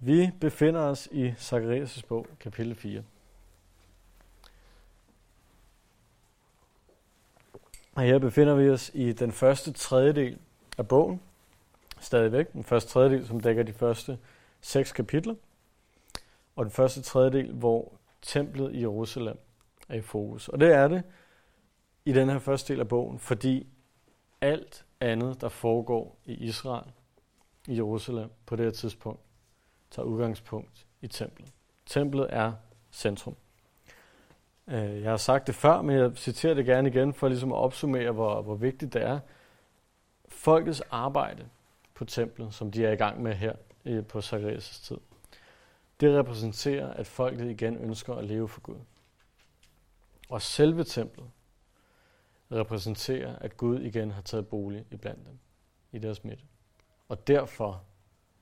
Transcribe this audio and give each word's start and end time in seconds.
Vi 0.00 0.30
befinder 0.40 0.80
os 0.80 1.08
i 1.12 1.28
Zacharias' 1.28 2.06
bog, 2.08 2.26
kapitel 2.40 2.74
4. 2.74 3.02
Og 7.94 8.02
her 8.02 8.18
befinder 8.18 8.54
vi 8.54 8.70
os 8.70 8.90
i 8.94 9.12
den 9.12 9.32
første 9.32 9.72
tredjedel 9.72 10.38
af 10.78 10.88
bogen. 10.88 11.20
Stadigvæk 12.00 12.52
den 12.52 12.64
første 12.64 12.90
tredjedel, 12.90 13.26
som 13.26 13.40
dækker 13.40 13.62
de 13.62 13.72
første 13.72 14.18
seks 14.60 14.92
kapitler. 14.92 15.34
Og 16.56 16.64
den 16.64 16.72
første 16.72 17.02
tredjedel, 17.02 17.52
hvor 17.52 17.92
templet 18.22 18.74
i 18.74 18.80
Jerusalem 18.80 19.38
er 19.88 19.94
i 19.94 20.00
fokus. 20.00 20.48
Og 20.48 20.60
det 20.60 20.72
er 20.72 20.88
det 20.88 21.02
i 22.04 22.12
den 22.12 22.28
her 22.28 22.38
første 22.38 22.72
del 22.72 22.80
af 22.80 22.88
bogen, 22.88 23.18
fordi 23.18 23.66
alt 24.40 24.84
andet, 25.00 25.40
der 25.40 25.48
foregår 25.48 26.18
i 26.24 26.34
Israel, 26.34 26.92
i 27.66 27.76
Jerusalem 27.76 28.30
på 28.46 28.56
det 28.56 28.64
her 28.64 28.72
tidspunkt, 28.72 29.20
tager 29.90 30.06
udgangspunkt 30.06 30.86
i 31.00 31.06
templet. 31.06 31.52
Templet 31.86 32.26
er 32.30 32.52
centrum. 32.92 33.36
Øh, 34.68 35.02
jeg 35.02 35.10
har 35.10 35.16
sagt 35.16 35.46
det 35.46 35.54
før, 35.54 35.82
men 35.82 35.96
jeg 35.96 36.12
citerer 36.16 36.54
det 36.54 36.66
gerne 36.66 36.88
igen 36.88 37.12
for 37.12 37.28
ligesom 37.28 37.52
at 37.52 37.58
opsummere, 37.58 38.12
hvor, 38.12 38.42
hvor 38.42 38.54
vigtigt 38.54 38.92
det 38.92 39.02
er. 39.02 39.20
Folkets 40.28 40.80
arbejde 40.90 41.48
på 41.94 42.04
templet, 42.04 42.54
som 42.54 42.70
de 42.70 42.86
er 42.86 42.92
i 42.92 42.96
gang 42.96 43.22
med 43.22 43.34
her 43.34 43.54
på 44.08 44.18
Zacharias' 44.18 44.86
tid, 44.86 44.98
det 46.00 46.18
repræsenterer, 46.18 46.92
at 46.92 47.06
folket 47.06 47.50
igen 47.50 47.76
ønsker 47.76 48.14
at 48.14 48.24
leve 48.24 48.48
for 48.48 48.60
Gud. 48.60 48.78
Og 50.28 50.42
selve 50.42 50.84
templet 50.84 51.30
repræsenterer, 52.52 53.36
at 53.36 53.56
Gud 53.56 53.80
igen 53.80 54.10
har 54.10 54.22
taget 54.22 54.48
bolig 54.48 54.84
i 54.90 54.96
blandt 54.96 55.26
dem, 55.26 55.38
i 55.92 55.98
deres 55.98 56.24
midte. 56.24 56.44
Og 57.08 57.26
derfor 57.26 57.82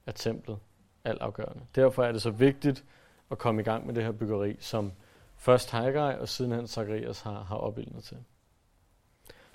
er 0.06 0.12
templet 0.12 0.58
altafgørende. 1.06 1.62
Derfor 1.74 2.04
er 2.04 2.12
det 2.12 2.22
så 2.22 2.30
vigtigt 2.30 2.84
at 3.30 3.38
komme 3.38 3.60
i 3.60 3.64
gang 3.64 3.86
med 3.86 3.94
det 3.94 4.04
her 4.04 4.12
byggeri, 4.12 4.56
som 4.60 4.92
først 5.36 5.70
Haggai 5.70 6.18
og 6.18 6.28
sidenhen 6.28 6.66
Zacharias 6.66 7.20
har, 7.20 7.42
har 7.42 7.56
opildnet 7.56 8.04
til. 8.04 8.16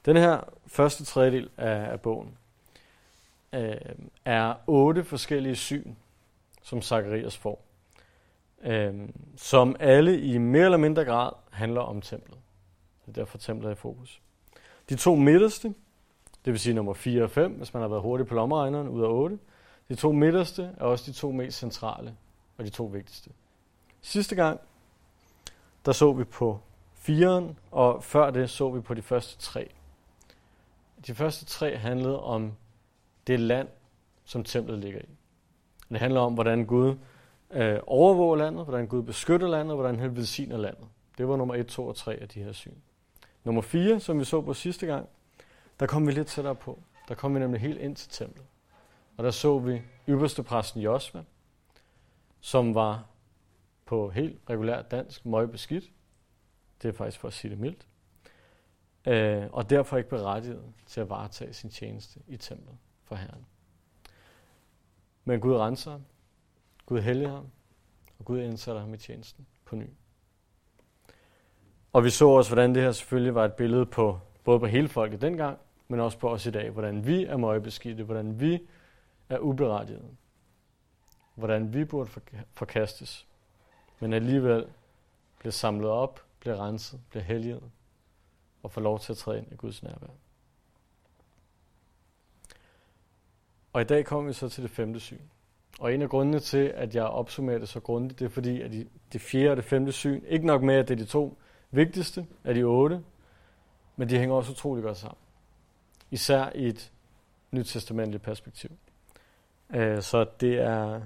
Den 0.05 0.17
her 0.17 0.41
første 0.67 1.05
tredjedel 1.05 1.49
af, 1.57 1.91
af 1.91 2.01
bogen 2.01 2.37
øh, 3.53 3.75
er 4.25 4.53
otte 4.67 5.03
forskellige 5.03 5.55
syn, 5.55 5.93
som 6.61 6.81
Zacharias 6.81 7.37
får, 7.37 7.65
øh, 8.63 9.09
som 9.37 9.75
alle 9.79 10.21
i 10.21 10.37
mere 10.37 10.65
eller 10.65 10.77
mindre 10.77 11.05
grad 11.05 11.31
handler 11.51 11.81
om 11.81 12.01
templet. 12.01 12.37
Det 13.05 13.07
er 13.07 13.21
derfor 13.21 13.37
templet 13.37 13.67
er 13.69 13.73
i 13.73 13.75
fokus. 13.75 14.21
De 14.89 14.95
to 14.95 15.15
midterste, 15.15 15.67
det 16.45 16.53
vil 16.53 16.59
sige 16.59 16.73
nummer 16.73 16.93
4 16.93 17.23
og 17.23 17.31
5, 17.31 17.51
hvis 17.51 17.73
man 17.73 17.81
har 17.81 17.87
været 17.87 18.01
hurtig 18.01 18.27
på 18.27 18.35
lommeregneren, 18.35 18.87
ud 18.87 19.01
af 19.01 19.07
8, 19.07 19.39
de 19.91 19.95
to 19.95 20.11
midterste 20.11 20.75
er 20.77 20.83
også 20.83 21.11
de 21.11 21.11
to 21.11 21.31
mest 21.31 21.57
centrale 21.57 22.15
og 22.57 22.65
de 22.65 22.69
to 22.69 22.85
vigtigste. 22.85 23.29
Sidste 24.01 24.35
gang, 24.35 24.59
der 25.85 25.91
så 25.91 26.13
vi 26.13 26.23
på 26.23 26.59
firen, 26.93 27.57
og 27.71 28.03
før 28.03 28.29
det 28.29 28.49
så 28.49 28.69
vi 28.69 28.81
på 28.81 28.93
de 28.93 29.01
første 29.01 29.37
tre. 29.39 29.71
De 31.07 31.15
første 31.15 31.45
tre 31.45 31.77
handlede 31.77 32.23
om 32.23 32.53
det 33.27 33.39
land, 33.39 33.67
som 34.25 34.43
templet 34.43 34.79
ligger 34.79 34.99
i. 34.99 35.09
Det 35.89 35.99
handler 35.99 36.21
om, 36.21 36.33
hvordan 36.33 36.65
Gud 36.65 36.95
øh, 37.51 37.79
overvåger 37.87 38.35
landet, 38.35 38.63
hvordan 38.65 38.87
Gud 38.87 39.03
beskytter 39.03 39.47
landet, 39.47 39.75
hvordan 39.75 39.99
han 39.99 40.15
velsigner 40.15 40.57
landet. 40.57 40.87
Det 41.17 41.27
var 41.27 41.35
nummer 41.35 41.55
1, 41.55 41.67
2 41.67 41.87
og 41.87 41.95
3 41.95 42.15
af 42.15 42.29
de 42.29 42.43
her 42.43 42.51
syn. 42.51 42.75
Nummer 43.43 43.61
4, 43.61 43.99
som 43.99 44.19
vi 44.19 44.23
så 44.23 44.41
på 44.41 44.53
sidste 44.53 44.85
gang, 44.85 45.09
der 45.79 45.85
kom 45.85 46.07
vi 46.07 46.11
lidt 46.11 46.27
tættere 46.27 46.55
på. 46.55 46.79
Der 47.07 47.15
kom 47.15 47.35
vi 47.35 47.39
nemlig 47.39 47.61
helt 47.61 47.79
ind 47.79 47.95
til 47.95 48.09
templet. 48.09 48.45
Og 49.17 49.23
der 49.23 49.31
så 49.31 49.59
vi 49.59 49.81
ypperste 50.09 50.43
præsten 50.43 50.81
Josva, 50.81 51.23
som 52.39 52.75
var 52.75 53.05
på 53.85 54.09
helt 54.09 54.39
regulær 54.49 54.81
dansk 54.81 55.25
møgbeskidt. 55.25 55.91
Det 56.81 56.89
er 56.89 56.93
faktisk 56.93 57.19
for 57.19 57.27
at 57.27 57.33
sige 57.33 57.51
det 57.51 57.59
mildt. 57.59 57.87
Øh, 59.07 59.47
og 59.51 59.69
derfor 59.69 59.97
ikke 59.97 60.09
berettiget 60.09 60.63
til 60.85 61.01
at 61.01 61.09
varetage 61.09 61.53
sin 61.53 61.69
tjeneste 61.69 62.19
i 62.27 62.37
templet 62.37 62.77
for 63.03 63.15
Herren. 63.15 63.45
Men 65.25 65.39
Gud 65.39 65.55
renser 65.55 65.91
ham, 65.91 66.05
Gud 66.85 67.01
helliger 67.01 67.31
ham, 67.31 67.47
og 68.19 68.25
Gud 68.25 68.39
indsætter 68.39 68.81
ham 68.81 68.93
i 68.93 68.97
tjenesten 68.97 69.47
på 69.65 69.75
ny. 69.75 69.85
Og 71.93 72.03
vi 72.03 72.09
så 72.09 72.27
også, 72.27 72.49
hvordan 72.49 72.75
det 72.75 72.83
her 72.83 72.91
selvfølgelig 72.91 73.35
var 73.35 73.45
et 73.45 73.53
billede 73.53 73.85
på 73.85 74.19
både 74.43 74.59
på 74.59 74.65
hele 74.65 74.87
folket 74.87 75.21
dengang, 75.21 75.59
men 75.87 75.99
også 75.99 76.17
på 76.17 76.29
os 76.29 76.45
i 76.45 76.51
dag, 76.51 76.69
hvordan 76.69 77.07
vi 77.07 77.25
er 77.25 77.37
møgbeskidte, 77.37 78.03
hvordan 78.03 78.39
vi 78.39 78.59
er 79.31 79.39
uberettiget. 79.39 80.17
Hvordan 81.35 81.73
vi 81.73 81.85
burde 81.85 82.09
forkastes, 82.53 83.27
men 83.99 84.13
alligevel 84.13 84.65
bliver 85.39 85.51
samlet 85.51 85.89
op, 85.89 86.25
bliver 86.39 86.65
renset, 86.65 86.99
bliver 87.09 87.23
helliget 87.23 87.63
og 88.63 88.71
får 88.71 88.81
lov 88.81 88.99
til 88.99 89.13
at 89.13 89.17
træde 89.17 89.37
ind 89.37 89.51
i 89.51 89.55
Guds 89.55 89.83
nærvær. 89.83 90.07
Og 93.73 93.81
i 93.81 93.85
dag 93.85 94.05
kommer 94.05 94.27
vi 94.27 94.33
så 94.33 94.49
til 94.49 94.63
det 94.63 94.71
femte 94.71 94.99
syn. 94.99 95.21
Og 95.79 95.93
en 95.93 96.01
af 96.01 96.09
grundene 96.09 96.39
til, 96.39 96.65
at 96.75 96.95
jeg 96.95 97.03
opsummerer 97.03 97.59
det 97.59 97.69
så 97.69 97.79
grundigt, 97.79 98.19
det 98.19 98.25
er 98.25 98.29
fordi, 98.29 98.61
at 98.61 98.71
det 99.13 99.21
fjerde 99.21 99.51
og 99.51 99.57
det 99.57 99.65
femte 99.65 99.91
syn, 99.91 100.21
ikke 100.27 100.45
nok 100.45 100.61
med, 100.61 100.75
at 100.75 100.87
det 100.87 100.93
er 100.93 101.03
de 101.03 101.05
to 101.05 101.37
vigtigste 101.71 102.27
af 102.43 102.53
de 102.53 102.63
otte, 102.63 103.03
men 103.95 104.09
de 104.09 104.17
hænger 104.19 104.35
også 104.35 104.51
utrolig 104.51 104.83
godt 104.83 104.97
sammen. 104.97 105.17
Især 106.11 106.51
i 106.55 106.67
et 106.67 106.91
nyt 107.51 107.65
testamentligt 107.65 108.23
perspektiv. 108.23 108.71
Øh, 109.75 110.01
så 110.01 110.25
det 110.39 110.59
er 110.59 111.01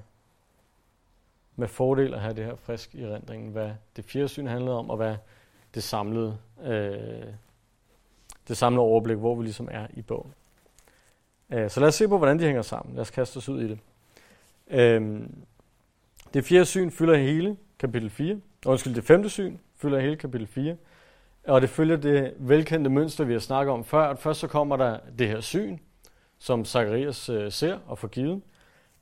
med 1.55 1.67
fordel 1.67 2.13
at 2.13 2.21
have 2.21 2.33
det 2.33 2.45
her 2.45 2.55
frisk 2.55 2.95
i 2.95 3.03
erindringen, 3.03 3.51
hvad 3.51 3.71
det 3.95 4.05
fjerde 4.05 4.27
syn 4.27 4.47
handlede 4.47 4.77
om, 4.77 4.89
og 4.89 4.97
hvad 4.97 5.15
det 5.75 5.83
samlede, 5.83 6.37
øh, 6.63 7.23
det 8.47 8.57
samlede 8.57 8.81
overblik, 8.81 9.17
hvor 9.17 9.35
vi 9.35 9.43
ligesom 9.43 9.67
er 9.71 9.87
i 9.93 10.01
bogen. 10.01 10.33
Øh, 11.49 11.69
så 11.69 11.79
lad 11.79 11.87
os 11.87 11.95
se 11.95 12.07
på, 12.07 12.17
hvordan 12.17 12.39
de 12.39 12.45
hænger 12.45 12.61
sammen. 12.61 12.95
Lad 12.95 13.01
os 13.01 13.11
kaste 13.11 13.37
os 13.37 13.49
ud 13.49 13.61
i 13.61 13.67
det. 13.67 13.79
Øhm, 14.67 15.45
det 16.33 16.45
fjerde 16.45 16.65
syn 16.65 16.91
fylder 16.91 17.15
hele 17.17 17.57
kapitel 17.79 18.09
4. 18.09 18.39
Undskyld, 18.65 18.95
det 18.95 19.03
femte 19.03 19.29
syn 19.29 19.57
fylder 19.75 19.99
hele 19.99 20.15
kapitel 20.15 20.47
4. 20.47 20.77
Og 21.47 21.61
det 21.61 21.69
følger 21.69 21.97
det 21.97 22.33
velkendte 22.37 22.89
mønster, 22.89 23.23
vi 23.23 23.33
har 23.33 23.39
snakket 23.39 23.73
om 23.73 23.83
før. 23.83 24.09
At 24.09 24.19
først 24.19 24.39
så 24.39 24.47
kommer 24.47 24.77
der 24.77 24.99
det 25.19 25.27
her 25.27 25.41
syn, 25.41 25.77
som 26.39 26.65
Zacharias 26.65 27.29
øh, 27.29 27.51
ser 27.51 27.79
og 27.87 27.97
får 27.97 28.07
givet. 28.07 28.41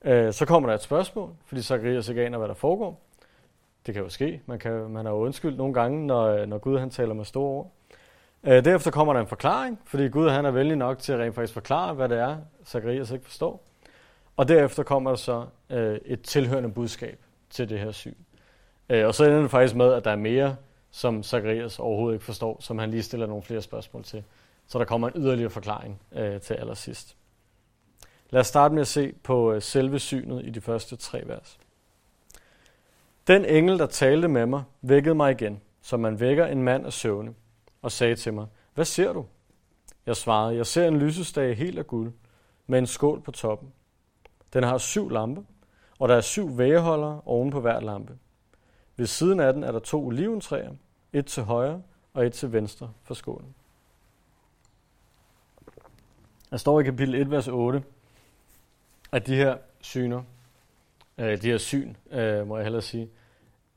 Øh, 0.03 0.33
så 0.33 0.45
kommer 0.45 0.69
der 0.69 0.75
et 0.75 0.81
spørgsmål, 0.81 1.29
fordi 1.45 1.61
Zacharias 1.61 2.09
ikke 2.09 2.25
aner, 2.25 2.37
hvad 2.37 2.47
der 2.47 2.53
foregår. 2.53 3.01
Det 3.85 3.93
kan 3.93 4.03
jo 4.03 4.09
ske. 4.09 4.41
Man, 4.45 4.59
kan, 4.59 4.89
man 4.89 5.05
er 5.05 5.11
jo 5.11 5.17
undskyldt 5.17 5.57
nogle 5.57 5.73
gange, 5.73 6.07
når, 6.07 6.45
når 6.45 6.57
Gud 6.57 6.79
han 6.79 6.89
taler 6.89 7.13
med 7.13 7.25
store 7.25 7.49
ord. 7.49 7.71
Øh, 8.43 8.65
derefter 8.65 8.91
kommer 8.91 9.13
der 9.13 9.19
en 9.19 9.27
forklaring, 9.27 9.79
fordi 9.85 10.07
Gud 10.07 10.29
han 10.29 10.45
er 10.45 10.51
venlig 10.51 10.77
nok 10.77 10.99
til 10.99 11.13
at 11.13 11.19
rent 11.19 11.35
faktisk 11.35 11.53
forklare, 11.53 11.93
hvad 11.93 12.09
det 12.09 12.19
er, 12.19 12.37
Zacharias 12.65 13.11
ikke 13.11 13.25
forstår. 13.25 13.63
Og 14.37 14.47
derefter 14.47 14.83
kommer 14.83 15.11
der 15.11 15.17
så 15.17 15.45
øh, 15.69 15.99
et 16.05 16.21
tilhørende 16.21 16.71
budskab 16.71 17.19
til 17.49 17.69
det 17.69 17.79
her 17.79 17.91
syn. 17.91 18.15
Øh, 18.89 19.07
og 19.07 19.15
så 19.15 19.25
ender 19.25 19.41
det 19.41 19.51
faktisk 19.51 19.75
med, 19.75 19.93
at 19.93 20.05
der 20.05 20.11
er 20.11 20.15
mere, 20.15 20.55
som 20.91 21.23
Zacharias 21.23 21.79
overhovedet 21.79 22.15
ikke 22.15 22.25
forstår, 22.25 22.57
som 22.59 22.79
han 22.79 22.89
lige 22.89 23.03
stiller 23.03 23.27
nogle 23.27 23.43
flere 23.43 23.61
spørgsmål 23.61 24.03
til. 24.03 24.23
Så 24.67 24.79
der 24.79 24.85
kommer 24.85 25.07
en 25.07 25.13
yderligere 25.15 25.49
forklaring 25.49 26.01
øh, 26.11 26.41
til 26.41 26.53
allersidst. 26.53 27.15
Lad 28.33 28.39
os 28.39 28.47
starte 28.47 28.73
med 28.73 28.81
at 28.81 28.87
se 28.87 29.13
på 29.23 29.53
øh, 29.53 29.61
selve 29.61 29.99
synet 29.99 30.45
i 30.45 30.49
de 30.49 30.61
første 30.61 30.95
tre 30.95 31.23
vers. 31.25 31.59
Den 33.27 33.45
engel, 33.45 33.79
der 33.79 33.85
talte 33.85 34.27
med 34.27 34.45
mig, 34.45 34.63
vækkede 34.81 35.15
mig 35.15 35.31
igen, 35.31 35.61
som 35.81 35.99
man 35.99 36.19
vækker 36.19 36.45
en 36.45 36.63
mand 36.63 36.85
af 36.85 36.93
søvne, 36.93 37.33
og 37.81 37.91
sagde 37.91 38.15
til 38.15 38.33
mig, 38.33 38.47
hvad 38.73 38.85
ser 38.85 39.13
du? 39.13 39.25
Jeg 40.05 40.15
svarede, 40.15 40.55
jeg 40.55 40.65
ser 40.65 40.87
en 40.87 40.99
lysestage 40.99 41.55
helt 41.55 41.79
af 41.79 41.87
guld, 41.87 42.13
med 42.67 42.79
en 42.79 42.87
skål 42.87 43.21
på 43.21 43.31
toppen. 43.31 43.73
Den 44.53 44.63
har 44.63 44.77
syv 44.77 45.09
lamper, 45.09 45.43
og 45.99 46.09
der 46.09 46.15
er 46.15 46.21
syv 46.21 46.57
vægeholdere 46.57 47.21
oven 47.25 47.51
på 47.51 47.61
hver 47.61 47.79
lampe. 47.79 48.17
Ved 48.95 49.05
siden 49.05 49.39
af 49.39 49.53
den 49.53 49.63
er 49.63 49.71
der 49.71 49.79
to 49.79 50.05
oliventræer, 50.05 50.71
et 51.13 51.25
til 51.25 51.43
højre 51.43 51.81
og 52.13 52.25
et 52.25 52.33
til 52.33 52.53
venstre 52.53 52.91
for 53.03 53.13
skålen. 53.13 53.55
Der 56.49 56.57
står 56.57 56.79
i 56.79 56.83
kapitel 56.83 57.15
1, 57.15 57.31
vers 57.31 57.47
8, 57.47 57.83
at 59.13 59.27
de 59.27 59.35
her 59.35 59.57
syner, 59.81 60.23
øh, 61.17 61.41
de 61.41 61.47
her 61.47 61.57
syn, 61.57 61.95
øh, 62.11 62.47
må 62.47 62.57
jeg 62.57 62.65
hellere 62.65 62.81
sige, 62.81 63.09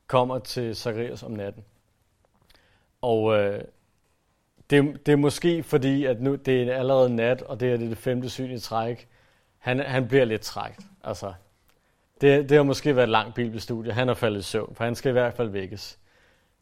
kommer 0.07 0.39
til 0.39 0.75
Zacharias 0.75 1.23
om 1.23 1.31
natten. 1.31 1.63
Og 3.01 3.37
øh, 3.37 3.61
det, 4.69 5.05
det 5.05 5.11
er 5.11 5.15
måske 5.15 5.63
fordi, 5.63 6.05
at 6.05 6.21
nu 6.21 6.35
det 6.35 6.63
er 6.63 6.75
allerede 6.75 7.15
nat, 7.15 7.41
og 7.41 7.59
det 7.59 7.73
er 7.73 7.77
det, 7.77 7.89
det 7.89 7.97
femte 7.97 8.29
syn 8.29 8.51
i 8.51 8.59
træk. 8.59 9.07
Han, 9.57 9.79
han 9.79 10.07
bliver 10.07 10.25
lidt 10.25 10.41
trækt. 10.41 10.81
Altså, 11.03 11.33
det, 12.21 12.49
det 12.49 12.57
har 12.57 12.63
måske 12.63 12.95
været 12.95 13.05
et 13.05 13.11
langt 13.11 13.35
bibelstudie. 13.35 13.93
Han 13.93 14.09
er 14.09 14.13
faldet 14.13 14.39
i 14.39 14.43
søvn, 14.43 14.75
for 14.75 14.83
han 14.83 14.95
skal 14.95 15.09
i 15.09 15.13
hvert 15.13 15.33
fald 15.33 15.49
vækkes 15.49 15.99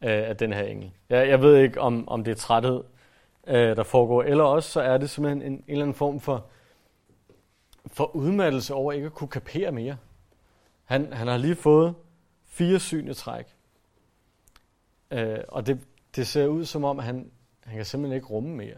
øh, 0.01 0.29
af 0.29 0.37
den 0.37 0.53
her 0.53 0.63
engel. 0.63 0.91
Jeg, 1.09 1.29
jeg 1.29 1.41
ved 1.41 1.57
ikke, 1.57 1.81
om, 1.81 2.07
om 2.07 2.23
det 2.23 2.31
er 2.31 2.35
træthed, 2.35 2.83
øh, 3.47 3.75
der 3.75 3.83
foregår, 3.83 4.23
eller 4.23 4.43
også 4.43 4.71
så 4.71 4.81
er 4.81 4.97
det 4.97 5.09
simpelthen 5.09 5.41
en, 5.41 5.53
en 5.53 5.63
eller 5.67 5.81
anden 5.81 5.95
form 5.95 6.19
for 6.19 6.45
for 7.87 8.15
udmattelse 8.15 8.73
over 8.73 8.91
ikke 8.91 9.05
at 9.05 9.13
kunne 9.13 9.27
kapere 9.27 9.71
mere. 9.71 9.97
Han, 10.83 11.13
han 11.13 11.27
har 11.27 11.37
lige 11.37 11.55
fået 11.55 11.95
fire 12.45 12.79
syn 12.79 13.07
i 13.07 13.13
træk. 13.13 13.55
Øh, 15.11 15.39
og 15.47 15.67
det, 15.67 15.79
det 16.15 16.27
ser 16.27 16.47
ud 16.47 16.65
som 16.65 16.83
om, 16.83 16.99
at 16.99 17.05
han, 17.05 17.31
han 17.63 17.75
kan 17.75 17.85
simpelthen 17.85 18.15
ikke 18.15 18.27
rumme 18.27 18.49
mere 18.49 18.77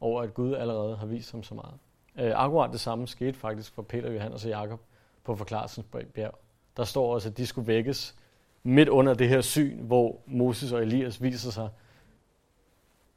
over, 0.00 0.22
at 0.22 0.34
Gud 0.34 0.54
allerede 0.54 0.96
har 0.96 1.06
vist 1.06 1.32
ham 1.32 1.42
så 1.42 1.54
meget. 1.54 1.74
Øh, 2.18 2.32
akkurat 2.34 2.72
det 2.72 2.80
samme 2.80 3.08
skete 3.08 3.38
faktisk 3.38 3.74
for 3.74 3.82
Peter, 3.82 4.12
Johannes 4.12 4.44
og 4.44 4.50
Jakob 4.50 4.80
på 5.24 5.36
forklarelsens 5.36 5.86
bjerg. 6.14 6.38
Der 6.76 6.84
står 6.84 7.14
også, 7.14 7.28
at 7.28 7.36
de 7.36 7.46
skulle 7.46 7.66
vækkes 7.66 8.16
midt 8.62 8.88
under 8.88 9.14
det 9.14 9.28
her 9.28 9.40
syn, 9.40 9.78
hvor 9.78 10.20
Moses 10.26 10.72
og 10.72 10.82
Elias 10.82 11.22
viser 11.22 11.50
sig 11.50 11.68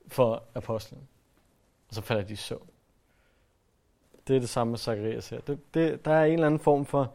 for 0.07 0.44
apostlen. 0.56 1.07
Og 1.89 1.95
så 1.95 2.01
falder 2.01 2.24
de 2.24 2.33
i 2.33 2.35
søvn. 2.35 2.69
Det 4.30 4.36
er 4.36 4.40
det 4.40 4.50
samme 4.50 4.72
med 4.72 4.80
Zacharias 4.80 5.30
her. 5.30 5.40
Det, 5.40 5.74
det, 5.74 6.06
der 6.06 6.12
er 6.12 6.26
en 6.26 6.34
eller 6.34 6.46
anden 6.46 6.60
form 6.60 6.86
for, 6.86 7.14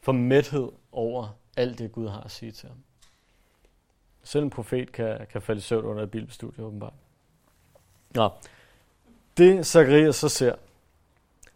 for 0.00 0.12
mæthed 0.12 0.72
over 0.92 1.36
alt 1.56 1.78
det, 1.78 1.92
Gud 1.92 2.08
har 2.08 2.20
at 2.20 2.30
sige 2.30 2.52
til 2.52 2.68
ham. 2.68 2.78
Selv 4.22 4.44
en 4.44 4.50
profet 4.50 4.92
kan, 4.92 5.26
kan 5.30 5.42
falde 5.42 5.58
i 5.58 5.62
søvn 5.62 5.84
under 5.84 6.02
et 6.02 6.10
bibelstudie, 6.10 6.64
åbenbart. 6.64 6.92
Nå, 8.14 8.30
det 9.36 9.66
Zacharias 9.66 10.16
så 10.16 10.28
ser, 10.28 10.56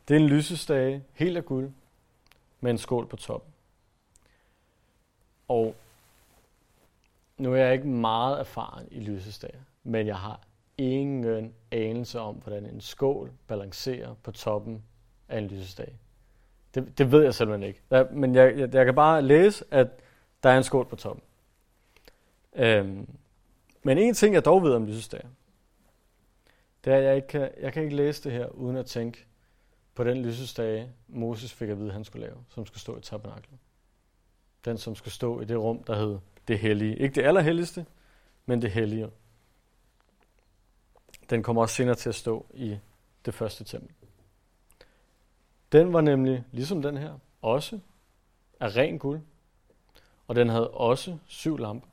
det 0.08 0.16
er 0.16 0.20
en 0.20 0.26
lysestage, 0.26 1.04
helt 1.12 1.36
af 1.36 1.44
guld, 1.44 1.70
med 2.60 2.70
en 2.70 2.78
skål 2.78 3.06
på 3.06 3.16
toppen. 3.16 3.52
Og 5.48 5.74
nu 7.36 7.52
er 7.52 7.56
jeg 7.56 7.72
ikke 7.72 7.88
meget 7.88 8.40
erfaren 8.40 8.88
i 8.90 9.00
lysestager, 9.00 9.60
men 9.82 10.06
jeg 10.06 10.16
har 10.16 10.40
ingen 10.78 11.54
anelse 11.70 12.20
om, 12.20 12.34
hvordan 12.34 12.66
en 12.66 12.80
skål 12.80 13.32
balancerer 13.46 14.14
på 14.22 14.32
toppen 14.32 14.82
af 15.28 15.38
en 15.38 15.46
lysestage. 15.46 15.98
Det, 16.74 16.98
det 16.98 17.12
ved 17.12 17.22
jeg 17.22 17.34
simpelthen 17.34 17.68
ikke. 17.68 17.80
Der, 17.90 18.10
men 18.10 18.34
jeg, 18.34 18.58
jeg, 18.58 18.74
jeg 18.74 18.84
kan 18.84 18.94
bare 18.94 19.22
læse, 19.22 19.64
at 19.70 19.88
der 20.42 20.50
er 20.50 20.56
en 20.56 20.64
skål 20.64 20.86
på 20.86 20.96
toppen. 20.96 21.24
Øhm, 22.52 23.08
men 23.82 23.98
en 23.98 24.14
ting, 24.14 24.34
jeg 24.34 24.44
dog 24.44 24.62
ved 24.62 24.74
om 24.74 24.86
lysestager, 24.86 25.28
det 26.84 26.92
er, 26.92 26.96
at 26.96 27.04
jeg 27.04 27.16
ikke 27.16 27.28
kan, 27.28 27.50
jeg 27.60 27.72
kan 27.72 27.82
ikke 27.82 27.96
læse 27.96 28.24
det 28.24 28.32
her, 28.32 28.46
uden 28.46 28.76
at 28.76 28.86
tænke 28.86 29.26
på 29.94 30.04
den 30.04 30.22
lysestage, 30.22 30.92
Moses 31.08 31.52
fik 31.52 31.68
at 31.68 31.78
vide, 31.78 31.88
at 31.88 31.94
han 31.94 32.04
skulle 32.04 32.26
lave, 32.26 32.44
som 32.48 32.66
skulle 32.66 32.80
stå 32.80 32.98
i 32.98 33.00
tabernaklet. 33.00 33.58
Den, 34.64 34.78
som 34.78 34.94
skulle 34.94 35.14
stå 35.14 35.40
i 35.40 35.44
det 35.44 35.58
rum, 35.58 35.82
der 35.82 35.96
hed 35.96 36.18
det 36.48 36.58
hellige. 36.58 36.96
Ikke 36.96 37.14
det 37.14 37.22
allerhelligste, 37.22 37.86
men 38.46 38.62
det 38.62 38.70
hellige. 38.70 39.10
Den 41.30 41.42
kommer 41.42 41.62
også 41.62 41.74
senere 41.74 41.94
til 41.94 42.08
at 42.08 42.14
stå 42.14 42.46
i 42.54 42.78
det 43.24 43.34
første 43.34 43.64
tempel. 43.64 43.94
Den 45.72 45.92
var 45.92 46.00
nemlig, 46.00 46.44
ligesom 46.52 46.82
den 46.82 46.96
her, 46.96 47.18
også 47.42 47.80
af 48.60 48.76
ren 48.76 48.98
guld, 48.98 49.20
og 50.28 50.36
den 50.36 50.48
havde 50.48 50.70
også 50.70 51.18
syv 51.26 51.58
lamper. 51.58 51.88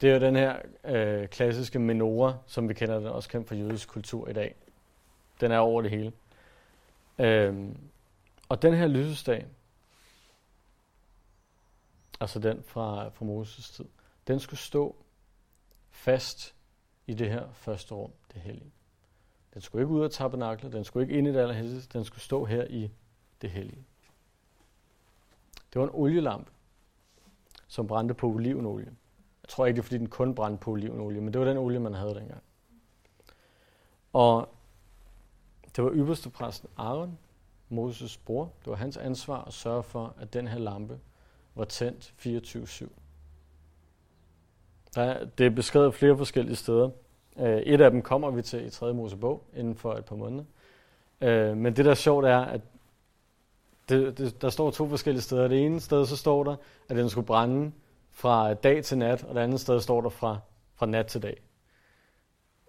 Det 0.00 0.10
er 0.10 0.14
jo 0.14 0.20
den 0.20 0.36
her 0.36 0.62
øh, 0.84 1.28
klassiske 1.28 1.78
menorah, 1.78 2.34
som 2.46 2.68
vi 2.68 2.74
kender 2.74 2.98
den 2.98 3.06
også 3.06 3.28
kendt 3.28 3.48
fra 3.48 3.54
jødisk 3.54 3.88
kultur 3.88 4.28
i 4.28 4.32
dag. 4.32 4.54
Den 5.40 5.52
er 5.52 5.58
over 5.58 5.82
det 5.82 5.90
hele. 5.90 6.12
Øhm, 7.18 7.78
og 8.48 8.62
den 8.62 8.74
her 8.74 8.86
lysesdag, 8.86 9.46
altså 12.20 12.38
den 12.38 12.62
fra, 12.62 13.08
fra 13.08 13.24
Moses 13.24 13.70
tid, 13.70 13.84
den 14.26 14.40
skulle 14.40 14.60
stå 14.60 14.96
fast 15.90 16.54
i 17.06 17.14
det 17.14 17.30
her 17.30 17.52
første 17.52 17.94
rum, 17.94 18.12
det 18.34 18.42
hellige. 18.42 18.72
Den 19.58 19.62
skulle 19.62 19.82
ikke 19.82 19.94
ud 19.94 20.04
af 20.04 20.10
tabernaklet, 20.10 20.72
den 20.72 20.84
skulle 20.84 21.04
ikke 21.04 21.18
ind 21.18 21.26
i 21.26 21.32
det 21.32 21.38
allerhelligste, 21.38 21.98
den 21.98 22.04
skulle 22.04 22.20
stå 22.20 22.44
her 22.44 22.64
i 22.64 22.90
det 23.42 23.50
hellige. 23.50 23.84
Det 25.72 25.80
var 25.80 25.86
en 25.86 25.94
olielampe, 25.94 26.50
som 27.68 27.86
brændte 27.86 28.14
på 28.14 28.26
olivenolie. 28.26 28.96
Jeg 29.42 29.48
tror 29.48 29.66
ikke, 29.66 29.76
det 29.76 29.82
er, 29.82 29.84
fordi 29.84 29.98
den 29.98 30.08
kun 30.08 30.34
brændte 30.34 30.60
på 30.60 30.70
olivenolie, 30.70 31.20
men 31.20 31.32
det 31.32 31.40
var 31.40 31.46
den 31.46 31.56
olie, 31.56 31.78
man 31.78 31.94
havde 31.94 32.14
dengang. 32.14 32.42
Og 34.12 34.48
det 35.76 35.84
var 35.84 35.90
ypperste 35.94 36.30
præsten 36.30 36.68
Aaron, 36.76 37.18
Moses 37.68 38.16
bror. 38.16 38.52
Det 38.58 38.70
var 38.70 38.76
hans 38.76 38.96
ansvar 38.96 39.44
at 39.44 39.52
sørge 39.52 39.82
for, 39.82 40.14
at 40.18 40.32
den 40.32 40.48
her 40.48 40.58
lampe 40.58 41.00
var 41.54 41.64
tændt 41.64 42.14
24-7. 42.18 42.88
Det 45.38 45.46
er 45.46 45.50
beskrevet 45.50 45.94
flere 45.94 46.16
forskellige 46.16 46.56
steder. 46.56 46.90
Øh, 47.38 47.58
et 47.58 47.80
af 47.80 47.90
dem 47.90 48.02
kommer 48.02 48.30
vi 48.30 48.42
til 48.42 48.66
i 48.66 48.70
3. 48.70 48.94
Mosebog 48.94 49.42
inden 49.56 49.74
for 49.74 49.94
et 49.94 50.04
par 50.04 50.16
måneder. 50.16 50.44
Øh, 51.20 51.56
men 51.56 51.76
det, 51.76 51.84
der 51.84 51.90
er 51.90 51.94
sjovt, 51.94 52.26
er, 52.26 52.38
at 52.38 52.60
det, 53.88 54.18
det, 54.18 54.42
der 54.42 54.50
står 54.50 54.70
to 54.70 54.88
forskellige 54.88 55.22
steder. 55.22 55.48
Det 55.48 55.64
ene 55.64 55.80
sted, 55.80 56.06
så 56.06 56.16
står 56.16 56.44
der, 56.44 56.56
at 56.88 56.96
den 56.96 57.10
skulle 57.10 57.26
brænde 57.26 57.72
fra 58.12 58.54
dag 58.54 58.84
til 58.84 58.98
nat, 58.98 59.24
og 59.24 59.34
det 59.34 59.40
andet 59.40 59.60
sted 59.60 59.80
står 59.80 60.00
der 60.00 60.08
fra, 60.08 60.38
fra 60.74 60.86
nat 60.86 61.06
til 61.06 61.22
dag. 61.22 61.40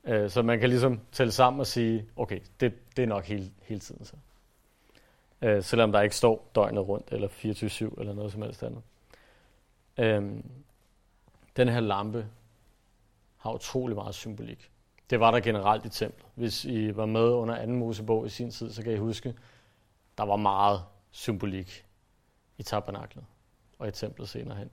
Øh, 0.04 0.30
så 0.30 0.42
man 0.42 0.60
kan 0.60 0.70
ligesom 0.70 1.00
tælle 1.12 1.32
sammen 1.32 1.60
og 1.60 1.68
sige, 1.68 2.06
okay, 2.16 2.40
det, 2.60 2.74
det 2.98 3.04
er 3.04 3.08
nok 3.08 3.26
hele, 3.26 3.52
hele 3.62 3.80
tiden 3.80 4.06
så. 4.06 4.16
Øh, 5.42 5.64
selvom 5.64 5.92
der 5.92 6.02
ikke 6.02 6.16
står 6.16 6.52
døgnet 6.56 6.88
rundt, 6.88 7.08
eller 7.12 7.28
24-7, 7.28 8.00
eller 8.00 8.14
noget 8.14 8.32
som 8.32 8.42
helst 8.42 8.64
andet. 8.64 8.82
Øh, 9.98 10.44
den 11.58 11.70
her 11.70 11.80
lampe 11.80 12.26
har 13.40 13.54
utrolig 13.54 13.96
meget 13.96 14.16
symbolik. 14.16 14.72
Det 15.10 15.20
var 15.20 15.32
der 15.32 15.40
generelt 15.40 15.86
i 15.86 15.90
templet. 15.90 16.26
Hvis 16.36 16.66
I 16.66 16.96
var 16.96 17.06
med 17.06 17.22
under 17.22 17.66
2. 17.66 17.72
Mosebog 17.72 18.26
i 18.26 18.30
sin 18.30 18.52
tid, 18.52 18.72
så 18.72 18.84
kan 18.84 18.94
I 18.94 18.98
huske, 18.98 19.36
der 20.18 20.24
var 20.24 20.36
meget 20.36 20.84
symbolik 21.12 21.86
i 22.58 22.64
tabernaklet 22.64 23.26
og 23.80 23.88
i 23.88 23.92
templet 23.92 24.30
senere 24.30 24.58
hen. 24.58 24.70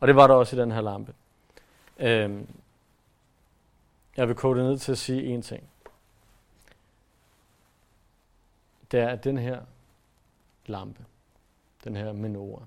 Og 0.00 0.08
det 0.08 0.16
var 0.16 0.26
der 0.26 0.34
også 0.34 0.56
i 0.56 0.58
den 0.58 0.72
her 0.72 0.80
lampe. 0.80 1.14
Øhm, 1.98 2.48
jeg 4.16 4.28
vil 4.28 4.36
kode 4.36 4.62
ned 4.62 4.78
til 4.78 4.92
at 4.92 4.98
sige 4.98 5.38
én 5.38 5.42
ting. 5.42 5.68
Det 8.90 9.00
er, 9.00 9.08
at 9.08 9.24
den 9.24 9.38
her 9.38 9.64
lampe, 10.66 11.04
den 11.84 11.96
her 11.96 12.12
menorah, 12.12 12.66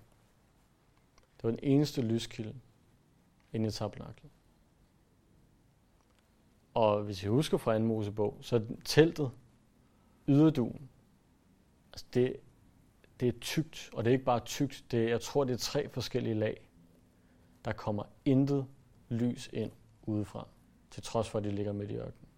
det 1.38 1.44
var 1.44 1.50
den 1.50 1.60
eneste 1.64 2.02
lyskilde 2.02 2.56
inde 3.54 3.68
i 3.68 3.72
tabernaklet. 3.72 4.32
Og 6.78 7.04
hvis 7.04 7.24
I 7.24 7.28
husker 7.28 7.58
fra 7.58 7.76
anden 7.76 7.88
Mosebog, 7.88 8.38
så 8.42 8.56
er 8.56 8.62
teltet, 8.86 9.32
yderduen, 10.28 10.90
altså 11.94 12.06
det, 12.14 12.36
det 13.20 13.28
er 13.28 13.40
tykt, 13.42 13.90
og 13.94 14.04
det 14.04 14.10
er 14.10 14.14
ikke 14.14 14.26
bare 14.26 14.40
tykt, 14.40 14.86
det 14.92 15.04
er, 15.04 15.10
jeg 15.10 15.22
tror, 15.22 15.44
det 15.44 15.54
er 15.54 15.58
tre 15.58 15.90
forskellige 15.90 16.34
lag. 16.34 16.70
Der 17.66 17.74
kommer 17.74 18.04
intet 18.26 18.68
lys 19.10 19.50
ind 19.54 19.72
udefra, 20.04 20.48
til 20.92 21.04
trods 21.04 21.30
for, 21.30 21.38
at 21.38 21.44
de 21.44 21.52
ligger 21.52 21.74
midt 21.74 21.92
i 21.92 21.96
ørkenen. 21.96 22.30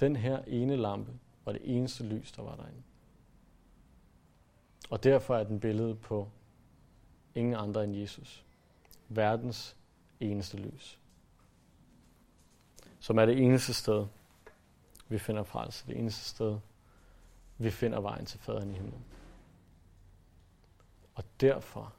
Den 0.00 0.16
her 0.16 0.42
ene 0.46 0.76
lampe 0.76 1.12
var 1.44 1.52
det 1.52 1.62
eneste 1.64 2.04
lys, 2.04 2.32
der 2.32 2.42
var 2.42 2.56
derinde. 2.56 2.82
Og 4.90 5.04
derfor 5.04 5.36
er 5.36 5.44
den 5.44 5.60
billede 5.60 5.94
på 5.94 6.28
ingen 7.34 7.54
andre 7.54 7.84
end 7.84 7.96
Jesus. 7.96 8.44
Verdens 9.08 9.76
eneste 10.20 10.56
lys 10.56 10.98
som 13.00 13.18
er 13.18 13.26
det 13.26 13.38
eneste 13.38 13.74
sted, 13.74 14.06
vi 15.08 15.18
finder 15.18 15.42
frelse. 15.42 15.86
Det 15.86 15.98
eneste 15.98 16.24
sted, 16.24 16.58
vi 17.58 17.70
finder 17.70 18.00
vejen 18.00 18.26
til 18.26 18.38
faderen 18.38 18.70
i 18.70 18.74
himlen. 18.74 19.04
Og 21.14 21.24
derfor, 21.40 21.92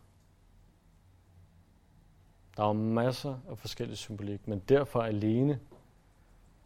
der 2.58 2.64
var 2.64 2.74
masser 2.74 3.38
af 3.50 3.58
forskellige 3.58 3.98
symbolik, 3.98 4.48
men 4.48 4.60
derfor 4.60 5.02
alene 5.02 5.60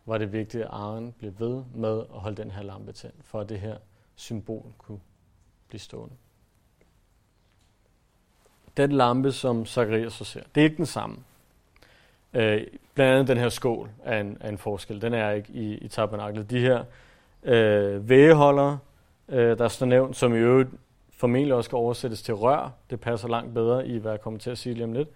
var 0.06 0.18
det 0.18 0.32
vigtigt, 0.32 0.64
at 0.64 0.70
Aaron 0.70 1.12
blev 1.12 1.40
ved 1.40 1.64
med 1.76 2.00
at 2.00 2.20
holde 2.20 2.38
den 2.42 2.52
her 2.52 2.62
lampe 2.62 2.92
tændt, 2.92 3.26
for 3.26 3.40
at 3.40 3.50
det 3.50 3.60
her 3.60 3.78
symbol 4.16 4.74
kunne 4.78 5.00
blive 5.68 5.80
stående. 5.80 6.16
Den 8.78 8.92
lampe, 8.92 9.32
som 9.32 9.66
Zacharias 9.66 10.14
så 10.14 10.24
ser, 10.24 10.44
det 10.56 10.62
er 10.62 10.66
ikke 10.66 10.78
den 10.78 10.86
samme. 10.86 11.24
Øh, 12.34 12.62
blandt 12.94 13.14
andet 13.14 13.28
den 13.28 13.38
her 13.38 13.50
skål 13.50 13.90
er 14.04 14.20
en, 14.20 14.38
er 14.40 14.50
en 14.50 14.58
forskel. 14.58 15.02
Den 15.02 15.14
er 15.14 15.32
ikke 15.32 15.54
i, 15.54 15.78
i 15.78 15.88
tabernaklet. 15.88 16.50
De 16.50 16.60
her 16.60 16.84
øh, 17.44 18.10
vægeholdere, 18.10 18.80
øh, 19.30 19.58
der 19.58 19.68
står 19.68 19.86
nævnt, 19.86 20.16
som 20.16 20.34
i 20.36 20.38
øvrigt 20.38 20.70
formentlig 21.18 21.54
også 21.54 21.68
skal 21.68 21.76
oversættes 21.76 22.22
til 22.22 22.34
rør. 22.34 22.72
Det 22.90 23.00
passer 23.00 23.28
langt 23.28 23.54
bedre 23.54 23.88
i, 23.88 23.98
hvad 23.98 24.12
jeg 24.12 24.22
kommer 24.22 24.40
til 24.40 24.50
at 24.50 24.58
sige 24.58 24.74
lige 24.74 24.84
om 24.84 24.94
lidt. 24.94 25.10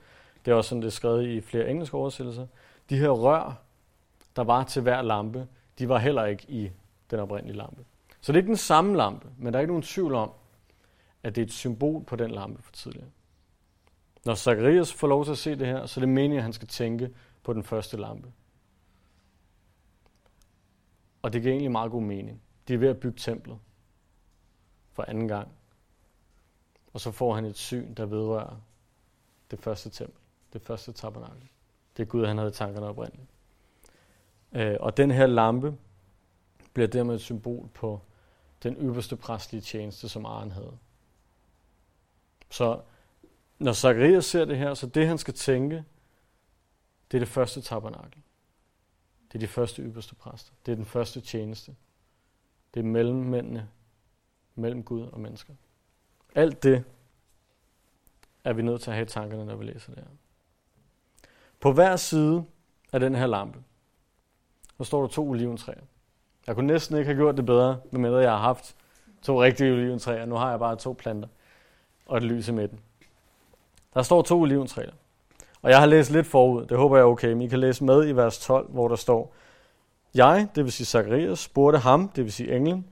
Det 0.45 0.51
er 0.51 0.55
også 0.55 0.69
sådan, 0.69 0.81
det 0.81 0.87
er 0.87 0.91
skrevet 0.91 1.27
i 1.27 1.41
flere 1.41 1.69
engelske 1.69 1.97
oversættelser. 1.97 2.47
De 2.89 2.97
her 2.97 3.09
rør, 3.09 3.61
der 4.35 4.43
var 4.43 4.63
til 4.63 4.81
hver 4.81 5.01
lampe, 5.01 5.47
de 5.79 5.89
var 5.89 5.97
heller 5.97 6.25
ikke 6.25 6.45
i 6.47 6.69
den 7.11 7.19
oprindelige 7.19 7.57
lampe. 7.57 7.83
Så 8.21 8.31
det 8.31 8.37
er 8.37 8.41
ikke 8.41 8.47
den 8.47 8.57
samme 8.57 8.97
lampe, 8.97 9.27
men 9.37 9.53
der 9.53 9.59
er 9.59 9.61
ikke 9.61 9.71
nogen 9.71 9.83
tvivl 9.83 10.13
om, 10.13 10.31
at 11.23 11.35
det 11.35 11.41
er 11.41 11.45
et 11.45 11.53
symbol 11.53 12.03
på 12.03 12.15
den 12.15 12.31
lampe 12.31 12.63
for 12.63 12.71
tidligere. 12.71 13.07
Når 14.25 14.35
Zacharias 14.35 14.93
får 14.93 15.07
lov 15.07 15.25
til 15.25 15.31
at 15.31 15.37
se 15.37 15.55
det 15.55 15.67
her, 15.67 15.85
så 15.85 15.99
er 15.99 16.01
det 16.01 16.09
meningen, 16.09 16.37
at 16.37 16.43
han 16.43 16.53
skal 16.53 16.67
tænke 16.67 17.13
på 17.43 17.53
den 17.53 17.63
første 17.63 17.97
lampe. 17.97 18.31
Og 21.21 21.33
det 21.33 21.41
giver 21.41 21.53
egentlig 21.53 21.71
meget 21.71 21.91
god 21.91 22.01
mening. 22.01 22.41
De 22.67 22.73
er 22.73 22.77
ved 22.77 22.87
at 22.87 22.99
bygge 22.99 23.17
templet 23.19 23.59
for 24.91 25.05
anden 25.07 25.27
gang. 25.27 25.47
Og 26.93 27.01
så 27.01 27.11
får 27.11 27.35
han 27.35 27.45
et 27.45 27.57
syn, 27.57 27.93
der 27.93 28.05
vedrører 28.05 28.55
det 29.51 29.59
første 29.59 29.89
tempel, 29.89 30.21
det 30.53 30.61
første 30.61 30.91
tabernakel. 30.91 31.49
Det 31.97 32.03
er 32.03 32.07
Gud, 32.07 32.25
han 32.25 32.37
havde 32.37 32.49
i 32.49 32.53
tankerne 32.53 32.87
oprindeligt. 32.87 33.29
Øh, 34.51 34.77
og 34.79 34.97
den 34.97 35.11
her 35.11 35.27
lampe 35.27 35.77
bliver 36.73 36.87
dermed 36.87 37.15
et 37.15 37.21
symbol 37.21 37.67
på 37.73 38.01
den 38.63 38.75
øverste 38.75 39.15
præstlige 39.15 39.61
tjeneste, 39.61 40.09
som 40.09 40.25
Aaron 40.25 40.51
havde. 40.51 40.77
Så 42.49 42.81
når 43.59 43.73
Zacharias 43.73 44.25
ser 44.25 44.45
det 44.45 44.57
her, 44.57 44.73
så 44.73 44.87
det 44.87 45.07
han 45.07 45.17
skal 45.17 45.33
tænke, 45.33 45.83
det 47.11 47.17
er 47.17 47.19
det 47.19 47.27
første 47.27 47.61
tabernakel. 47.61 48.21
Det 49.27 49.35
er 49.35 49.39
de 49.39 49.47
første 49.47 49.81
ypperste 49.81 50.15
præster. 50.15 50.51
Det 50.65 50.71
er 50.71 50.75
den 50.75 50.85
første 50.85 51.21
tjeneste. 51.21 51.75
Det 52.73 52.79
er 52.79 52.83
mellemmændene 52.83 53.69
mellem 54.55 54.83
Gud 54.83 55.01
og 55.01 55.19
mennesker. 55.19 55.53
Alt 56.35 56.63
det 56.63 56.83
er 58.43 58.53
vi 58.53 58.61
nødt 58.61 58.81
til 58.81 58.89
at 58.89 58.95
have 58.95 59.05
i 59.05 59.09
tankerne, 59.09 59.45
når 59.45 59.55
vi 59.55 59.65
læser 59.65 59.93
det 59.93 60.03
her. 60.03 60.11
På 61.59 61.71
hver 61.71 61.95
side 61.95 62.45
af 62.93 62.99
den 62.99 63.15
her 63.15 63.27
lampe, 63.27 63.63
der 64.77 64.83
står 64.83 65.01
der 65.01 65.07
to 65.07 65.29
oliventræer. 65.29 65.81
Jeg 66.47 66.55
kunne 66.55 66.67
næsten 66.67 66.97
ikke 66.97 67.05
have 67.05 67.17
gjort 67.17 67.37
det 67.37 67.45
bedre, 67.45 67.79
medmindre 67.91 68.17
jeg 68.17 68.31
har 68.31 68.37
haft 68.37 68.75
to 69.21 69.43
rigtige 69.43 69.73
oliventræer. 69.73 70.25
Nu 70.25 70.35
har 70.35 70.49
jeg 70.49 70.59
bare 70.59 70.75
to 70.75 70.93
planter 70.93 71.29
og 72.05 72.17
et 72.17 72.23
lys 72.23 72.47
i 72.47 72.51
midten. 72.51 72.79
Der 73.97 74.03
står 74.03 74.21
to 74.21 74.41
oliventræer. 74.41 74.91
Og 75.61 75.69
jeg 75.69 75.79
har 75.79 75.85
læst 75.85 76.11
lidt 76.11 76.27
forud, 76.27 76.65
det 76.65 76.77
håber 76.77 76.97
jeg 76.97 77.01
er 77.01 77.07
okay, 77.07 77.31
men 77.31 77.41
I 77.41 77.47
kan 77.47 77.59
læse 77.59 77.83
med 77.83 78.07
i 78.07 78.11
vers 78.11 78.39
12, 78.39 78.69
hvor 78.69 78.87
der 78.87 78.95
står, 78.95 79.33
Jeg, 80.15 80.47
det 80.55 80.63
vil 80.63 80.71
sige 80.71 80.87
Zacharias, 80.87 81.39
spurgte 81.39 81.79
ham, 81.79 82.09
det 82.09 82.23
vil 82.23 82.33
sige 82.33 82.55
englen, 82.55 82.85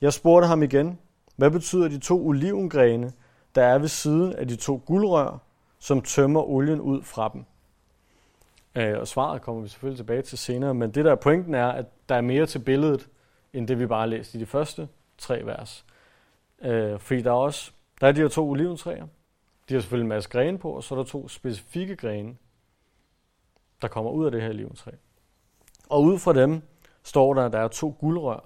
jeg 0.00 0.12
spurgte 0.12 0.46
ham 0.48 0.62
igen, 0.62 0.98
hvad 1.36 1.50
betyder 1.50 1.88
de 1.88 1.98
to 1.98 2.26
olivengrene, 2.26 3.12
der 3.54 3.62
er 3.64 3.78
ved 3.78 3.88
siden 3.88 4.32
af 4.32 4.48
de 4.48 4.56
to 4.56 4.82
guldrør, 4.86 5.38
som 5.78 6.00
tømmer 6.00 6.42
olien 6.42 6.80
ud 6.80 7.02
fra 7.02 7.30
dem? 7.32 7.44
Øh, 8.74 8.98
og 8.98 9.08
svaret 9.08 9.42
kommer 9.42 9.62
vi 9.62 9.68
selvfølgelig 9.68 9.98
tilbage 9.98 10.22
til 10.22 10.38
senere, 10.38 10.74
men 10.74 10.90
det 10.90 11.04
der 11.04 11.10
er 11.10 11.16
pointen 11.16 11.54
er, 11.54 11.68
at 11.68 11.86
der 12.08 12.14
er 12.14 12.20
mere 12.20 12.46
til 12.46 12.58
billedet, 12.58 13.08
end 13.52 13.68
det 13.68 13.78
vi 13.78 13.86
bare 13.86 14.08
læste 14.08 14.38
i 14.38 14.40
de 14.40 14.46
første 14.46 14.88
tre 15.18 15.46
vers. 15.46 15.84
Øh, 16.62 16.98
fordi 16.98 17.22
der 17.22 17.30
er 17.30 17.34
også, 17.34 17.72
der 18.00 18.08
er 18.08 18.12
de 18.12 18.20
her 18.20 18.28
to 18.28 18.50
oliventræer, 18.50 19.06
de 19.72 19.76
har 19.76 19.80
selvfølgelig 19.80 20.04
en 20.04 20.08
masse 20.08 20.30
grene 20.30 20.58
på, 20.58 20.70
og 20.70 20.82
så 20.82 20.94
er 20.94 20.96
der 20.96 21.04
to 21.04 21.28
specifikke 21.28 21.96
grene, 21.96 22.36
der 23.82 23.88
kommer 23.88 24.10
ud 24.10 24.24
af 24.24 24.30
det 24.30 24.42
her 24.42 24.50
oliventræ. 24.50 24.90
Og 25.88 26.02
ud 26.02 26.18
fra 26.18 26.32
dem 26.32 26.62
står 27.02 27.34
der, 27.34 27.44
at 27.44 27.52
der 27.52 27.58
er 27.58 27.68
to 27.68 27.96
guldrør, 28.00 28.44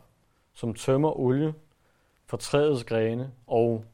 som 0.54 0.74
tømmer 0.74 1.20
olie 1.20 1.54
fra 2.26 2.36
træets 2.36 2.84
grene, 2.84 3.32
og 3.46 3.84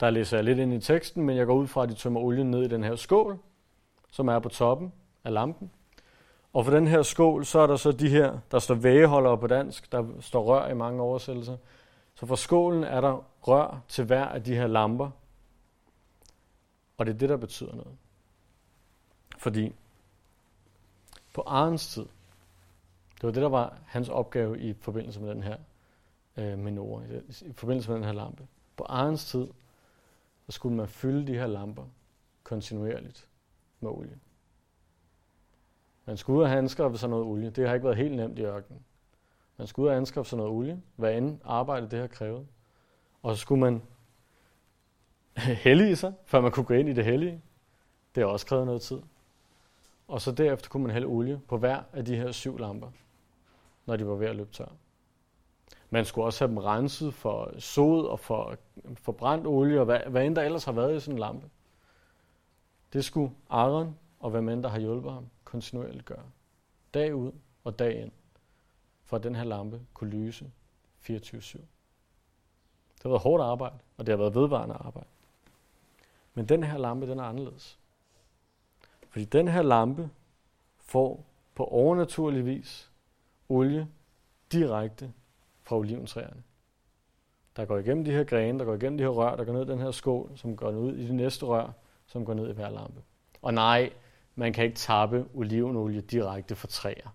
der 0.00 0.10
læser 0.10 0.36
jeg 0.36 0.44
lidt 0.44 0.58
ind 0.58 0.72
i 0.74 0.80
teksten, 0.80 1.24
men 1.24 1.36
jeg 1.36 1.46
går 1.46 1.54
ud 1.54 1.66
fra, 1.66 1.82
at 1.82 1.88
de 1.88 1.94
tømmer 1.94 2.20
olien 2.20 2.50
ned 2.50 2.62
i 2.62 2.68
den 2.68 2.84
her 2.84 2.96
skål, 2.96 3.38
som 4.10 4.28
er 4.28 4.38
på 4.38 4.48
toppen 4.48 4.92
af 5.24 5.32
lampen. 5.32 5.70
Og 6.52 6.64
for 6.64 6.72
den 6.72 6.86
her 6.86 7.02
skål, 7.02 7.44
så 7.44 7.58
er 7.58 7.66
der 7.66 7.76
så 7.76 7.92
de 7.92 8.08
her, 8.08 8.38
der 8.50 8.58
står 8.58 8.74
vægeholdere 8.74 9.38
på 9.38 9.46
dansk, 9.46 9.92
der 9.92 10.04
står 10.20 10.44
rør 10.44 10.68
i 10.68 10.74
mange 10.74 11.02
oversættelser. 11.02 11.56
Så 12.14 12.26
for 12.26 12.34
skålen 12.34 12.84
er 12.84 13.00
der 13.00 13.24
rør 13.42 13.80
til 13.88 14.04
hver 14.04 14.24
af 14.24 14.42
de 14.42 14.54
her 14.54 14.66
lamper, 14.66 15.10
og 17.00 17.06
det 17.06 17.14
er 17.14 17.18
det, 17.18 17.28
der 17.28 17.36
betyder 17.36 17.74
noget. 17.74 17.96
Fordi 19.38 19.74
på 21.34 21.42
Arens 21.46 21.86
tid, 21.86 22.06
det 23.14 23.22
var 23.22 23.30
det, 23.30 23.42
der 23.42 23.48
var 23.48 23.78
hans 23.86 24.08
opgave 24.08 24.60
i 24.60 24.72
forbindelse 24.72 25.20
med 25.20 25.30
den 25.30 25.42
her 25.42 25.56
øh, 26.36 26.58
menor, 26.58 27.02
i 27.40 27.52
forbindelse 27.52 27.90
med 27.90 27.96
den 27.96 28.04
her 28.04 28.12
lampe. 28.12 28.46
På 28.76 28.84
Arens 28.84 29.24
tid, 29.30 29.48
så 30.46 30.52
skulle 30.52 30.76
man 30.76 30.88
fylde 30.88 31.26
de 31.26 31.38
her 31.38 31.46
lamper 31.46 31.84
kontinuerligt 32.42 33.28
med 33.80 33.90
olie. 33.90 34.18
Man 36.06 36.16
skulle 36.16 36.38
ud 36.38 36.44
og 36.44 36.52
anskaffe 36.52 36.98
sig 36.98 37.08
noget 37.08 37.24
olie. 37.24 37.50
Det 37.50 37.68
har 37.68 37.74
ikke 37.74 37.84
været 37.84 37.96
helt 37.96 38.16
nemt 38.16 38.38
i 38.38 38.42
ørkenen. 38.42 38.84
Man 39.56 39.66
skulle 39.66 39.84
ud 39.84 39.90
og 39.90 39.96
anskaffe 39.96 40.28
sig 40.28 40.36
noget 40.36 40.52
olie, 40.52 40.82
hvad 40.96 41.16
end 41.16 41.38
arbejde 41.44 41.90
det 41.90 41.98
har 41.98 42.06
krævet. 42.06 42.46
Og 43.22 43.36
så 43.36 43.40
skulle 43.40 43.60
man 43.60 43.82
hellige 45.66 45.96
sig, 45.96 46.12
før 46.24 46.40
man 46.40 46.52
kunne 46.52 46.64
gå 46.64 46.74
ind 46.74 46.88
i 46.88 46.92
det 46.92 47.04
hellige. 47.04 47.42
Det 48.14 48.22
har 48.22 48.28
også 48.28 48.46
krævet 48.46 48.66
noget 48.66 48.82
tid. 48.82 49.00
Og 50.08 50.20
så 50.20 50.32
derefter 50.32 50.68
kunne 50.68 50.82
man 50.82 50.92
hælde 50.92 51.06
olie 51.06 51.40
på 51.48 51.58
hver 51.58 51.82
af 51.92 52.04
de 52.04 52.16
her 52.16 52.32
syv 52.32 52.58
lamper, 52.58 52.90
når 53.86 53.96
de 53.96 54.06
var 54.06 54.14
ved 54.14 54.26
at 54.26 54.36
løbe 54.36 54.52
tør. 54.52 54.72
Man 55.90 56.04
skulle 56.04 56.24
også 56.24 56.44
have 56.44 56.48
dem 56.48 56.58
renset 56.58 57.14
for 57.14 57.52
sod 57.58 58.06
og 58.06 58.20
for, 58.20 58.56
for 58.94 59.12
brændt 59.12 59.46
olie, 59.46 59.80
og 59.80 59.84
hvad, 59.84 60.00
hvad 60.00 60.26
end 60.26 60.36
der 60.36 60.42
ellers 60.42 60.64
har 60.64 60.72
været 60.72 60.96
i 60.96 61.00
sådan 61.00 61.14
en 61.14 61.18
lampe. 61.18 61.50
Det 62.92 63.04
skulle 63.04 63.32
Aaron 63.50 63.96
og 64.20 64.30
hvem 64.30 64.48
end 64.48 64.62
der 64.62 64.68
har 64.68 64.78
hjulpet 64.78 65.12
ham 65.12 65.26
kontinuerligt 65.44 66.04
gøre. 66.04 66.24
Dag 66.94 67.14
ud 67.14 67.32
og 67.64 67.78
dag 67.78 68.02
ind, 68.02 68.12
for 69.04 69.16
at 69.16 69.22
den 69.22 69.34
her 69.34 69.44
lampe 69.44 69.80
kunne 69.94 70.10
lyse 70.10 70.50
24-7. 71.02 71.58
Det 72.94 73.02
har 73.02 73.08
været 73.08 73.22
hårdt 73.22 73.42
arbejde, 73.42 73.78
og 73.96 74.06
det 74.06 74.12
har 74.12 74.16
været 74.16 74.34
vedvarende 74.34 74.74
arbejde. 74.74 75.08
Men 76.34 76.46
den 76.46 76.62
her 76.62 76.78
lampe, 76.78 77.06
den 77.06 77.18
er 77.18 77.24
anderledes. 77.24 77.78
Fordi 79.08 79.24
den 79.24 79.48
her 79.48 79.62
lampe 79.62 80.10
får 80.78 81.24
på 81.54 81.64
overnaturlig 81.64 82.46
vis 82.46 82.90
olie 83.48 83.88
direkte 84.52 85.12
fra 85.62 85.76
oliventræerne. 85.76 86.42
Der 87.56 87.64
går 87.64 87.78
igennem 87.78 88.04
de 88.04 88.10
her 88.10 88.24
grene, 88.24 88.58
der 88.58 88.64
går 88.64 88.74
igennem 88.74 88.98
de 88.98 89.04
her 89.04 89.10
rør, 89.10 89.36
der 89.36 89.44
går 89.44 89.52
ned 89.52 89.62
i 89.62 89.70
den 89.70 89.78
her 89.78 89.90
skål, 89.90 90.32
som 90.36 90.56
går 90.56 90.70
ud 90.70 90.96
i 90.96 91.06
de 91.06 91.16
næste 91.16 91.46
rør, 91.46 91.72
som 92.06 92.24
går 92.24 92.34
ned 92.34 92.48
i 92.50 92.52
hver 92.52 92.70
lampe. 92.70 93.02
Og 93.42 93.54
nej, 93.54 93.92
man 94.34 94.52
kan 94.52 94.64
ikke 94.64 94.76
tappe 94.76 95.26
olivenolie 95.34 96.00
direkte 96.00 96.56
fra 96.56 96.68
træer. 96.68 97.14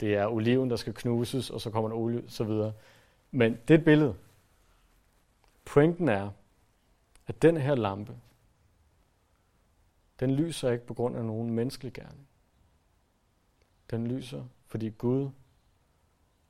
Det 0.00 0.14
er 0.14 0.26
oliven, 0.26 0.70
der 0.70 0.76
skal 0.76 0.94
knuses, 0.94 1.50
og 1.50 1.60
så 1.60 1.70
kommer 1.70 1.88
der 1.88 1.96
olie, 1.96 2.22
så 2.28 2.44
videre. 2.44 2.72
Men 3.30 3.58
det 3.68 3.74
er 3.74 3.78
et 3.78 3.84
billede. 3.84 4.14
Pointen 5.64 6.08
er, 6.08 6.30
at 7.26 7.42
den 7.42 7.56
her 7.56 7.74
lampe, 7.74 8.12
den 10.20 10.30
lyser 10.30 10.70
ikke 10.70 10.86
på 10.86 10.94
grund 10.94 11.16
af 11.16 11.24
nogen 11.24 11.50
menneskelig 11.50 11.92
gerning. 11.92 12.28
Den 13.90 14.06
lyser, 14.06 14.44
fordi 14.66 14.88
Gud 14.88 15.30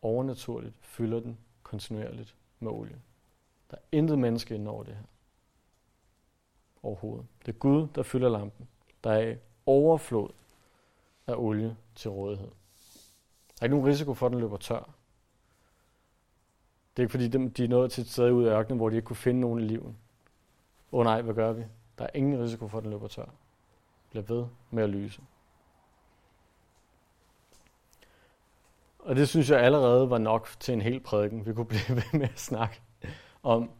overnaturligt 0.02 0.76
fylder 0.80 1.20
den 1.20 1.38
kontinuerligt 1.62 2.36
med 2.60 2.70
olie. 2.70 3.00
Der 3.70 3.76
er 3.76 3.80
intet 3.92 4.18
menneske 4.18 4.54
inden 4.54 4.68
over 4.68 4.84
det 4.84 4.94
her. 4.94 5.04
Overhovedet. 6.82 7.26
Det 7.46 7.54
er 7.54 7.58
Gud, 7.58 7.88
der 7.94 8.02
fylder 8.02 8.28
lampen. 8.28 8.68
Der 9.04 9.10
er 9.10 9.36
overflod 9.66 10.30
af 11.26 11.34
olie 11.36 11.76
til 11.94 12.10
rådighed. 12.10 12.48
Der 13.48 13.60
er 13.60 13.64
ikke 13.64 13.76
nogen 13.76 13.90
risiko 13.90 14.14
for, 14.14 14.26
at 14.26 14.32
den 14.32 14.40
løber 14.40 14.56
tør. 14.56 14.94
Det 16.96 17.02
er 17.02 17.02
ikke 17.02 17.10
fordi, 17.10 17.28
de 17.28 17.64
er 17.64 17.68
nået 17.68 17.92
til 17.92 18.02
et 18.02 18.10
sted 18.10 18.30
ud 18.30 18.44
i 18.44 18.48
ørkenen, 18.48 18.78
hvor 18.78 18.88
de 18.88 18.96
ikke 18.96 19.06
kunne 19.06 19.16
finde 19.16 19.40
nogen 19.40 19.60
i 19.60 19.62
livet. 19.62 19.94
Åh 20.92 20.98
oh 21.00 21.04
nej, 21.04 21.22
hvad 21.22 21.34
gør 21.34 21.52
vi? 21.52 21.64
Der 21.98 22.04
er 22.04 22.10
ingen 22.14 22.42
risiko 22.42 22.68
for, 22.68 22.78
at 22.78 22.84
den 22.84 22.90
løber 22.90 23.08
tør 23.08 23.34
bliver 24.14 24.36
ved 24.36 24.46
med 24.70 24.82
at 24.82 24.90
lyse. 24.90 25.20
Og 28.98 29.16
det 29.16 29.28
synes 29.28 29.50
jeg 29.50 29.60
allerede 29.60 30.10
var 30.10 30.18
nok 30.18 30.48
til 30.60 30.74
en 30.74 30.82
hel 30.82 31.00
prædiken. 31.00 31.46
Vi 31.46 31.52
kunne 31.54 31.66
blive 31.74 31.96
ved 31.96 32.18
med 32.18 32.28
at 32.28 32.40
snakke 32.40 32.80
om 33.42 33.70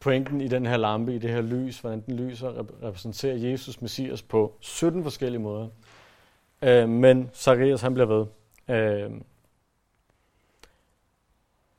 pointen 0.00 0.40
i 0.40 0.48
den 0.48 0.66
her 0.66 0.76
lampe, 0.76 1.14
i 1.14 1.18
det 1.18 1.30
her 1.30 1.40
lys, 1.40 1.80
hvordan 1.80 2.00
den 2.00 2.16
lyser, 2.16 2.64
repræsenterer 2.82 3.36
Jesus 3.36 3.80
Messias 3.80 4.22
på 4.22 4.56
17 4.60 5.02
forskellige 5.02 5.42
måder. 5.42 5.68
Øh, 6.62 6.88
men 6.88 7.30
Zacharias 7.34 7.82
han 7.82 7.94
bliver 7.94 8.06
ved 8.06 8.26
øh, 8.76 9.20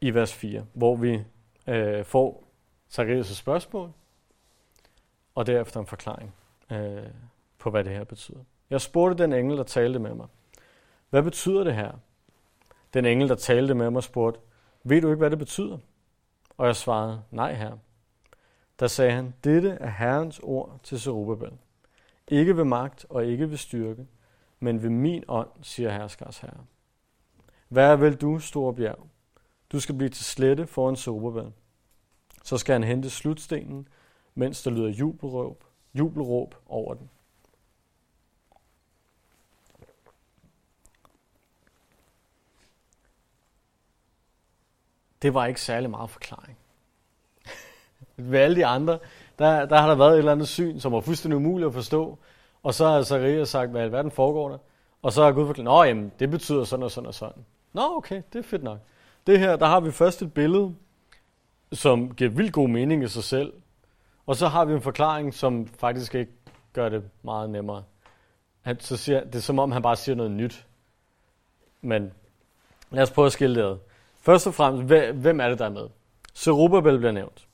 i 0.01 0.13
vers 0.13 0.33
4, 0.33 0.65
hvor 0.73 0.95
vi 0.95 1.23
øh, 1.67 2.05
får 2.05 2.43
Zacharias' 2.93 3.35
spørgsmål, 3.35 3.91
og 5.35 5.47
derefter 5.47 5.79
en 5.79 5.85
forklaring 5.85 6.33
øh, 6.71 7.03
på, 7.59 7.69
hvad 7.69 7.83
det 7.83 7.91
her 7.91 8.03
betyder. 8.03 8.39
Jeg 8.69 8.81
spurgte 8.81 9.23
den 9.23 9.33
engel, 9.33 9.57
der 9.57 9.63
talte 9.63 9.99
med 9.99 10.13
mig, 10.13 10.27
hvad 11.09 11.23
betyder 11.23 11.63
det 11.63 11.75
her? 11.75 11.91
Den 12.93 13.05
engel, 13.05 13.29
der 13.29 13.35
talte 13.35 13.73
med 13.73 13.89
mig, 13.89 14.03
spurgte, 14.03 14.39
ved 14.83 15.01
du 15.01 15.07
ikke, 15.07 15.17
hvad 15.17 15.29
det 15.29 15.39
betyder? 15.39 15.77
Og 16.57 16.67
jeg 16.67 16.75
svarede, 16.75 17.21
nej 17.31 17.53
her. 17.53 17.77
Der 18.79 18.87
sagde 18.87 19.11
han, 19.11 19.33
dette 19.43 19.69
er 19.69 19.89
Herrens 19.89 20.39
ord 20.43 20.79
til 20.83 20.99
Zerubbabel. 20.99 21.51
Ikke 22.27 22.57
ved 22.57 22.63
magt 22.63 23.05
og 23.09 23.25
ikke 23.25 23.49
ved 23.49 23.57
styrke, 23.57 24.07
men 24.59 24.83
ved 24.83 24.89
min 24.89 25.23
ånd, 25.27 25.49
siger 25.61 25.91
herskers 25.91 26.37
herre. 26.37 26.65
Hvad 27.69 27.97
vil 27.97 28.15
du, 28.15 28.39
store 28.39 28.73
bjerg? 28.73 29.07
Du 29.71 29.79
skal 29.79 29.95
blive 29.95 30.09
til 30.09 30.25
slette 30.25 30.67
foran 30.67 30.95
Zerubbabel. 30.95 31.51
Så 32.43 32.57
skal 32.57 32.73
han 32.73 32.83
hente 32.83 33.09
slutstenen, 33.09 33.87
mens 34.35 34.63
der 34.63 34.71
lyder 34.71 34.89
jubelråb, 34.89 35.63
jubelråb 35.93 36.55
over 36.65 36.93
den. 36.93 37.09
Det 45.21 45.33
var 45.33 45.45
ikke 45.45 45.61
særlig 45.61 45.89
meget 45.89 46.09
forklaring. 46.09 46.57
Ved 48.17 48.39
alle 48.39 48.55
de 48.55 48.65
andre, 48.65 48.99
der, 49.39 49.65
der 49.65 49.77
har 49.77 49.87
der 49.87 49.95
været 49.95 50.13
et 50.13 50.17
eller 50.17 50.31
andet 50.31 50.47
syn, 50.47 50.79
som 50.79 50.91
var 50.91 50.99
fuldstændig 50.99 51.37
umuligt 51.37 51.67
at 51.67 51.73
forstå. 51.73 52.17
Og 52.63 52.73
så 52.73 52.87
har 52.87 53.03
Zacharias 53.03 53.49
sagt, 53.49 53.71
hvad 53.71 53.81
i 53.81 53.83
alverden 53.83 54.11
foregår 54.11 54.49
der? 54.49 54.57
Og 55.01 55.13
så 55.13 55.23
har 55.23 55.31
Gud 55.31 55.45
forklaret, 55.45 55.65
nå 55.65 55.83
jamen, 55.83 56.11
det 56.19 56.31
betyder 56.31 56.63
sådan 56.63 56.83
og 56.83 56.91
sådan 56.91 57.07
og 57.07 57.13
sådan. 57.13 57.45
Nå 57.73 57.81
okay, 57.97 58.21
det 58.33 58.39
er 58.39 58.43
fedt 58.43 58.63
nok. 58.63 58.79
Det 59.27 59.39
her, 59.39 59.55
der 59.55 59.65
har 59.65 59.79
vi 59.79 59.91
først 59.91 60.21
et 60.21 60.33
billede, 60.33 60.75
som 61.71 62.15
giver 62.15 62.29
vildt 62.29 62.53
god 62.53 62.69
mening 62.69 63.03
i 63.03 63.07
sig 63.07 63.23
selv. 63.23 63.53
Og 64.25 64.35
så 64.35 64.47
har 64.47 64.65
vi 64.65 64.73
en 64.73 64.81
forklaring, 64.81 65.33
som 65.33 65.67
faktisk 65.67 66.15
ikke 66.15 66.31
gør 66.73 66.89
det 66.89 67.03
meget 67.21 67.49
nemmere. 67.49 67.83
Han, 68.61 68.79
så 68.79 68.97
siger, 68.97 69.23
det 69.23 69.35
er 69.35 69.39
som 69.39 69.59
om, 69.59 69.71
han 69.71 69.81
bare 69.81 69.95
siger 69.95 70.15
noget 70.15 70.31
nyt. 70.31 70.65
Men 71.81 72.11
lad 72.91 73.03
os 73.03 73.11
prøve 73.11 73.25
at 73.25 73.31
skille 73.31 73.55
det 73.55 73.67
ad. 73.67 73.77
Først 74.19 74.47
og 74.47 74.53
fremmest, 74.53 74.83
hvem 75.13 75.39
er 75.39 75.49
det, 75.49 75.59
der 75.59 75.65
er 75.65 75.69
med? 75.69 75.89
Zerubbabel 76.35 76.97
bliver 76.97 77.11
nævnt. 77.11 77.47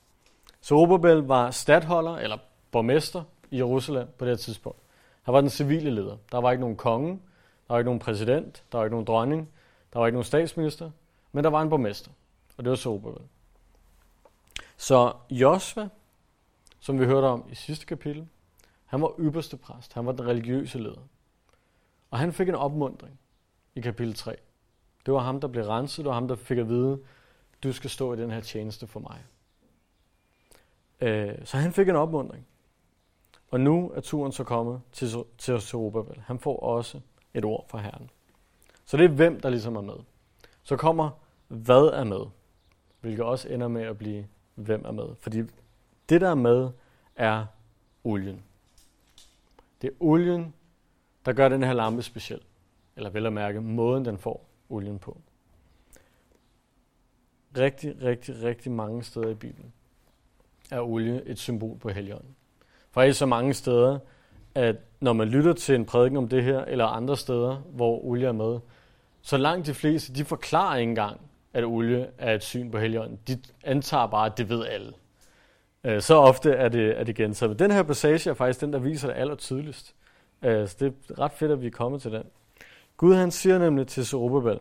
Zerubbabel 0.62 1.16
var 1.16 1.50
stadholder, 1.50 2.16
eller 2.16 2.38
borgmester 2.70 3.22
i 3.50 3.56
Jerusalem 3.56 4.08
på 4.18 4.24
det 4.24 4.30
her 4.30 4.36
tidspunkt. 4.36 4.78
Han 5.22 5.34
var 5.34 5.40
den 5.40 5.50
civile 5.50 5.90
leder. 5.90 6.16
Der 6.32 6.38
var 6.38 6.50
ikke 6.50 6.60
nogen 6.60 6.76
konge, 6.76 7.10
der 7.68 7.74
var 7.74 7.78
ikke 7.78 7.88
nogen 7.88 8.00
præsident, 8.00 8.64
der 8.72 8.78
var 8.78 8.84
ikke 8.84 8.94
nogen 8.94 9.06
dronning, 9.06 9.48
der 9.92 9.98
var 9.98 10.06
ikke 10.06 10.14
nogen 10.14 10.24
statsminister, 10.24 10.90
men 11.32 11.44
der 11.44 11.50
var 11.50 11.62
en 11.62 11.68
borgmester, 11.68 12.10
og 12.56 12.64
det 12.64 12.70
var 12.70 12.76
Zerubbabel. 12.76 13.22
Så 14.76 15.12
Josva, 15.30 15.88
som 16.80 17.00
vi 17.00 17.04
hørte 17.04 17.24
om 17.24 17.44
i 17.50 17.54
sidste 17.54 17.86
kapitel, 17.86 18.28
han 18.86 19.02
var 19.02 19.14
ypperste 19.18 19.56
præst. 19.56 19.92
Han 19.92 20.06
var 20.06 20.12
den 20.12 20.26
religiøse 20.26 20.78
leder. 20.78 21.00
Og 22.10 22.18
han 22.18 22.32
fik 22.32 22.48
en 22.48 22.54
opmundring 22.54 23.18
i 23.74 23.80
kapitel 23.80 24.14
3. 24.14 24.36
Det 25.06 25.14
var 25.14 25.20
ham, 25.20 25.40
der 25.40 25.48
blev 25.48 25.64
renset. 25.64 26.04
Det 26.04 26.08
var 26.08 26.14
ham, 26.14 26.28
der 26.28 26.34
fik 26.34 26.58
at 26.58 26.68
vide, 26.68 27.00
du 27.62 27.72
skal 27.72 27.90
stå 27.90 28.12
i 28.12 28.16
den 28.16 28.30
her 28.30 28.40
tjeneste 28.40 28.86
for 28.86 29.00
mig. 29.00 29.24
Øh, 31.00 31.34
så 31.44 31.56
han 31.56 31.72
fik 31.72 31.88
en 31.88 31.96
opmundring. 31.96 32.46
Og 33.50 33.60
nu 33.60 33.90
er 33.90 34.00
turen 34.00 34.32
så 34.32 34.44
kommet 34.44 34.80
til, 34.92 35.08
til 35.38 35.60
Zerubbabel. 35.60 36.22
Han 36.26 36.38
får 36.38 36.60
også 36.60 37.00
et 37.34 37.44
ord 37.44 37.68
fra 37.68 37.78
Herren. 37.78 38.10
Så 38.84 38.96
det 38.96 39.04
er 39.04 39.08
hvem, 39.08 39.40
der 39.40 39.50
ligesom 39.50 39.76
er 39.76 39.80
med. 39.80 39.94
Så 40.62 40.76
kommer, 40.76 41.10
hvad 41.48 41.86
er 41.86 42.04
med, 42.04 42.26
hvilket 43.00 43.24
også 43.24 43.48
ender 43.48 43.68
med 43.68 43.82
at 43.82 43.98
blive, 43.98 44.26
hvem 44.54 44.84
er 44.84 44.92
med. 44.92 45.14
Fordi 45.20 45.42
det, 46.08 46.20
der 46.20 46.30
er 46.30 46.34
med, 46.34 46.70
er 47.16 47.46
olien. 48.04 48.42
Det 49.82 49.88
er 49.88 49.94
olien, 50.00 50.54
der 51.26 51.32
gør 51.32 51.48
den 51.48 51.62
her 51.62 51.72
lampe 51.72 52.02
speciel. 52.02 52.40
Eller 52.96 53.10
vel 53.10 53.26
at 53.26 53.32
mærke, 53.32 53.60
måden 53.60 54.04
den 54.04 54.18
får 54.18 54.45
olien 54.68 54.98
på. 54.98 55.20
Rigtig, 57.58 58.02
rigtig, 58.02 58.42
rigtig 58.42 58.72
mange 58.72 59.02
steder 59.02 59.28
i 59.28 59.34
Bibelen 59.34 59.72
er 60.70 60.80
olie 60.80 61.22
et 61.26 61.38
symbol 61.38 61.78
på 61.78 61.88
Helligånden. 61.88 62.36
Faktisk 62.90 63.18
så 63.18 63.26
mange 63.26 63.54
steder, 63.54 63.98
at 64.54 64.76
når 65.00 65.12
man 65.12 65.28
lytter 65.28 65.52
til 65.52 65.74
en 65.74 65.84
prædiken 65.84 66.16
om 66.16 66.28
det 66.28 66.44
her, 66.44 66.64
eller 66.64 66.84
andre 66.84 67.16
steder, 67.16 67.56
hvor 67.56 68.04
olie 68.04 68.26
er 68.26 68.32
med, 68.32 68.58
så 69.22 69.36
langt 69.36 69.66
de 69.66 69.74
fleste, 69.74 70.14
de 70.14 70.24
forklarer 70.24 70.76
ikke 70.76 70.90
engang, 70.90 71.20
at 71.54 71.64
olie 71.64 72.10
er 72.18 72.34
et 72.34 72.42
syn 72.42 72.70
på 72.70 72.78
Helligånden. 72.78 73.18
De 73.28 73.38
antager 73.64 74.06
bare, 74.06 74.26
at 74.26 74.38
det 74.38 74.48
ved 74.48 74.66
alle. 74.66 74.92
Øh, 75.84 76.00
så 76.00 76.14
ofte 76.14 76.52
er 76.52 76.68
det, 76.68 77.00
er 77.00 77.04
det 77.04 77.14
gentaget. 77.14 77.58
Den 77.58 77.70
her 77.70 77.82
passage 77.82 78.30
er 78.30 78.34
faktisk 78.34 78.60
den, 78.60 78.72
der 78.72 78.78
viser 78.78 79.08
det 79.08 79.14
aller 79.16 79.34
tydeligst. 79.34 79.94
Øh, 80.42 80.68
så 80.68 80.76
det 80.80 80.94
er 81.10 81.18
ret 81.18 81.32
fedt, 81.32 81.52
at 81.52 81.62
vi 81.62 81.66
er 81.66 81.70
kommet 81.70 82.02
til 82.02 82.12
den. 82.12 82.22
Gud 82.96 83.14
han 83.14 83.30
siger 83.30 83.58
nemlig 83.58 83.86
til 83.86 84.06
Zerubbabel, 84.06 84.60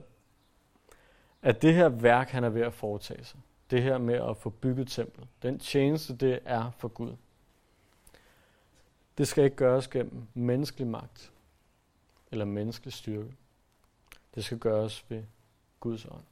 at 1.42 1.62
det 1.62 1.74
her 1.74 1.90
værk, 1.90 2.30
han 2.30 2.44
er 2.44 2.50
ved 2.50 2.62
at 2.62 2.74
foretage 2.74 3.24
sig, 3.24 3.40
det 3.72 3.84
her 3.84 3.98
med 3.98 4.16
at 4.16 4.38
få 4.38 4.50
bygget 4.50 4.88
templet, 4.88 5.28
den 5.42 5.60
tjeneste, 5.60 6.16
det 6.16 6.40
er 6.46 6.72
for 6.78 6.88
Gud. 6.88 7.16
Det 9.18 9.28
skal 9.28 9.44
ikke 9.44 9.56
gøres 9.56 9.88
gennem 9.88 10.28
menneskelig 10.34 10.88
magt 10.88 11.32
eller 12.32 12.46
menneskelig 12.46 12.94
styrke. 12.94 13.36
Det 14.36 14.46
skal 14.46 14.60
gøres 14.60 15.06
ved 15.10 15.24
Guds 15.80 16.06
ånd. 16.06 16.24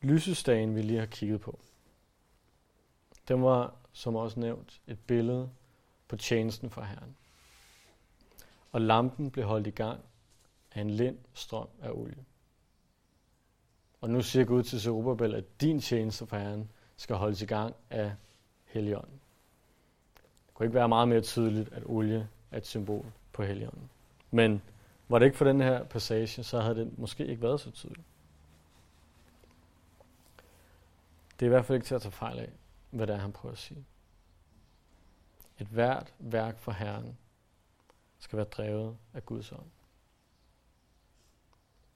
Lysestagen, 0.00 0.74
vi 0.74 0.82
lige 0.82 0.98
har 0.98 1.06
kigget 1.06 1.40
på, 1.40 1.58
den 3.28 3.42
var, 3.42 3.74
som 3.92 4.16
også 4.16 4.40
nævnt, 4.40 4.80
et 4.86 4.98
billede 4.98 5.50
på 6.08 6.16
tjenesten 6.16 6.70
for 6.70 6.82
Herren. 6.82 7.16
Og 8.72 8.80
lampen 8.80 9.30
blev 9.30 9.44
holdt 9.44 9.66
i 9.66 9.70
gang 9.70 10.00
af 10.72 10.80
en 10.80 10.90
lind 10.90 11.18
strøm 11.34 11.68
af 11.82 11.90
olie. 11.90 12.24
Og 14.00 14.10
nu 14.10 14.22
siger 14.22 14.44
Gud 14.44 14.62
til 14.62 14.80
Zerubbabel, 14.80 15.34
at 15.34 15.60
din 15.60 15.80
tjeneste 15.80 16.26
for 16.26 16.36
Herren 16.36 16.70
skal 16.96 17.16
holdes 17.16 17.42
i 17.42 17.46
gang 17.46 17.74
af 17.90 18.12
Helligånden. 18.64 19.20
Det 20.46 20.54
kunne 20.54 20.66
ikke 20.66 20.74
være 20.74 20.88
meget 20.88 21.08
mere 21.08 21.20
tydeligt, 21.20 21.72
at 21.72 21.82
olie 21.86 22.28
er 22.50 22.58
et 22.58 22.66
symbol 22.66 23.06
på 23.32 23.42
Helligånden. 23.42 23.90
Men 24.30 24.62
var 25.08 25.18
det 25.18 25.26
ikke 25.26 25.38
for 25.38 25.44
den 25.44 25.60
her 25.60 25.84
passage, 25.84 26.42
så 26.42 26.60
havde 26.60 26.74
det 26.74 26.98
måske 26.98 27.26
ikke 27.26 27.42
været 27.42 27.60
så 27.60 27.70
tydeligt. 27.70 28.06
Det 31.40 31.46
er 31.46 31.48
i 31.48 31.54
hvert 31.54 31.64
fald 31.64 31.76
ikke 31.76 31.86
til 31.86 31.94
at 31.94 32.02
tage 32.02 32.12
fejl 32.12 32.38
af, 32.38 32.50
hvad 32.90 33.06
det 33.06 33.14
er, 33.14 33.18
han 33.18 33.32
prøver 33.32 33.52
at 33.52 33.58
sige. 33.58 33.84
Et 35.58 35.66
hvert 35.66 36.14
værk 36.18 36.58
for 36.58 36.72
Herren 36.72 37.16
skal 38.20 38.36
være 38.36 38.46
drevet 38.46 38.96
af 39.14 39.26
Guds 39.26 39.52
ånd. 39.52 39.66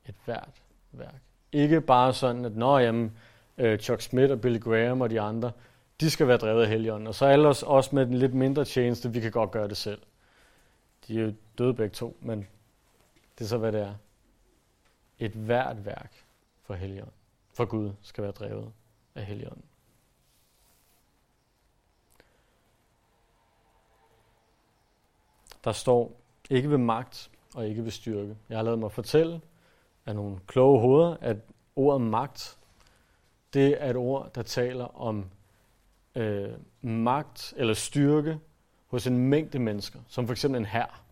Et 0.06 0.14
hvert 0.24 0.62
værk. 0.92 1.22
Ikke 1.52 1.80
bare 1.80 2.14
sådan, 2.14 2.44
at 2.44 2.56
når 2.56 2.78
jamen, 2.78 3.18
uh, 3.62 3.76
Chuck 3.76 4.00
Smith 4.00 4.32
og 4.32 4.40
Billy 4.40 4.60
Graham 4.60 5.00
og 5.00 5.10
de 5.10 5.20
andre, 5.20 5.52
de 6.00 6.10
skal 6.10 6.28
være 6.28 6.36
drevet 6.36 6.62
af 6.62 6.68
Helligånden. 6.68 7.06
Og 7.06 7.14
så 7.14 7.26
ellers 7.26 7.62
os, 7.62 7.68
også 7.68 7.94
med 7.94 8.06
den 8.06 8.14
lidt 8.14 8.34
mindre 8.34 8.64
tjeneste, 8.64 9.12
vi 9.12 9.20
kan 9.20 9.30
godt 9.30 9.50
gøre 9.50 9.68
det 9.68 9.76
selv. 9.76 10.02
De 11.06 11.18
er 11.18 11.24
jo 11.24 11.32
døde 11.58 11.74
begge 11.74 11.94
to, 11.94 12.16
men 12.20 12.48
det 13.38 13.44
er 13.44 13.48
så, 13.48 13.58
hvad 13.58 13.72
det 13.72 13.80
er. 13.80 13.94
Et 15.18 15.32
hvert 15.32 15.84
værk 15.84 16.24
for 16.62 16.74
Helligånden, 16.74 17.14
for 17.52 17.64
Gud, 17.64 17.92
skal 18.02 18.22
være 18.22 18.32
drevet 18.32 18.72
af 19.14 19.24
Helligånden. 19.24 19.64
Der 25.64 25.72
står 25.72 26.20
ikke 26.50 26.70
ved 26.70 26.78
magt 26.78 27.30
og 27.54 27.68
ikke 27.68 27.84
ved 27.84 27.90
styrke. 27.90 28.36
Jeg 28.48 28.58
har 28.58 28.62
lavet 28.62 28.78
mig 28.78 28.92
fortælle 28.92 29.40
af 30.06 30.14
nogle 30.14 30.38
kloge 30.46 30.80
hoveder, 30.80 31.16
at 31.20 31.36
ordet 31.76 32.00
magt, 32.00 32.58
det 33.54 33.82
er 33.82 33.90
et 33.90 33.96
ord, 33.96 34.34
der 34.34 34.42
taler 34.42 35.00
om 35.00 35.30
øh, 36.14 36.52
magt 36.82 37.54
eller 37.56 37.74
styrke 37.74 38.38
hos 38.86 39.06
en 39.06 39.18
mængde 39.18 39.58
mennesker, 39.58 40.00
som 40.08 40.26
for 40.26 40.32
eksempel 40.32 40.60
en 40.60 40.66
hær. 40.66 41.02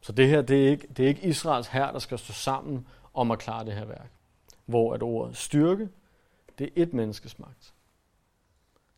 Så 0.00 0.12
det 0.12 0.28
her, 0.28 0.42
det 0.42 0.64
er 0.64 0.70
ikke, 0.70 0.86
det 0.86 1.04
er 1.04 1.08
ikke 1.08 1.28
Israels 1.28 1.68
hær, 1.68 1.90
der 1.92 1.98
skal 1.98 2.18
stå 2.18 2.32
sammen 2.32 2.86
om 3.14 3.30
at 3.30 3.38
klare 3.38 3.64
det 3.64 3.72
her 3.72 3.84
værk. 3.84 4.10
Hvor 4.66 4.94
at 4.94 5.02
ordet 5.02 5.36
styrke, 5.36 5.88
det 6.58 6.64
er 6.66 6.82
et 6.82 6.92
menneskes 6.92 7.38
magt. 7.38 7.74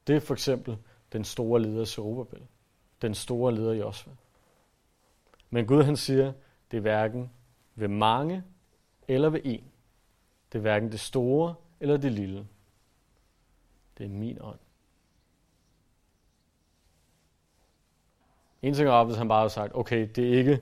Det 0.06 0.16
er 0.16 0.20
for 0.20 0.35
eksempel 0.35 0.76
den 1.12 1.24
store 1.24 1.62
leder 1.62 1.85
Zerubbabel, 1.85 2.42
den 3.02 3.14
store 3.14 3.54
leder 3.54 3.72
Josva. 3.72 4.12
Men 5.50 5.66
Gud 5.66 5.82
han 5.82 5.96
siger, 5.96 6.32
det 6.70 6.76
er 6.76 6.80
hverken 6.80 7.30
ved 7.74 7.88
mange 7.88 8.44
eller 9.08 9.30
ved 9.30 9.40
en. 9.44 9.64
Det 10.52 10.58
er 10.58 10.62
hverken 10.62 10.92
det 10.92 11.00
store 11.00 11.54
eller 11.80 11.96
det 11.96 12.12
lille. 12.12 12.46
Det 13.98 14.06
er 14.06 14.10
min 14.10 14.38
ånd. 14.40 14.58
En 18.62 18.74
ting 18.74 18.88
er, 18.88 19.04
hvis 19.04 19.16
han 19.16 19.28
bare 19.28 19.40
har 19.40 19.48
sagt, 19.48 19.74
okay, 19.74 20.08
det 20.16 20.32
er 20.32 20.38
ikke, 20.38 20.60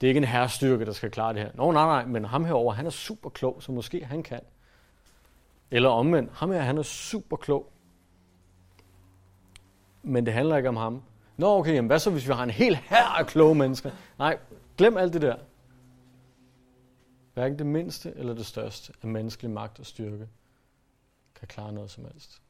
det 0.00 0.06
er 0.06 0.08
ikke 0.08 0.18
en 0.18 0.24
herrestyrke, 0.24 0.84
der 0.84 0.92
skal 0.92 1.10
klare 1.10 1.34
det 1.34 1.42
her. 1.42 1.50
Nå, 1.54 1.72
nej, 1.72 1.86
nej, 1.86 2.04
men 2.04 2.24
ham 2.24 2.44
herover, 2.44 2.72
han 2.72 2.86
er 2.86 2.90
super 2.90 3.30
klog, 3.30 3.62
så 3.62 3.72
måske 3.72 4.04
han 4.04 4.22
kan. 4.22 4.40
Eller 5.70 5.88
omvendt, 5.88 6.32
ham 6.32 6.50
her, 6.50 6.60
han 6.60 6.78
er 6.78 6.82
super 6.82 7.36
klog. 7.36 7.72
Men 10.02 10.26
det 10.26 10.34
handler 10.34 10.56
ikke 10.56 10.68
om 10.68 10.76
ham. 10.76 11.02
Nå, 11.36 11.58
okay, 11.58 11.74
jamen 11.74 11.86
hvad 11.86 11.98
så, 11.98 12.10
hvis 12.10 12.28
vi 12.28 12.32
har 12.32 12.42
en 12.42 12.50
hel 12.50 12.76
her 12.76 13.04
af 13.18 13.26
kloge 13.26 13.54
mennesker? 13.54 13.90
Nej, 14.18 14.38
glem 14.76 14.96
alt 14.96 15.12
det 15.12 15.22
der. 15.22 15.36
Hverken 17.34 17.58
det 17.58 17.66
mindste 17.66 18.12
eller 18.16 18.34
det 18.34 18.46
største 18.46 18.92
af 19.02 19.08
menneskelig 19.08 19.50
magt 19.50 19.78
og 19.78 19.86
styrke 19.86 20.28
kan 21.34 21.48
klare 21.48 21.72
noget 21.72 21.90
som 21.90 22.04
helst. 22.04 22.42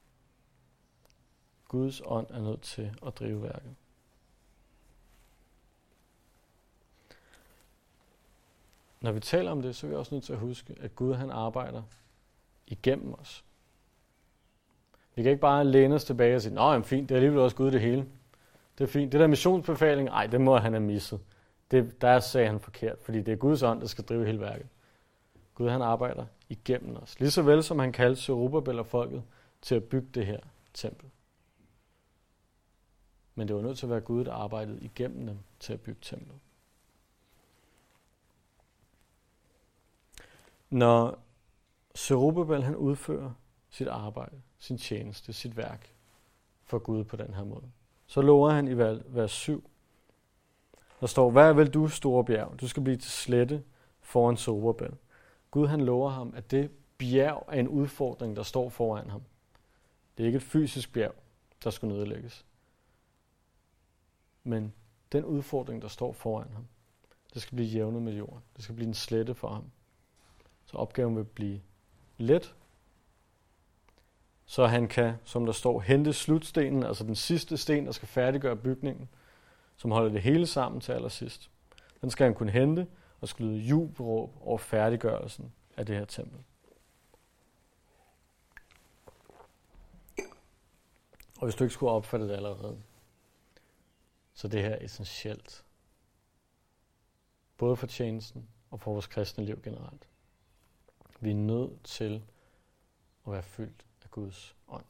Guds 1.68 2.02
ånd 2.04 2.26
er 2.30 2.40
nødt 2.40 2.62
til 2.62 2.94
at 3.06 3.18
drive 3.18 3.42
værket. 3.42 3.74
Når 9.00 9.12
vi 9.12 9.20
taler 9.20 9.50
om 9.50 9.62
det, 9.62 9.76
så 9.76 9.86
er 9.86 9.88
vi 9.88 9.96
også 9.96 10.14
nødt 10.14 10.24
til 10.24 10.32
at 10.32 10.38
huske, 10.38 10.74
at 10.80 10.96
Gud 10.96 11.14
han 11.14 11.30
arbejder 11.30 11.82
igennem 12.66 13.14
os. 13.14 13.44
Vi 15.14 15.22
kan 15.22 15.30
ikke 15.30 15.40
bare 15.40 15.64
læne 15.64 15.94
os 15.94 16.04
tilbage 16.04 16.36
og 16.36 16.42
sige, 16.42 16.54
nå, 16.54 16.82
fint, 16.82 17.08
det 17.08 17.14
er 17.14 17.16
alligevel 17.16 17.40
også 17.40 17.56
Gud 17.56 17.70
det 17.70 17.80
hele. 17.80 18.06
Det 18.78 18.84
er 18.84 18.88
fint. 18.88 19.12
Det 19.12 19.20
der 19.20 19.26
missionsbefaling, 19.26 20.08
nej, 20.08 20.26
det 20.26 20.40
må 20.40 20.56
han 20.56 20.72
have 20.72 20.82
misset. 20.82 21.20
Det, 21.70 22.00
der 22.00 22.20
sagde 22.20 22.46
han 22.46 22.60
forkert, 22.60 22.98
fordi 23.02 23.22
det 23.22 23.32
er 23.32 23.36
Guds 23.36 23.62
ånd, 23.62 23.80
der 23.80 23.86
skal 23.86 24.04
drive 24.04 24.26
hele 24.26 24.40
værket. 24.40 24.68
Gud 25.54 25.68
han 25.68 25.82
arbejder 25.82 26.26
igennem 26.48 26.96
os. 26.96 27.20
Lige 27.20 27.30
så 27.30 27.42
vel 27.42 27.62
som 27.62 27.78
han 27.78 27.92
kaldte 27.92 28.22
Zerubbabel 28.22 28.78
og 28.78 28.86
folket 28.86 29.22
til 29.62 29.74
at 29.74 29.84
bygge 29.84 30.08
det 30.14 30.26
her 30.26 30.40
tempel. 30.74 31.10
Men 33.34 33.48
det 33.48 33.56
var 33.56 33.62
nødt 33.62 33.78
til 33.78 33.86
at 33.86 33.90
være 33.90 34.00
Gud, 34.00 34.24
der 34.24 34.32
arbejdede 34.32 34.80
igennem 34.80 35.26
dem 35.26 35.38
til 35.60 35.72
at 35.72 35.80
bygge 35.80 36.00
templet. 36.02 36.38
Når 40.70 41.18
Zerubbabel 41.96 42.62
han 42.62 42.76
udfører 42.76 43.30
sit 43.70 43.88
arbejde, 43.88 44.40
sin 44.58 44.78
tjeneste, 44.78 45.32
sit 45.32 45.56
værk 45.56 45.92
for 46.64 46.78
Gud 46.78 47.04
på 47.04 47.16
den 47.16 47.34
her 47.34 47.44
måde, 47.44 47.70
så 48.06 48.20
lover 48.22 48.50
han 48.50 48.68
i 48.68 48.78
vers 49.06 49.30
7, 49.30 49.70
der 51.00 51.06
står, 51.06 51.30
hvad 51.30 51.54
vil 51.54 51.74
du, 51.74 51.88
store 51.88 52.24
bjerg? 52.24 52.60
Du 52.60 52.68
skal 52.68 52.82
blive 52.82 52.96
til 52.96 53.10
slette 53.10 53.64
foran 54.00 54.36
Soberbæl. 54.36 54.96
Gud 55.50 55.66
han 55.66 55.80
lover 55.80 56.10
ham, 56.10 56.32
at 56.36 56.50
det 56.50 56.70
bjerg 56.98 57.44
er 57.48 57.60
en 57.60 57.68
udfordring, 57.68 58.36
der 58.36 58.42
står 58.42 58.68
foran 58.68 59.10
ham. 59.10 59.22
Det 60.16 60.22
er 60.22 60.26
ikke 60.26 60.36
et 60.36 60.42
fysisk 60.42 60.92
bjerg, 60.92 61.14
der 61.64 61.70
skal 61.70 61.88
nedlægges. 61.88 62.44
Men 64.44 64.74
den 65.12 65.24
udfordring, 65.24 65.82
der 65.82 65.88
står 65.88 66.12
foran 66.12 66.48
ham, 66.52 66.66
det 67.34 67.42
skal 67.42 67.56
blive 67.56 67.68
jævnet 67.68 68.02
med 68.02 68.12
jorden. 68.12 68.42
Det 68.56 68.64
skal 68.64 68.74
blive 68.74 68.88
en 68.88 68.94
slette 68.94 69.34
for 69.34 69.48
ham. 69.48 69.64
Så 70.66 70.76
opgaven 70.76 71.16
vil 71.16 71.24
blive 71.24 71.60
let, 72.16 72.54
så 74.46 74.66
han 74.66 74.88
kan, 74.88 75.14
som 75.24 75.46
der 75.46 75.52
står, 75.52 75.80
hente 75.80 76.12
slutstenen, 76.12 76.82
altså 76.82 77.04
den 77.04 77.14
sidste 77.14 77.56
sten, 77.56 77.86
der 77.86 77.92
skal 77.92 78.08
færdiggøre 78.08 78.56
bygningen, 78.56 79.08
som 79.76 79.90
holder 79.90 80.12
det 80.12 80.22
hele 80.22 80.46
sammen 80.46 80.80
til 80.80 80.92
allersidst. 80.92 81.50
Den 82.00 82.10
skal 82.10 82.24
han 82.24 82.34
kunne 82.34 82.52
hente 82.52 82.86
og 83.20 83.28
skyde 83.28 83.58
jubelråb 83.58 84.36
over 84.40 84.58
færdiggørelsen 84.58 85.52
af 85.76 85.86
det 85.86 85.96
her 85.96 86.04
tempel. 86.04 86.38
Og 91.38 91.44
hvis 91.44 91.54
du 91.54 91.64
ikke 91.64 91.74
skulle 91.74 91.92
opfatte 91.92 92.28
det 92.28 92.34
allerede, 92.34 92.78
så 94.34 94.48
det 94.48 94.62
her 94.62 94.70
er 94.70 94.84
essentielt. 94.84 95.64
Både 97.56 97.76
for 97.76 97.86
tjenesten 97.86 98.48
og 98.70 98.80
for 98.80 98.92
vores 98.92 99.06
kristne 99.06 99.44
liv 99.44 99.62
generelt. 99.62 100.08
Vi 101.20 101.30
er 101.30 101.34
nødt 101.34 101.84
til 101.84 102.22
at 103.26 103.32
være 103.32 103.42
fyldt 103.42 103.85
Guds 104.16 104.56
ånd. 104.68 104.84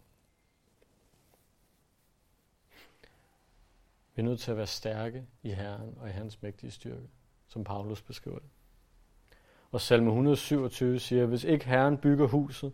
Vi 4.14 4.22
er 4.22 4.24
nødt 4.24 4.40
til 4.40 4.50
at 4.50 4.56
være 4.56 4.66
stærke 4.66 5.26
i 5.42 5.50
Herren 5.50 5.98
og 6.00 6.08
i 6.08 6.12
hans 6.12 6.42
mægtige 6.42 6.70
styrke, 6.70 7.08
som 7.46 7.64
Paulus 7.64 8.02
beskriver 8.02 8.38
det. 8.38 8.48
Og 9.70 9.80
salme 9.80 10.08
127 10.08 10.98
siger, 10.98 11.26
hvis 11.26 11.44
ikke 11.44 11.64
Herren 11.64 11.98
bygger 11.98 12.26
huset, 12.26 12.72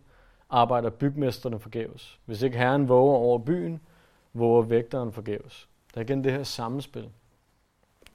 arbejder 0.49 0.89
bygmesterne 0.89 1.59
forgæves. 1.59 2.19
Hvis 2.25 2.41
ikke 2.41 2.57
Herren 2.57 2.89
våger 2.89 3.17
over 3.17 3.39
byen, 3.39 3.81
våger 4.33 4.61
vægteren 4.61 5.11
forgæves. 5.11 5.69
Der 5.93 6.01
er 6.01 6.05
igen 6.05 6.23
det 6.23 6.31
her 6.31 6.43
samspil. 6.43 7.11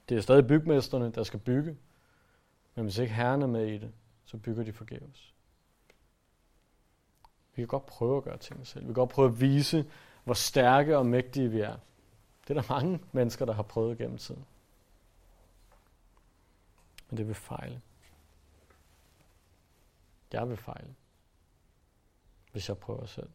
Det 0.09 0.17
er 0.17 0.21
stadig 0.21 0.47
bygmesterne, 0.47 1.11
der 1.11 1.23
skal 1.23 1.39
bygge, 1.39 1.77
men 2.75 2.85
hvis 2.85 2.97
ikke 2.97 3.13
Herren 3.13 3.41
er 3.41 3.47
med 3.47 3.67
i 3.67 3.77
det, 3.77 3.91
så 4.25 4.37
bygger 4.37 4.63
de 4.63 4.73
forgæves. 4.73 5.28
Vi 7.59 7.61
kan 7.61 7.67
godt 7.67 7.85
prøve 7.85 8.17
at 8.17 8.23
gøre 8.23 8.37
ting 8.37 8.67
selv. 8.67 8.83
Vi 8.83 8.87
kan 8.87 8.93
godt 8.93 9.09
prøve 9.09 9.27
at 9.27 9.41
vise, 9.41 9.91
hvor 10.23 10.33
stærke 10.33 10.97
og 10.97 11.05
mægtige 11.05 11.51
vi 11.51 11.59
er. 11.59 11.77
Det 12.47 12.57
er 12.57 12.61
der 12.61 12.73
mange 12.73 12.99
mennesker, 13.11 13.45
der 13.45 13.53
har 13.53 13.63
prøvet 13.63 13.97
gennem 13.97 14.17
tiden. 14.17 14.45
Men 17.09 17.17
det 17.17 17.27
vil 17.27 17.35
fejle. 17.35 17.81
Jeg 20.31 20.49
vil 20.49 20.57
fejle, 20.57 20.95
hvis 22.51 22.69
jeg 22.69 22.77
prøver 22.77 23.05
selv. 23.05 23.29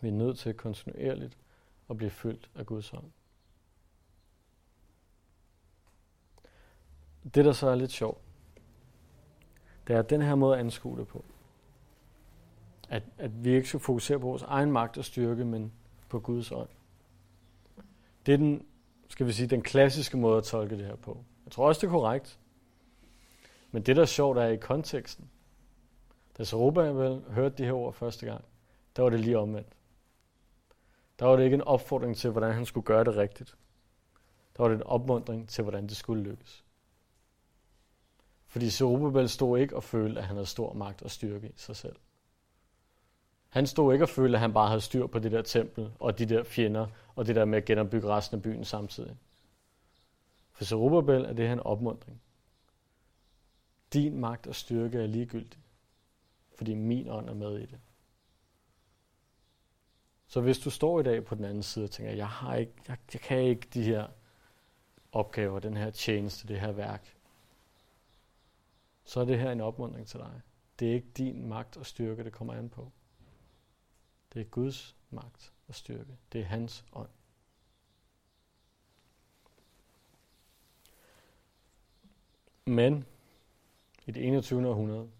Vi 0.00 0.08
er 0.08 0.12
nødt 0.12 0.38
til 0.38 0.54
kontinuerligt 0.54 1.38
at 1.90 1.96
blive 1.96 2.10
fyldt 2.10 2.50
af 2.54 2.66
Guds 2.66 2.92
ånd. 2.92 3.10
Det, 7.34 7.44
der 7.44 7.52
så 7.52 7.68
er 7.68 7.74
lidt 7.74 7.92
sjovt, 7.92 8.20
det 9.86 9.94
er 9.94 9.98
at 9.98 10.10
den 10.10 10.22
her 10.22 10.34
måde 10.34 10.54
at 10.54 10.60
anskue 10.60 10.98
det 10.98 11.08
på. 11.08 11.24
At, 12.88 13.02
at 13.18 13.44
vi 13.44 13.54
ikke 13.54 13.68
skal 13.68 13.80
fokusere 13.80 14.20
på 14.20 14.26
vores 14.26 14.42
egen 14.42 14.72
magt 14.72 14.98
og 14.98 15.04
styrke, 15.04 15.44
men 15.44 15.72
på 16.08 16.20
Guds 16.20 16.52
ånd. 16.52 16.68
Det 18.26 18.34
er 18.34 18.38
den, 18.38 18.66
skal 19.08 19.26
vi 19.26 19.32
sige, 19.32 19.46
den 19.46 19.62
klassiske 19.62 20.16
måde 20.16 20.38
at 20.38 20.44
tolke 20.44 20.76
det 20.76 20.86
her 20.86 20.96
på. 20.96 21.24
Jeg 21.44 21.52
tror 21.52 21.68
også, 21.68 21.80
det 21.80 21.86
er 21.86 21.90
korrekt. 21.90 22.40
Men 23.70 23.82
det, 23.82 23.96
der 23.96 24.02
er 24.02 24.06
sjovt, 24.06 24.38
er 24.38 24.46
i 24.46 24.56
konteksten. 24.56 25.30
Da 26.38 26.44
Zerubbabel 26.44 27.22
hørte 27.28 27.56
de 27.58 27.64
her 27.64 27.72
ord 27.72 27.92
første 27.92 28.26
gang, 28.26 28.44
der 28.96 29.02
var 29.02 29.10
det 29.10 29.20
lige 29.20 29.38
omvendt. 29.38 29.76
Der 31.18 31.26
var 31.26 31.36
det 31.36 31.44
ikke 31.44 31.54
en 31.54 31.62
opfordring 31.62 32.16
til, 32.16 32.30
hvordan 32.30 32.54
han 32.54 32.66
skulle 32.66 32.84
gøre 32.84 33.04
det 33.04 33.16
rigtigt. 33.16 33.56
Der 34.56 34.62
var 34.62 34.68
det 34.68 34.76
en 34.76 34.82
opmundring 34.82 35.48
til, 35.48 35.62
hvordan 35.62 35.86
det 35.86 35.96
skulle 35.96 36.22
lykkes. 36.22 36.64
Fordi 38.46 38.70
Zerubbabel 38.70 39.28
stod 39.28 39.58
ikke 39.58 39.76
og 39.76 39.84
følte, 39.84 40.20
at 40.20 40.26
han 40.26 40.36
havde 40.36 40.46
stor 40.46 40.72
magt 40.72 41.02
og 41.02 41.10
styrke 41.10 41.48
i 41.48 41.52
sig 41.56 41.76
selv. 41.76 41.96
Han 43.54 43.66
stod 43.66 43.92
ikke 43.92 44.04
og 44.04 44.08
følte, 44.08 44.36
at 44.36 44.40
han 44.40 44.52
bare 44.52 44.68
havde 44.68 44.80
styr 44.80 45.06
på 45.06 45.18
det 45.18 45.32
der 45.32 45.42
tempel 45.42 45.92
og 46.00 46.18
de 46.18 46.26
der 46.26 46.44
fjender 46.44 46.86
og 47.16 47.26
det 47.26 47.36
der 47.36 47.44
med 47.44 47.58
at 47.58 47.64
genopbygge 47.64 48.08
resten 48.08 48.36
af 48.36 48.42
byen 48.42 48.64
samtidig. 48.64 49.16
For 50.52 50.64
Zerubbabel 50.64 51.24
er 51.24 51.32
det 51.32 51.46
her 51.46 51.52
en 51.52 51.60
opmundring. 51.60 52.20
Din 53.92 54.18
magt 54.18 54.46
og 54.46 54.54
styrke 54.54 54.98
er 54.98 55.06
ligegyldig, 55.06 55.58
fordi 56.56 56.74
min 56.74 57.08
ånd 57.08 57.28
er 57.28 57.34
med 57.34 57.58
i 57.58 57.66
det. 57.66 57.78
Så 60.26 60.40
hvis 60.40 60.58
du 60.58 60.70
står 60.70 61.00
i 61.00 61.02
dag 61.02 61.24
på 61.24 61.34
den 61.34 61.44
anden 61.44 61.62
side 61.62 61.84
og 61.84 61.90
tænker, 61.90 62.12
jeg, 62.12 62.28
har 62.28 62.56
ikke, 62.56 62.72
jeg, 62.88 62.96
jeg 63.12 63.20
kan 63.20 63.40
ikke 63.40 63.68
de 63.74 63.82
her 63.82 64.06
opgaver, 65.12 65.58
den 65.58 65.76
her 65.76 65.90
tjeneste, 65.90 66.48
det 66.48 66.60
her 66.60 66.72
værk, 66.72 67.16
så 69.04 69.20
er 69.20 69.24
det 69.24 69.38
her 69.38 69.52
en 69.52 69.60
opmuntring 69.60 70.06
til 70.06 70.20
dig. 70.20 70.40
Det 70.78 70.90
er 70.90 70.94
ikke 70.94 71.10
din 71.16 71.48
magt 71.48 71.76
og 71.76 71.86
styrke, 71.86 72.24
det 72.24 72.32
kommer 72.32 72.54
an 72.54 72.68
på. 72.68 72.92
Det 74.34 74.40
er 74.40 74.44
Guds 74.44 74.96
magt 75.10 75.52
og 75.68 75.74
styrke. 75.74 76.16
Det 76.32 76.40
er 76.40 76.44
hans 76.44 76.84
ånd. 76.92 77.08
Men 82.64 83.06
i 84.06 84.10
det 84.10 84.26
21. 84.26 84.68
århundrede, 84.68 85.10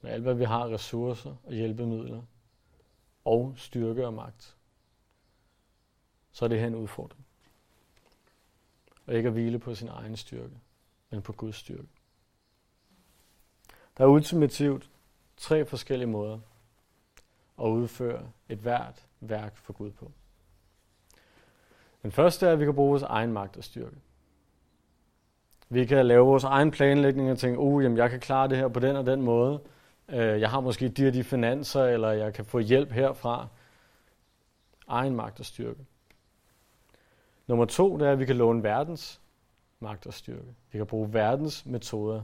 med 0.00 0.10
alt 0.10 0.22
hvad 0.22 0.34
vi 0.34 0.44
har 0.44 0.68
ressourcer 0.68 1.36
og 1.44 1.52
hjælpemidler, 1.52 2.22
og 3.24 3.54
styrke 3.56 4.06
og 4.06 4.14
magt, 4.14 4.56
så 6.32 6.44
er 6.44 6.48
det 6.48 6.60
her 6.60 6.66
en 6.66 6.74
udfordring. 6.74 7.26
Og 9.06 9.14
ikke 9.14 9.26
at 9.26 9.32
hvile 9.32 9.58
på 9.58 9.74
sin 9.74 9.88
egen 9.88 10.16
styrke, 10.16 10.60
men 11.10 11.22
på 11.22 11.32
Guds 11.32 11.56
styrke. 11.56 11.88
Der 13.96 14.04
er 14.04 14.08
ultimativt 14.08 14.90
tre 15.36 15.64
forskellige 15.66 16.08
måder 16.08 16.40
at 17.62 17.66
udføre 17.66 18.22
et 18.48 18.58
hvert 18.58 19.06
værk 19.20 19.56
for 19.56 19.72
Gud 19.72 19.90
på. 19.90 20.10
Den 22.02 22.12
første 22.12 22.46
er, 22.46 22.52
at 22.52 22.60
vi 22.60 22.64
kan 22.64 22.74
bruge 22.74 22.90
vores 22.90 23.02
egen 23.02 23.32
magt 23.32 23.56
og 23.56 23.64
styrke. 23.64 23.96
Vi 25.68 25.84
kan 25.84 26.06
lave 26.06 26.26
vores 26.26 26.44
egen 26.44 26.70
planlægning 26.70 27.30
og 27.30 27.38
tænke, 27.38 27.58
oh, 27.58 27.84
jamen, 27.84 27.98
jeg 27.98 28.10
kan 28.10 28.20
klare 28.20 28.48
det 28.48 28.56
her 28.56 28.68
på 28.68 28.80
den 28.80 28.96
og 28.96 29.06
den 29.06 29.22
måde. 29.22 29.60
Øh, 30.08 30.40
jeg 30.40 30.50
har 30.50 30.60
måske 30.60 30.88
de 30.88 31.08
og 31.08 31.14
de 31.14 31.24
finanser, 31.24 31.84
eller 31.84 32.10
jeg 32.10 32.34
kan 32.34 32.44
få 32.44 32.58
hjælp 32.58 32.90
herfra. 32.90 33.48
Egen 34.88 35.16
magt 35.16 35.40
og 35.40 35.46
styrke. 35.46 35.86
Nummer 37.46 37.64
to, 37.64 37.98
det 37.98 38.06
er, 38.06 38.12
at 38.12 38.18
vi 38.18 38.24
kan 38.24 38.36
låne 38.36 38.62
verdens 38.62 39.20
magt 39.80 40.06
og 40.06 40.14
styrke. 40.14 40.54
Vi 40.72 40.78
kan 40.78 40.86
bruge 40.86 41.12
verdens 41.12 41.66
metoder 41.66 42.22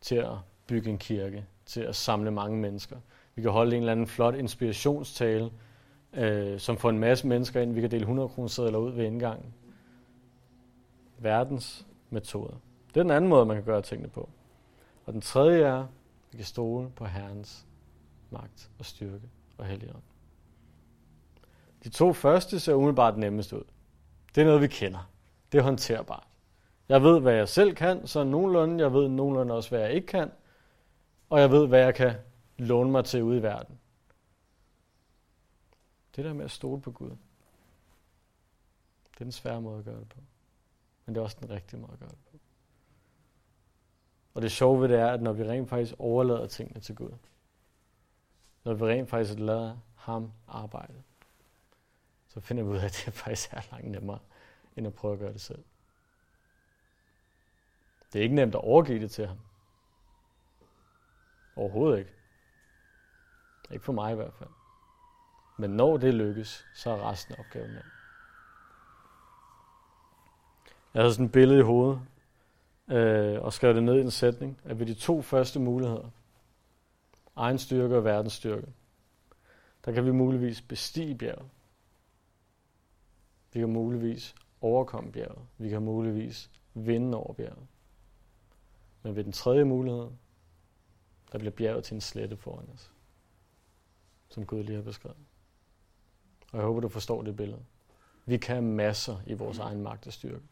til 0.00 0.16
at 0.16 0.34
bygge 0.66 0.90
en 0.90 0.98
kirke, 0.98 1.46
til 1.66 1.80
at 1.80 1.96
samle 1.96 2.30
mange 2.30 2.58
mennesker. 2.58 2.96
Vi 3.36 3.42
kan 3.42 3.50
holde 3.50 3.76
en 3.76 3.82
eller 3.82 3.92
anden 3.92 4.06
flot 4.06 4.34
inspirationstale, 4.34 5.50
øh, 6.12 6.60
som 6.60 6.76
får 6.76 6.90
en 6.90 6.98
masse 6.98 7.26
mennesker 7.26 7.60
ind. 7.60 7.72
Vi 7.72 7.80
kan 7.80 7.90
dele 7.90 8.02
100 8.02 8.28
kroner 8.28 8.48
sædler 8.48 8.78
ud 8.78 8.92
ved 8.92 9.04
indgangen. 9.04 9.54
Verdens 11.18 11.86
metoder. 12.10 12.54
Det 12.88 12.96
er 12.96 13.02
den 13.02 13.10
anden 13.10 13.30
måde, 13.30 13.46
man 13.46 13.56
kan 13.56 13.64
gøre 13.64 13.82
tingene 13.82 14.08
på. 14.08 14.28
Og 15.06 15.12
den 15.12 15.20
tredje 15.20 15.62
er, 15.62 15.80
at 15.80 15.86
vi 16.32 16.36
kan 16.36 16.46
stole 16.46 16.90
på 16.90 17.04
Herrens 17.04 17.66
magt 18.30 18.70
og 18.78 18.84
styrke 18.84 19.28
og 19.58 19.66
helligånd. 19.66 20.02
De 21.84 21.88
to 21.88 22.12
første 22.12 22.60
ser 22.60 22.74
umiddelbart 22.74 23.18
nemmest 23.18 23.52
ud. 23.52 23.64
Det 24.34 24.40
er 24.40 24.44
noget, 24.44 24.60
vi 24.60 24.66
kender. 24.66 25.10
Det 25.52 25.58
er 25.58 25.62
håndterbart. 25.62 26.26
Jeg 26.88 27.02
ved, 27.02 27.20
hvad 27.20 27.34
jeg 27.34 27.48
selv 27.48 27.74
kan, 27.74 28.06
så 28.06 28.24
nogenlunde. 28.24 28.84
Jeg 28.84 28.92
ved 28.92 29.08
nogenlunde 29.08 29.54
også, 29.54 29.68
hvad 29.68 29.80
jeg 29.80 29.92
ikke 29.92 30.06
kan. 30.06 30.30
Og 31.30 31.40
jeg 31.40 31.50
ved, 31.50 31.66
hvad 31.66 31.80
jeg 31.80 31.94
kan 31.94 32.14
låne 32.58 32.90
mig 32.90 33.04
til 33.04 33.22
ude 33.22 33.38
i 33.38 33.42
verden. 33.42 33.78
Det 36.16 36.24
der 36.24 36.32
med 36.32 36.44
at 36.44 36.50
stole 36.50 36.80
på 36.80 36.90
Gud, 36.90 37.10
det 39.10 39.20
er 39.20 39.24
den 39.24 39.32
svære 39.32 39.60
måde 39.60 39.78
at 39.78 39.84
gøre 39.84 40.00
det 40.00 40.08
på. 40.08 40.20
Men 41.04 41.14
det 41.14 41.20
er 41.20 41.24
også 41.24 41.36
den 41.40 41.50
rigtige 41.50 41.80
måde 41.80 41.92
at 41.92 41.98
gøre 41.98 42.08
det 42.08 42.18
på. 42.30 42.38
Og 44.34 44.42
det 44.42 44.52
sjove 44.52 44.80
ved 44.80 44.88
det 44.88 44.98
er, 44.98 45.12
at 45.12 45.22
når 45.22 45.32
vi 45.32 45.44
rent 45.44 45.68
faktisk 45.68 45.94
overlader 45.98 46.46
tingene 46.46 46.80
til 46.80 46.94
Gud, 46.94 47.12
når 48.64 48.74
vi 48.74 48.84
rent 48.84 49.10
faktisk 49.10 49.38
lader 49.38 49.76
ham 49.94 50.32
arbejde, 50.48 51.02
så 52.28 52.40
finder 52.40 52.62
vi 52.62 52.70
ud 52.70 52.76
af, 52.76 52.84
at 52.84 53.02
det 53.06 53.14
faktisk 53.14 53.52
er 53.52 53.60
langt 53.70 53.90
nemmere, 53.90 54.18
end 54.76 54.86
at 54.86 54.94
prøve 54.94 55.12
at 55.12 55.18
gøre 55.18 55.32
det 55.32 55.40
selv. 55.40 55.64
Det 58.12 58.18
er 58.18 58.22
ikke 58.22 58.34
nemt 58.34 58.54
at 58.54 58.60
overgive 58.60 59.00
det 59.00 59.10
til 59.10 59.26
ham. 59.26 59.38
Overhovedet 61.56 61.98
ikke. 61.98 62.15
Ikke 63.70 63.84
for 63.84 63.92
mig 63.92 64.12
i 64.12 64.14
hvert 64.14 64.34
fald. 64.34 64.50
Men 65.58 65.70
når 65.70 65.96
det 65.96 66.14
lykkes, 66.14 66.66
så 66.74 66.90
er 66.90 67.10
resten 67.10 67.34
af 67.34 67.38
opgaven 67.38 67.70
nem. 67.70 67.82
Jeg 70.94 71.02
havde 71.02 71.14
sådan 71.14 71.26
et 71.26 71.32
billede 71.32 71.58
i 71.58 71.62
hovedet, 71.62 72.00
øh, 72.88 73.42
og 73.42 73.52
skrev 73.52 73.74
det 73.74 73.82
ned 73.82 73.94
i 73.94 74.00
en 74.00 74.10
sætning, 74.10 74.60
at 74.64 74.78
ved 74.78 74.86
de 74.86 74.94
to 74.94 75.22
første 75.22 75.60
muligheder, 75.60 76.10
egen 77.36 77.58
styrke 77.58 77.96
og 77.96 78.04
verdens 78.04 78.32
styrke, 78.32 78.66
der 79.84 79.92
kan 79.92 80.04
vi 80.04 80.10
muligvis 80.10 80.62
bestige 80.62 81.18
bjerget. 81.18 81.48
Vi 83.52 83.60
kan 83.60 83.72
muligvis 83.72 84.34
overkomme 84.60 85.12
bjerget. 85.12 85.42
Vi 85.58 85.68
kan 85.68 85.82
muligvis 85.82 86.50
vinde 86.74 87.18
over 87.18 87.32
bjerget. 87.32 87.66
Men 89.02 89.16
ved 89.16 89.24
den 89.24 89.32
tredje 89.32 89.64
mulighed, 89.64 90.08
der 91.32 91.38
bliver 91.38 91.52
bjerget 91.52 91.84
til 91.84 91.94
en 91.94 92.00
slette 92.00 92.36
foran 92.36 92.68
os. 92.74 92.92
Som 94.28 94.46
Gud 94.46 94.62
lige 94.62 94.76
har 94.76 94.82
beskrevet. 94.82 95.16
Og 96.52 96.58
jeg 96.58 96.66
håber, 96.66 96.80
du 96.80 96.88
forstår 96.88 97.22
det 97.22 97.36
billede. 97.36 97.62
Vi 98.26 98.36
kan 98.36 98.62
masser 98.62 99.16
i 99.26 99.34
vores 99.34 99.58
egen 99.58 99.82
magt 99.82 100.06
og 100.06 100.12
styrke. 100.12 100.44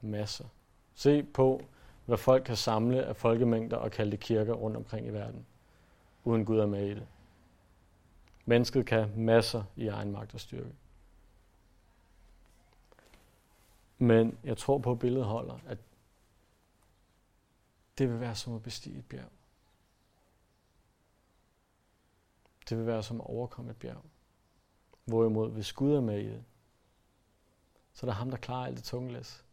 Masser. 0.00 0.44
Se 0.94 1.22
på, 1.22 1.62
hvad 2.06 2.18
folk 2.18 2.44
kan 2.44 2.56
samle 2.56 3.04
af 3.04 3.16
folkemængder 3.16 3.76
og 3.76 3.90
kalde 3.90 4.10
det 4.10 4.20
kirker 4.20 4.52
rundt 4.52 4.76
omkring 4.76 5.06
i 5.06 5.10
verden, 5.10 5.46
uden 6.24 6.44
Gud 6.44 6.58
er 6.58 6.66
med 6.66 6.86
i 6.86 6.94
det. 6.94 7.06
Mennesket 8.44 8.86
kan 8.86 9.12
masser 9.16 9.64
i 9.76 9.86
egen 9.86 10.12
magt 10.12 10.34
og 10.34 10.40
styrke. 10.40 10.72
Men 13.98 14.38
jeg 14.44 14.56
tror 14.56 14.78
på, 14.78 14.92
at 14.92 14.98
billedet 14.98 15.26
holder, 15.26 15.58
at 15.66 15.78
det 17.98 18.08
vil 18.08 18.20
være 18.20 18.34
som 18.34 18.54
at 18.54 18.62
bestige 18.62 18.98
et 18.98 19.04
bjerg. 19.08 19.30
Det 22.68 22.78
vil 22.78 22.86
være 22.86 23.02
som 23.02 23.20
at 23.20 23.26
overkomme 23.26 23.70
et 23.70 23.76
bjerg. 23.76 24.04
Hvorimod, 25.04 25.50
hvis 25.50 25.72
Gud 25.72 25.94
er 25.94 26.00
med 26.00 26.20
i 26.20 26.26
det, 26.26 26.44
så 27.92 28.06
er 28.06 28.10
der 28.10 28.14
ham, 28.14 28.30
der 28.30 28.36
klarer 28.36 28.66
alt 28.66 28.76
det 28.76 28.84
tunge 28.84 29.12
læs. 29.12 29.44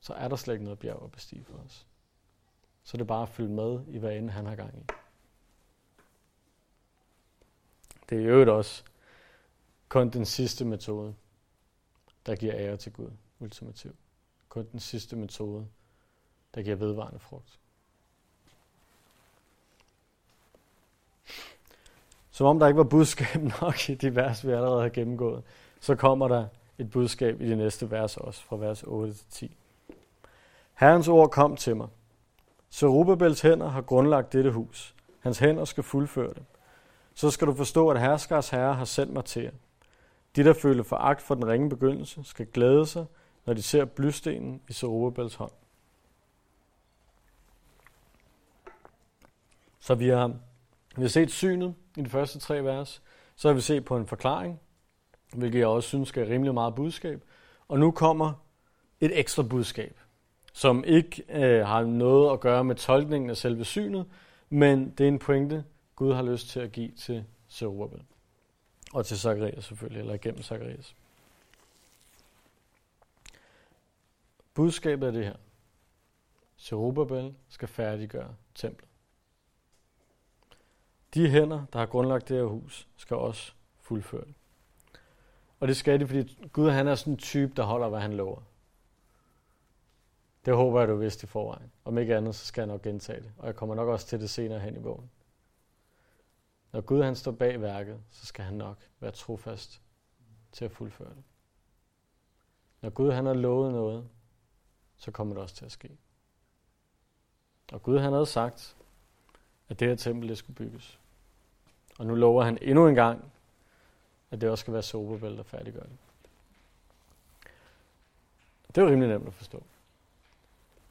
Så 0.00 0.14
er 0.14 0.28
der 0.28 0.36
slet 0.36 0.54
ikke 0.54 0.64
noget 0.64 0.78
bjerg 0.78 1.02
at 1.04 1.12
bestige 1.12 1.44
for 1.44 1.58
os. 1.58 1.86
Så 2.82 2.96
det 2.96 3.02
er 3.02 3.06
bare 3.06 3.22
at 3.22 3.28
følge 3.28 3.50
med 3.50 3.86
i, 3.88 3.98
hvad 3.98 4.16
end 4.16 4.30
han 4.30 4.46
har 4.46 4.56
gang 4.56 4.78
i. 4.78 4.82
Det 8.08 8.18
er 8.18 8.30
jo 8.30 8.56
også 8.56 8.84
kun 9.88 10.10
den 10.10 10.26
sidste 10.26 10.64
metode, 10.64 11.14
der 12.26 12.36
giver 12.36 12.54
ære 12.56 12.76
til 12.76 12.92
Gud, 12.92 13.10
ultimativt. 13.38 13.96
Kun 14.48 14.68
den 14.72 14.80
sidste 14.80 15.16
metode, 15.16 15.68
der 16.54 16.62
giver 16.62 16.76
vedvarende 16.76 17.18
frugt. 17.18 17.61
Som 22.32 22.46
om 22.46 22.58
der 22.58 22.66
ikke 22.66 22.78
var 22.78 22.84
budskab 22.84 23.42
nok 23.60 23.88
i 23.88 23.94
de 23.94 24.16
vers, 24.16 24.46
vi 24.46 24.52
allerede 24.52 24.82
har 24.82 24.88
gennemgået, 24.88 25.42
så 25.80 25.94
kommer 25.94 26.28
der 26.28 26.46
et 26.78 26.90
budskab 26.90 27.40
i 27.40 27.50
de 27.50 27.56
næste 27.56 27.90
vers 27.90 28.16
også, 28.16 28.42
fra 28.42 28.56
vers 28.56 28.82
8 28.82 29.14
til 29.14 29.26
10. 29.30 29.56
Herrens 30.74 31.08
ord 31.08 31.30
kom 31.30 31.56
til 31.56 31.76
mig. 31.76 31.88
Rubabels 32.82 33.40
hænder 33.40 33.68
har 33.68 33.80
grundlagt 33.80 34.32
dette 34.32 34.50
hus. 34.50 34.94
Hans 35.20 35.38
hænder 35.38 35.64
skal 35.64 35.82
fuldføre 35.82 36.34
det. 36.34 36.42
Så 37.14 37.30
skal 37.30 37.46
du 37.46 37.54
forstå, 37.54 37.88
at 37.88 38.00
herskers 38.00 38.50
herre 38.50 38.74
har 38.74 38.84
sendt 38.84 39.12
mig 39.12 39.24
til 39.24 39.42
jer. 39.42 39.50
De, 40.36 40.44
der 40.44 40.52
føler 40.52 40.82
foragt 40.82 41.22
for 41.22 41.34
den 41.34 41.48
ringe 41.48 41.68
begyndelse, 41.68 42.24
skal 42.24 42.46
glæde 42.46 42.86
sig, 42.86 43.06
når 43.46 43.54
de 43.54 43.62
ser 43.62 43.84
blystenen 43.84 44.60
i 44.68 44.72
Zerubabels 44.72 45.34
hånd. 45.34 45.50
Så 49.80 49.94
vi 49.94 50.08
har, 50.08 50.28
vi 50.96 51.02
har 51.02 51.08
set 51.08 51.30
synet 51.30 51.74
i 51.96 52.02
de 52.02 52.08
første 52.08 52.38
tre 52.38 52.64
vers. 52.64 53.02
Så 53.36 53.48
har 53.48 53.54
vi 53.54 53.60
set 53.60 53.84
på 53.84 53.96
en 53.96 54.06
forklaring, 54.06 54.60
hvilket 55.34 55.58
jeg 55.58 55.66
også 55.66 55.88
synes 55.88 56.08
skal 56.08 56.26
rimelig 56.26 56.54
meget 56.54 56.74
budskab. 56.74 57.24
Og 57.68 57.78
nu 57.78 57.90
kommer 57.90 58.32
et 59.00 59.18
ekstra 59.18 59.42
budskab, 59.42 60.00
som 60.52 60.84
ikke 60.84 61.22
øh, 61.28 61.66
har 61.66 61.84
noget 61.84 62.32
at 62.32 62.40
gøre 62.40 62.64
med 62.64 62.74
tolkningen 62.76 63.30
af 63.30 63.36
selve 63.36 63.64
synet, 63.64 64.06
men 64.50 64.90
det 64.90 65.04
er 65.04 65.08
en 65.08 65.18
pointe, 65.18 65.64
Gud 65.96 66.12
har 66.12 66.22
lyst 66.22 66.48
til 66.48 66.60
at 66.60 66.72
give 66.72 66.90
til 66.90 67.24
Zerubbabel. 67.48 68.02
Og 68.92 69.06
til 69.06 69.18
Zacharias 69.18 69.64
selvfølgelig, 69.64 70.00
eller 70.00 70.16
gennem 70.16 70.42
Zacharias. 70.42 70.94
Budskabet 74.54 75.06
er 75.06 75.12
det 75.12 75.24
her. 75.24 75.36
Zerubbabel 76.58 77.34
skal 77.48 77.68
færdiggøre 77.68 78.34
templet. 78.54 78.91
De 81.14 81.30
hænder, 81.30 81.64
der 81.72 81.78
har 81.78 81.86
grundlagt 81.86 82.28
det 82.28 82.36
her 82.36 82.44
hus, 82.44 82.88
skal 82.96 83.16
også 83.16 83.52
fuldføre 83.80 84.24
det. 84.24 84.34
Og 85.60 85.68
det 85.68 85.76
skal 85.76 86.00
de, 86.00 86.06
fordi 86.06 86.48
Gud 86.52 86.70
han 86.70 86.88
er 86.88 86.94
sådan 86.94 87.12
en 87.12 87.18
type, 87.18 87.52
der 87.56 87.62
holder, 87.62 87.88
hvad 87.88 88.00
han 88.00 88.12
lover. 88.12 88.40
Det 90.44 90.56
håber 90.56 90.80
jeg, 90.80 90.88
du 90.88 90.96
vidste 90.96 91.24
i 91.24 91.28
forvejen. 91.28 91.72
Om 91.84 91.98
ikke 91.98 92.16
andet, 92.16 92.34
så 92.34 92.46
skal 92.46 92.62
jeg 92.62 92.66
nok 92.66 92.82
gentage 92.82 93.20
det. 93.20 93.32
Og 93.38 93.46
jeg 93.46 93.56
kommer 93.56 93.74
nok 93.74 93.88
også 93.88 94.06
til 94.06 94.20
det 94.20 94.30
senere 94.30 94.60
hen 94.60 94.76
i 94.76 94.80
bogen. 94.80 95.10
Når 96.72 96.80
Gud 96.80 97.02
han 97.02 97.16
står 97.16 97.32
bag 97.32 97.60
værket, 97.60 98.00
så 98.10 98.26
skal 98.26 98.44
han 98.44 98.54
nok 98.54 98.76
være 99.00 99.10
trofast 99.10 99.82
til 100.52 100.64
at 100.64 100.70
fuldføre 100.72 101.08
det. 101.08 101.22
Når 102.80 102.90
Gud 102.90 103.10
han 103.10 103.26
har 103.26 103.34
lovet 103.34 103.72
noget, 103.72 104.08
så 104.96 105.10
kommer 105.10 105.34
det 105.34 105.42
også 105.42 105.54
til 105.54 105.64
at 105.64 105.72
ske. 105.72 105.98
Og 107.72 107.82
Gud 107.82 107.98
han 107.98 108.12
havde 108.12 108.26
sagt, 108.26 108.76
at 109.68 109.80
det 109.80 109.88
her 109.88 109.96
tempel 109.96 110.28
det 110.28 110.38
skulle 110.38 110.56
bygges. 110.56 111.00
Og 111.98 112.06
nu 112.06 112.14
lover 112.14 112.44
han 112.44 112.58
endnu 112.62 112.88
en 112.88 112.94
gang, 112.94 113.32
at 114.30 114.40
det 114.40 114.50
også 114.50 114.62
skal 114.62 114.74
være 114.74 114.82
Sobervel, 114.82 115.36
der 115.36 115.42
færdiggør 115.42 115.82
det. 115.82 115.98
Det 118.68 118.78
er 118.78 118.82
jo 118.82 118.88
rimelig 118.88 119.08
nemt 119.08 119.26
at 119.26 119.34
forstå. 119.34 119.62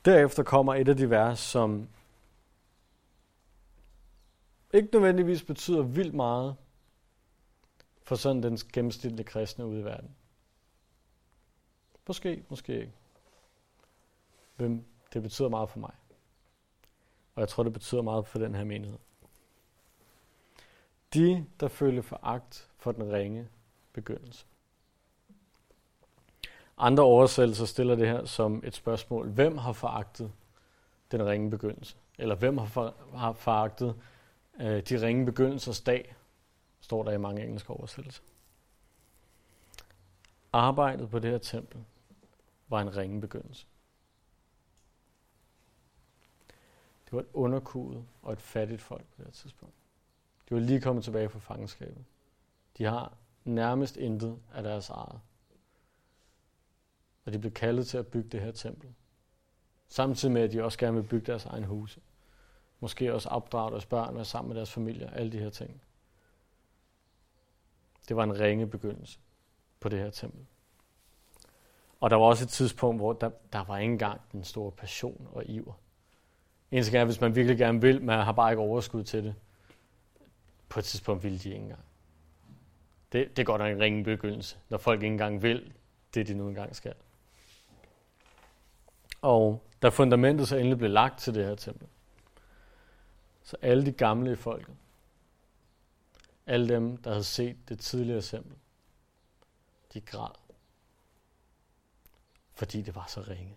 Derefter 0.05 0.43
kommer 0.43 0.75
et 0.75 0.89
af 0.89 0.97
de 0.97 1.09
vers, 1.09 1.39
som 1.39 1.89
ikke 4.73 4.89
nødvendigvis 4.93 5.43
betyder 5.43 5.81
vildt 5.81 6.13
meget 6.13 6.55
for 8.03 8.15
sådan 8.15 8.43
den 8.43 8.57
gennemsnitlige 8.57 9.25
kristne 9.25 9.65
ude 9.65 9.79
i 9.79 9.83
verden. 9.83 10.15
Måske, 12.07 12.43
måske 12.49 12.79
ikke. 12.79 12.93
Men 14.57 14.85
det 15.13 15.21
betyder 15.21 15.49
meget 15.49 15.69
for 15.69 15.79
mig. 15.79 15.93
Og 17.35 17.41
jeg 17.41 17.49
tror, 17.49 17.63
det 17.63 17.73
betyder 17.73 18.01
meget 18.01 18.27
for 18.27 18.39
den 18.39 18.55
her 18.55 18.63
menighed. 18.63 18.97
De, 21.13 21.45
der 21.59 21.67
føler 21.67 22.01
foragt 22.01 22.69
for 22.77 22.91
den 22.91 23.13
ringe 23.13 23.47
begyndelse. 23.93 24.45
Andre 26.77 27.03
oversættelser 27.03 27.65
stiller 27.65 27.95
det 27.95 28.07
her 28.07 28.25
som 28.25 28.61
et 28.65 28.75
spørgsmål. 28.75 29.29
Hvem 29.29 29.57
har 29.57 29.73
foragtet 29.73 30.31
den 31.11 31.25
ringe 31.25 31.49
begyndelse? 31.49 31.95
Eller 32.17 32.35
hvem 32.35 32.57
har, 32.57 32.65
for, 32.65 32.95
har 33.15 33.33
foragtet 33.33 33.95
øh, 34.59 34.81
de 34.81 35.01
ringe 35.07 35.25
begyndelsers 35.25 35.81
dag? 35.81 36.15
Står 36.79 37.03
der 37.03 37.11
i 37.11 37.17
mange 37.17 37.43
engelske 37.43 37.69
oversættelser. 37.69 38.23
Arbejdet 40.53 41.09
på 41.09 41.19
det 41.19 41.31
her 41.31 41.37
tempel 41.37 41.83
var 42.67 42.81
en 42.81 42.97
ringe 42.97 43.21
begyndelse. 43.21 43.65
Det 47.05 47.11
var 47.11 47.19
et 47.19 47.27
underkudet 47.33 48.05
og 48.21 48.33
et 48.33 48.41
fattigt 48.41 48.81
folk 48.81 49.03
på 49.05 49.13
det 49.17 49.25
her 49.25 49.31
tidspunkt. 49.31 49.75
De 50.51 50.55
var 50.55 50.61
lige 50.61 50.81
kommet 50.81 51.03
tilbage 51.03 51.29
fra 51.29 51.39
fangenskabet. 51.39 52.05
De 52.77 52.83
har 52.83 53.13
nærmest 53.43 53.97
intet 53.97 54.39
af 54.53 54.63
deres 54.63 54.89
eget. 54.89 55.19
Og 57.25 57.33
de 57.33 57.39
blev 57.39 57.51
kaldet 57.51 57.87
til 57.87 57.97
at 57.97 58.07
bygge 58.07 58.29
det 58.29 58.41
her 58.41 58.51
tempel. 58.51 58.89
Samtidig 59.87 60.31
med, 60.31 60.41
at 60.41 60.51
de 60.51 60.63
også 60.63 60.77
gerne 60.77 60.97
vil 60.97 61.07
bygge 61.07 61.25
deres 61.25 61.45
egen 61.45 61.63
huse. 61.63 62.01
Måske 62.79 63.13
også 63.13 63.29
opdrage 63.29 63.71
deres 63.71 63.85
børn, 63.85 64.15
være 64.15 64.25
sammen 64.25 64.49
med 64.49 64.55
deres 64.55 64.71
familie, 64.71 65.13
alle 65.13 65.31
de 65.31 65.39
her 65.39 65.49
ting. 65.49 65.81
Det 68.07 68.15
var 68.15 68.23
en 68.23 68.39
ringe 68.39 68.67
begyndelse 68.67 69.19
på 69.79 69.89
det 69.89 69.99
her 69.99 70.09
tempel. 70.09 70.45
Og 71.99 72.09
der 72.09 72.15
var 72.15 72.25
også 72.25 72.43
et 72.43 72.49
tidspunkt, 72.49 73.01
hvor 73.01 73.13
der, 73.13 73.29
der 73.53 73.63
var 73.63 73.77
ikke 73.77 73.91
engang 73.91 74.21
den 74.31 74.43
store 74.43 74.71
passion 74.71 75.27
og 75.31 75.45
iver. 75.45 75.73
En 76.71 76.83
ting 76.83 76.95
er, 76.95 77.05
hvis 77.05 77.21
man 77.21 77.35
virkelig 77.35 77.57
gerne 77.57 77.81
vil, 77.81 78.01
men 78.01 78.09
har 78.09 78.31
bare 78.31 78.51
ikke 78.51 78.61
overskud 78.61 79.03
til 79.03 79.23
det. 79.23 79.35
På 80.71 80.79
et 80.79 80.85
tidspunkt 80.85 81.23
ville 81.23 81.39
de 81.39 81.49
ikke 81.49 81.61
engang. 81.61 81.85
Det, 83.11 83.37
det 83.37 83.45
går 83.45 83.57
nok 83.57 83.71
en 83.71 83.81
ringe 83.81 84.03
begyndelse, 84.03 84.57
når 84.69 84.77
folk 84.77 85.01
ikke 85.01 85.11
engang 85.13 85.41
vil 85.41 85.73
det, 86.13 86.27
de 86.27 86.33
nu 86.33 86.47
engang 86.47 86.75
skal. 86.75 86.93
Og 89.21 89.63
da 89.81 89.89
fundamentet 89.89 90.47
så 90.47 90.55
endelig 90.55 90.77
blev 90.77 90.89
lagt 90.89 91.19
til 91.19 91.35
det 91.35 91.45
her 91.45 91.55
tempel, 91.55 91.87
så 93.43 93.57
alle 93.61 93.85
de 93.85 93.91
gamle 93.91 94.31
i 94.31 94.35
folket, 94.35 94.75
alle 96.45 96.75
dem, 96.75 96.97
der 96.97 97.09
havde 97.09 97.23
set 97.23 97.57
det 97.69 97.79
tidligere 97.79 98.21
tempel, 98.21 98.57
de 99.93 100.01
græd, 100.01 100.35
fordi 102.53 102.81
det 102.81 102.95
var 102.95 103.05
så 103.07 103.21
ringe. 103.21 103.55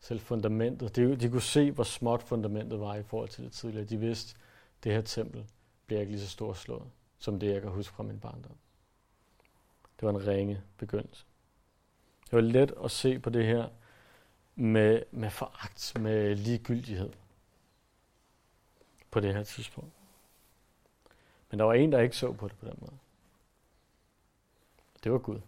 Selv 0.00 0.20
fundamentet, 0.20 0.96
de, 0.96 1.16
de 1.16 1.30
kunne 1.30 1.42
se, 1.42 1.70
hvor 1.70 1.84
småt 1.84 2.22
fundamentet 2.22 2.80
var 2.80 2.94
i 2.94 3.02
forhold 3.02 3.28
til 3.28 3.44
det 3.44 3.52
tidligere. 3.52 3.84
De 3.84 3.96
vidste, 3.96 4.36
det 4.84 4.92
her 4.92 5.00
tempel 5.00 5.46
bliver 5.86 6.00
ikke 6.00 6.12
lige 6.12 6.22
så 6.22 6.28
stort 6.28 6.56
slået, 6.56 6.90
som 7.18 7.40
det, 7.40 7.52
jeg 7.52 7.62
kan 7.62 7.70
huske 7.70 7.94
fra 7.94 8.02
min 8.02 8.20
barndom. 8.20 8.56
Det 10.00 10.06
var 10.06 10.10
en 10.10 10.26
ringe 10.26 10.62
begyndelse. 10.76 11.24
Det 12.24 12.32
var 12.32 12.40
let 12.40 12.72
at 12.84 12.90
se 12.90 13.18
på 13.18 13.30
det 13.30 13.46
her 13.46 13.68
med, 14.54 15.02
med 15.10 15.30
foragt, 15.30 15.92
med 16.00 16.36
ligegyldighed 16.36 17.12
på 19.10 19.20
det 19.20 19.34
her 19.34 19.42
tidspunkt. 19.42 19.92
Men 21.50 21.58
der 21.58 21.64
var 21.64 21.74
en, 21.74 21.92
der 21.92 22.00
ikke 22.00 22.16
så 22.16 22.32
på 22.32 22.48
det 22.48 22.56
på 22.56 22.66
den 22.66 22.76
måde. 22.80 22.98
Det 25.04 25.12
var 25.12 25.18
Gud. 25.18 25.40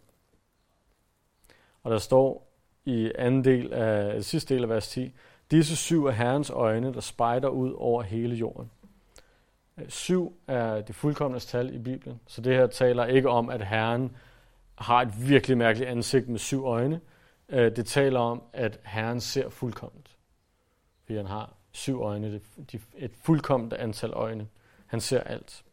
Og 1.82 1.90
der 1.90 1.98
står 1.98 2.50
i 2.84 3.12
anden 3.14 3.44
del 3.44 3.72
af, 3.72 4.24
sidste 4.24 4.54
del 4.54 4.62
af 4.62 4.68
vers 4.68 4.88
10, 4.88 5.14
Disse 5.50 5.76
syv 5.76 6.04
er 6.04 6.10
Herrens 6.10 6.50
øjne, 6.50 6.94
der 6.94 7.00
spejder 7.00 7.48
ud 7.48 7.72
over 7.72 8.02
hele 8.02 8.36
jorden. 8.36 8.70
Syv 9.88 10.32
er 10.46 10.80
det 10.80 10.94
fuldkommende 10.94 11.44
tal 11.44 11.74
i 11.74 11.78
Bibelen, 11.78 12.20
så 12.26 12.40
det 12.40 12.54
her 12.54 12.66
taler 12.66 13.04
ikke 13.04 13.28
om, 13.28 13.50
at 13.50 13.66
Herren 13.66 14.16
har 14.78 15.02
et 15.02 15.28
virkelig 15.28 15.58
mærkeligt 15.58 15.90
ansigt 15.90 16.28
med 16.28 16.38
syv 16.38 16.64
øjne. 16.64 17.00
Øh, 17.48 17.76
det 17.76 17.86
taler 17.86 18.20
om, 18.20 18.42
at 18.52 18.80
Herren 18.84 19.20
ser 19.20 19.48
fuldkomment. 19.48 20.16
Fordi 21.04 21.16
han 21.16 21.26
har 21.26 21.54
syv 21.72 22.02
øjne, 22.02 22.40
et 22.96 23.12
fuldkomment 23.22 23.72
antal 23.72 24.12
øjne. 24.12 24.46
Han 24.86 25.00
ser 25.00 25.20
alt. 25.20 25.64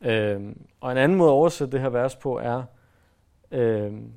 Øhm, 0.00 0.66
og 0.80 0.92
en 0.92 0.98
anden 0.98 1.18
måde 1.18 1.30
at 1.30 1.34
oversætte 1.34 1.72
det 1.72 1.80
her 1.80 1.88
vers 1.88 2.16
på 2.16 2.38
er, 2.38 2.62
øhm, 3.50 4.12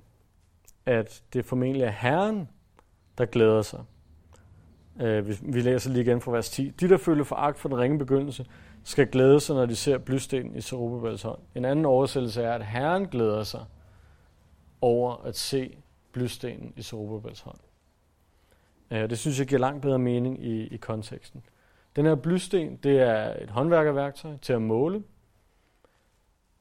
at 0.85 1.23
det 1.33 1.45
formentlig 1.45 1.83
er 1.83 1.89
Herren, 1.89 2.49
der 3.17 3.25
glæder 3.25 3.61
sig. 3.61 3.83
Øh, 5.01 5.27
vi 5.41 5.61
læser 5.61 5.89
lige 5.89 6.01
igen 6.01 6.21
fra 6.21 6.31
vers 6.31 6.49
10. 6.49 6.69
De, 6.69 6.89
der 6.89 6.97
føler 6.97 7.23
foragt 7.23 7.57
for 7.57 7.69
den 7.69 7.77
ringe 7.77 7.99
begyndelse, 7.99 8.45
skal 8.85 9.07
glæde 9.07 9.39
sig, 9.39 9.55
når 9.55 9.65
de 9.65 9.75
ser 9.75 9.97
blystenen 9.97 10.55
i 10.55 10.61
Zerubbabels 10.61 11.21
hånd. 11.21 11.39
En 11.55 11.65
anden 11.65 11.85
oversættelse 11.85 12.43
er, 12.43 12.53
at 12.53 12.65
Herren 12.65 13.07
glæder 13.07 13.43
sig 13.43 13.65
over 14.81 15.15
at 15.15 15.35
se 15.35 15.77
blystenen 16.11 16.73
i 16.75 16.81
Zerubbabels 16.81 17.41
hånd. 17.41 17.59
Øh, 18.91 19.09
det 19.09 19.19
synes 19.19 19.39
jeg 19.39 19.47
giver 19.47 19.59
langt 19.59 19.81
bedre 19.81 19.99
mening 19.99 20.43
i, 20.43 20.67
i 20.67 20.77
konteksten. 20.77 21.45
Den 21.95 22.05
her 22.05 22.15
blysten, 22.15 22.75
det 22.75 22.99
er 22.99 23.43
et 23.43 23.49
håndværkerværktøj 23.49 24.37
til 24.37 24.53
at 24.53 24.61
måle. 24.61 25.03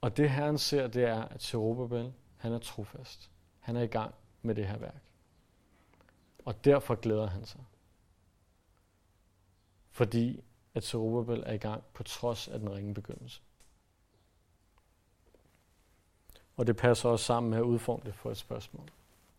Og 0.01 0.17
det 0.17 0.31
Herren 0.31 0.59
ser, 0.59 0.87
det 0.87 1.05
er, 1.05 1.23
at 1.23 1.43
Zerubbabel, 1.43 2.13
han 2.37 2.53
er 2.53 2.59
trofast. 2.59 3.31
Han 3.61 3.77
er 3.77 3.83
i 3.83 3.87
gang 3.87 4.15
med 4.43 4.55
det 4.55 4.67
her 4.67 4.79
værk. 4.79 5.03
Og 6.45 6.65
derfor 6.65 6.95
glæder 6.95 7.27
han 7.27 7.45
sig. 7.45 7.61
Fordi 9.91 10.45
at 10.75 10.85
Zerubbabel 10.85 11.43
er 11.47 11.53
i 11.53 11.59
gang 11.59 11.85
på 11.95 12.03
trods 12.03 12.49
af 12.49 12.59
den 12.59 12.73
ringe 12.73 12.95
begyndelse. 12.95 13.41
Og 16.57 16.67
det 16.67 16.77
passer 16.77 17.09
også 17.09 17.25
sammen 17.25 17.51
med 17.51 17.59
at 17.59 17.63
udforme 17.63 18.03
det 18.05 18.15
for 18.15 18.31
et 18.31 18.37
spørgsmål. 18.37 18.89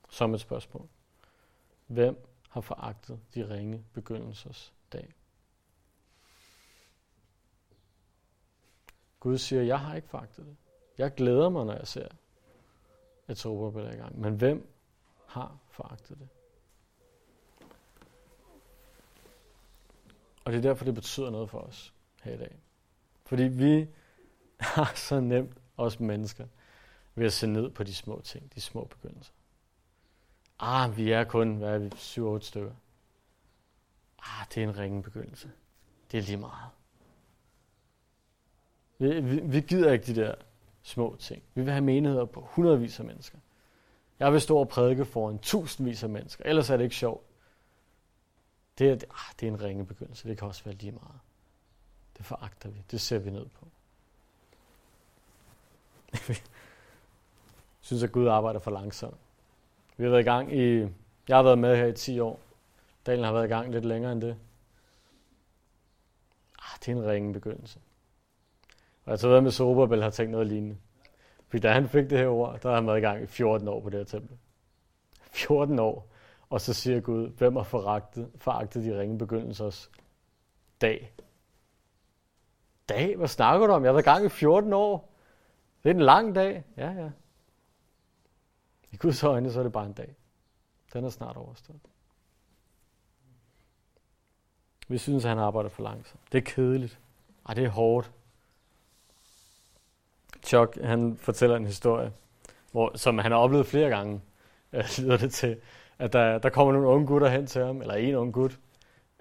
Som 0.10 0.34
et 0.34 0.41
spørgsmål. 0.41 0.88
Hvem 1.88 2.28
har 2.50 2.62
foragtet 2.62 3.19
de 3.34 3.50
ringe 3.54 3.84
begyndelsers 3.93 4.74
dag? 4.93 5.13
Gud 9.19 9.38
siger, 9.38 9.62
jeg 9.62 9.80
har 9.80 9.95
ikke 9.95 10.08
foragtet 10.08 10.45
det. 10.45 10.56
Jeg 10.98 11.13
glæder 11.13 11.50
mig, 11.50 11.65
når 11.65 11.74
jeg 11.74 11.88
ser, 11.88 12.08
at 13.28 13.38
Zerubbabel 13.38 13.86
er 13.86 13.93
i 13.93 13.98
gang. 13.98 14.19
Men 14.19 14.36
hvem 14.36 14.69
har 15.26 15.58
foragtet 15.69 16.19
det? 16.19 16.30
Og 20.46 20.52
det 20.52 20.58
er 20.58 20.62
derfor, 20.62 20.86
det 20.86 20.96
betyder 20.96 21.30
noget 21.30 21.50
for 21.50 21.60
os 21.60 21.94
her 22.24 22.34
i 22.34 22.38
dag. 22.38 22.56
Fordi 23.26 23.44
vi 23.44 23.88
har 24.60 24.92
så 24.96 25.20
nemt, 25.20 25.58
os 25.78 26.00
mennesker, 26.00 26.48
ved 27.16 27.26
at 27.26 27.34
se 27.34 27.48
ned 27.48 27.70
på 27.70 27.84
de 27.84 27.96
små 27.96 28.22
ting, 28.22 28.56
de 28.56 28.62
små 28.62 28.84
begyndelser. 28.84 29.34
Ah, 30.60 30.98
vi 30.98 31.12
er 31.12 31.24
kun, 31.24 31.56
hvad 31.56 31.70
er 31.70 31.78
vi, 31.78 31.88
7-8 32.38 32.48
stykker. 32.48 32.74
Ah, 34.20 34.46
det 34.56 34.64
er 34.64 34.68
en 34.68 34.78
ringe 34.78 35.04
begyndelse. 35.04 35.52
Det 36.12 36.18
er 36.18 36.22
lige 36.22 36.38
meget. 36.38 36.70
Vi, 38.98 39.20
vi, 39.20 39.40
vi 39.40 39.62
gider 39.62 39.92
ikke 39.92 40.06
de 40.06 40.16
der 40.16 40.36
små 40.84 41.16
ting. 41.20 41.44
Vi 41.54 41.62
vil 41.62 41.72
have 41.72 41.84
menigheder 41.84 42.26
på 42.26 42.42
hundredvis 42.42 43.00
af 43.00 43.06
mennesker. 43.06 43.38
Jeg 44.20 44.34
vil 44.34 44.42
stå 44.42 44.58
og 44.58 44.70
prædike 44.70 45.06
for 45.06 45.30
en 45.30 45.40
tusindvis 45.40 46.04
af 46.04 46.10
mennesker. 46.10 46.44
Ellers 46.46 46.70
er 46.70 46.78
det 46.78 46.84
ikke 46.84 46.96
sjovt. 46.96 47.24
Det 48.78 48.90
er, 48.90 48.94
ah, 48.94 49.36
det 49.40 49.48
er 49.48 49.52
en 49.52 49.62
ringe 49.62 49.86
begyndelse. 49.86 50.30
Det 50.30 50.38
kan 50.38 50.48
også 50.48 50.64
være 50.64 50.76
lige 50.76 50.92
meget. 50.92 51.20
Det 52.18 52.26
foragter 52.26 52.70
vi. 52.70 52.84
Det 52.92 53.02
ser 53.02 53.20
vi 53.20 53.30
ned 53.30 53.46
på. 53.46 53.68
Jeg 56.14 56.38
synes, 57.82 58.04
at 58.04 58.12
Gud 58.12 58.28
arbejder 58.28 58.60
for 58.60 58.72
langsomt. 58.72 59.18
Vi 59.98 60.04
har 60.04 60.12
været 60.12 60.22
i 60.22 60.26
gang 60.26 60.56
i... 60.56 60.80
Jeg 61.28 61.36
har 61.36 61.44
været 61.44 61.60
med 61.60 61.78
her 61.78 61.86
i 61.86 61.94
10 61.94 62.20
år. 62.20 62.40
Dalen 63.06 63.26
har 63.26 63.32
været 63.32 63.46
i 63.46 63.48
gang 63.48 63.72
lidt 63.72 63.86
længere 63.86 64.12
end 64.12 64.22
det. 64.22 64.38
Ah, 66.60 66.80
det 66.80 66.88
er 66.88 66.96
en 66.96 67.08
ringe 67.08 67.34
begyndelse. 67.34 67.80
Og 69.06 69.12
jeg 69.12 69.20
tror, 69.20 69.38
at 69.38 69.44
med 69.44 69.52
Soberbel 69.52 70.04
har 70.04 70.10
tænkt 70.10 70.32
noget 70.32 70.48
lignende. 70.48 70.78
Fordi 71.48 71.62
da 71.62 71.72
han 71.72 71.90
fik 71.90 72.10
det 72.10 72.18
her 72.18 72.28
ord, 72.28 72.60
der 72.62 72.70
har 72.70 72.76
han 72.76 72.88
været 72.88 72.98
i 72.98 73.02
gang 73.02 73.24
i 73.24 73.26
14 73.26 73.68
år 73.68 73.82
på 73.82 73.90
det 73.90 74.00
her 74.00 74.06
tempel. 74.06 74.38
14 75.22 75.80
år. 75.80 76.08
Og 76.50 76.62
så 76.62 76.74
siger 76.74 77.00
Gud, 77.00 77.30
hvem 77.30 77.56
har 77.56 77.64
foragtet, 77.64 78.32
foragtet 78.38 78.84
de 78.84 79.00
ringe 79.00 79.18
begyndelsers 79.18 79.92
dag? 80.82 81.14
Dag? 82.90 83.18
Hvad 83.18 83.28
snakker 83.28 83.68
du 83.68 83.74
om? 83.74 83.84
Jeg 83.84 83.90
har 83.90 83.94
været 83.94 84.04
i 84.04 84.10
gang 84.10 84.26
i 84.26 84.30
14 84.30 84.74
år. 84.74 85.12
Det 85.84 85.90
er 85.90 85.94
en 85.94 86.02
lang 86.02 86.36
dag. 86.36 86.64
Ja, 86.78 86.92
ja. 86.92 87.10
I 88.92 88.98
Guds 88.98 89.24
øjne, 89.24 89.52
så 89.52 89.60
er 89.60 89.64
det 89.64 89.72
bare 89.72 89.86
en 89.86 89.94
dag. 89.94 90.16
Den 90.94 91.06
er 91.06 91.10
snart 91.10 91.38
overstået. 91.38 91.80
Vi 94.88 94.98
synes, 94.98 95.26
at 95.26 95.30
han 95.30 95.40
arbejder 95.40 95.70
for 95.70 95.84
langsomt. 95.84 96.22
Det 96.32 96.38
er 96.38 96.42
kedeligt. 96.42 97.00
Ej, 97.48 97.54
det 97.54 97.64
er 97.64 97.70
hårdt. 97.70 98.12
Chuck, 100.44 100.78
han 100.82 101.18
fortæller 101.18 101.56
en 101.56 101.66
historie, 101.66 102.14
hvor, 102.72 102.98
som 102.98 103.18
han 103.18 103.32
har 103.32 103.40
oplevet 103.40 103.66
flere 103.66 103.90
gange, 103.90 104.22
lyder 105.00 105.18
det 105.18 105.34
til, 105.34 105.62
at 106.00 106.14
der, 106.14 106.38
der 106.38 106.50
kommer 106.50 106.74
nogle 106.74 106.88
unge 106.88 107.08
gutter 107.08 107.28
hen 107.28 107.48
til 107.48 107.66
ham, 107.66 107.82
eller 107.82 107.94
en 107.94 108.16
ung 108.16 108.34
gut, 108.34 108.60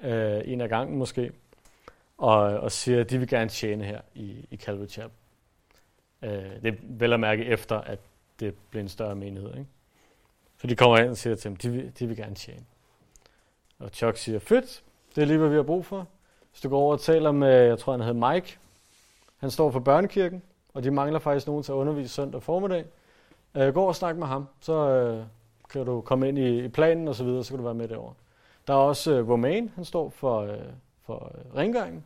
øh, 0.02 0.40
en 0.44 0.60
af 0.60 0.68
gangen 0.68 0.98
måske, 0.98 1.32
og, 2.18 2.36
og 2.40 2.72
siger, 2.72 3.00
at 3.00 3.10
de 3.10 3.18
vil 3.18 3.28
gerne 3.28 3.50
tjene 3.50 3.84
her 3.84 4.00
i, 4.14 4.46
i 4.50 4.56
Calvary 4.56 4.86
Chapel. 4.86 5.16
Øh, 6.22 6.62
det 6.62 6.66
er 6.66 6.76
vel 6.82 7.12
at 7.12 7.20
mærke 7.20 7.44
efter, 7.44 7.80
at 7.80 7.98
det 8.40 8.54
bliver 8.70 8.82
en 8.82 8.88
større 8.88 9.14
menighed. 9.14 9.50
Ikke? 9.50 9.66
Så 10.60 10.66
de 10.66 10.76
kommer 10.76 10.98
hen 10.98 11.08
og 11.08 11.16
siger 11.16 11.36
til 11.36 11.50
dem, 11.50 11.56
de 11.56 11.70
vil, 11.70 11.98
de 11.98 12.06
vil 12.06 12.16
gerne 12.16 12.34
tjene. 12.34 12.64
Og 13.78 13.90
Chuck 13.92 14.16
siger, 14.16 14.38
fedt, 14.38 14.82
det 15.14 15.22
er 15.22 15.26
lige, 15.26 15.38
hvad 15.38 15.48
vi 15.48 15.56
har 15.56 15.62
brug 15.62 15.86
for. 15.86 16.08
Hvis 16.50 16.60
du 16.60 16.68
går 16.68 16.78
over 16.78 16.92
og 16.92 17.00
taler 17.00 17.32
med, 17.32 17.48
jeg 17.48 17.78
tror 17.78 17.92
han 17.92 18.00
hedder 18.00 18.32
Mike, 18.32 18.58
han 19.36 19.50
står 19.50 19.70
for 19.70 19.80
børnekirken, 19.80 20.42
og 20.74 20.84
de 20.84 20.90
mangler 20.90 21.18
faktisk 21.18 21.46
nogen 21.46 21.62
til 21.62 21.72
at 21.72 21.76
undervise 21.76 22.08
søndag 22.08 22.42
formiddag. 22.42 22.84
Øh, 23.54 23.74
gå 23.74 23.84
og 23.84 23.96
snak 23.96 24.16
med 24.16 24.26
ham, 24.26 24.46
så 24.60 24.72
øh, 24.72 25.24
kan 25.70 25.86
du 25.86 26.00
komme 26.00 26.28
ind 26.28 26.38
i, 26.38 26.64
i 26.64 26.68
planen 26.68 27.08
og 27.08 27.14
så 27.14 27.24
videre, 27.24 27.44
så 27.44 27.50
kan 27.50 27.58
du 27.58 27.64
være 27.64 27.74
med 27.74 27.88
derovre. 27.88 28.14
Der 28.66 28.74
er 28.74 28.78
også 28.78 29.12
øh, 29.12 29.28
Romain, 29.28 29.70
han 29.74 29.84
står 29.84 30.10
for, 30.10 30.40
øh, 30.40 30.58
for 31.06 31.32
øh, 31.34 31.56
rengøringen. 31.56 32.04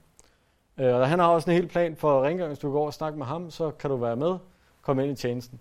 Øh, 0.78 0.94
og 0.94 1.08
han 1.08 1.18
har 1.18 1.28
også 1.28 1.50
en 1.50 1.56
hel 1.56 1.68
plan 1.68 1.96
for 1.96 2.22
rengøring. 2.22 2.48
Hvis 2.48 2.58
du 2.58 2.72
går 2.72 2.86
og 2.86 2.94
snakker 2.94 3.18
med 3.18 3.26
ham, 3.26 3.50
så 3.50 3.70
kan 3.70 3.90
du 3.90 3.96
være 3.96 4.16
med, 4.16 4.36
komme 4.82 5.04
ind 5.04 5.12
i 5.12 5.14
tjenesten. 5.14 5.60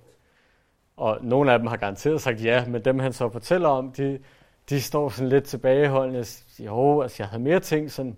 Og 0.97 1.17
nogle 1.21 1.51
af 1.51 1.59
dem 1.59 1.67
har 1.67 1.77
garanteret 1.77 2.21
sagt 2.21 2.43
ja, 2.43 2.65
men 2.67 2.85
dem 2.85 2.99
han 2.99 3.13
så 3.13 3.29
fortæller 3.29 3.69
om, 3.69 3.91
de, 3.91 4.19
de 4.69 4.81
står 4.81 5.09
sådan 5.09 5.29
lidt 5.29 5.43
tilbageholdende. 5.43 6.25
Jo, 6.59 7.01
altså 7.01 7.23
jeg 7.23 7.27
havde 7.27 7.43
mere 7.43 7.59
ting 7.59 7.91
sådan, 7.91 8.17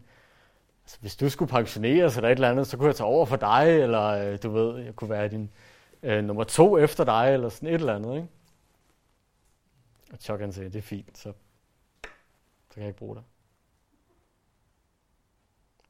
altså 0.84 0.97
hvis 1.01 1.16
du 1.16 1.30
skulle 1.30 1.51
pensioneres 1.51 2.16
eller 2.16 2.30
et 2.30 2.36
eller 2.36 2.49
andet, 2.49 2.68
så 2.68 2.78
kunne 2.78 2.88
jeg 2.88 2.95
tage 2.95 3.08
over 3.08 3.26
for 3.26 3.36
dig, 3.36 3.80
eller 3.82 4.04
øh, 4.04 4.38
du 4.43 4.49
ved, 4.49 4.84
jeg 4.84 4.95
kunne 4.95 5.10
være 5.10 5.28
din 5.28 5.51
øh, 6.04 6.24
nummer 6.24 6.43
to 6.43 6.78
efter 6.78 7.04
dig, 7.04 7.34
eller 7.34 7.49
sådan 7.49 7.70
et 7.70 7.74
eller 7.74 7.95
andet, 7.95 8.16
ikke? 8.16 8.28
Og 10.10 10.18
Chokan 10.20 10.53
sagde, 10.53 10.70
det 10.70 10.78
er 10.78 10.82
fint, 10.82 11.18
så, 11.18 11.34
så 12.70 12.74
kan 12.74 12.82
jeg 12.82 12.88
ikke 12.88 12.99
bruge 12.99 13.16
dig. 13.16 13.24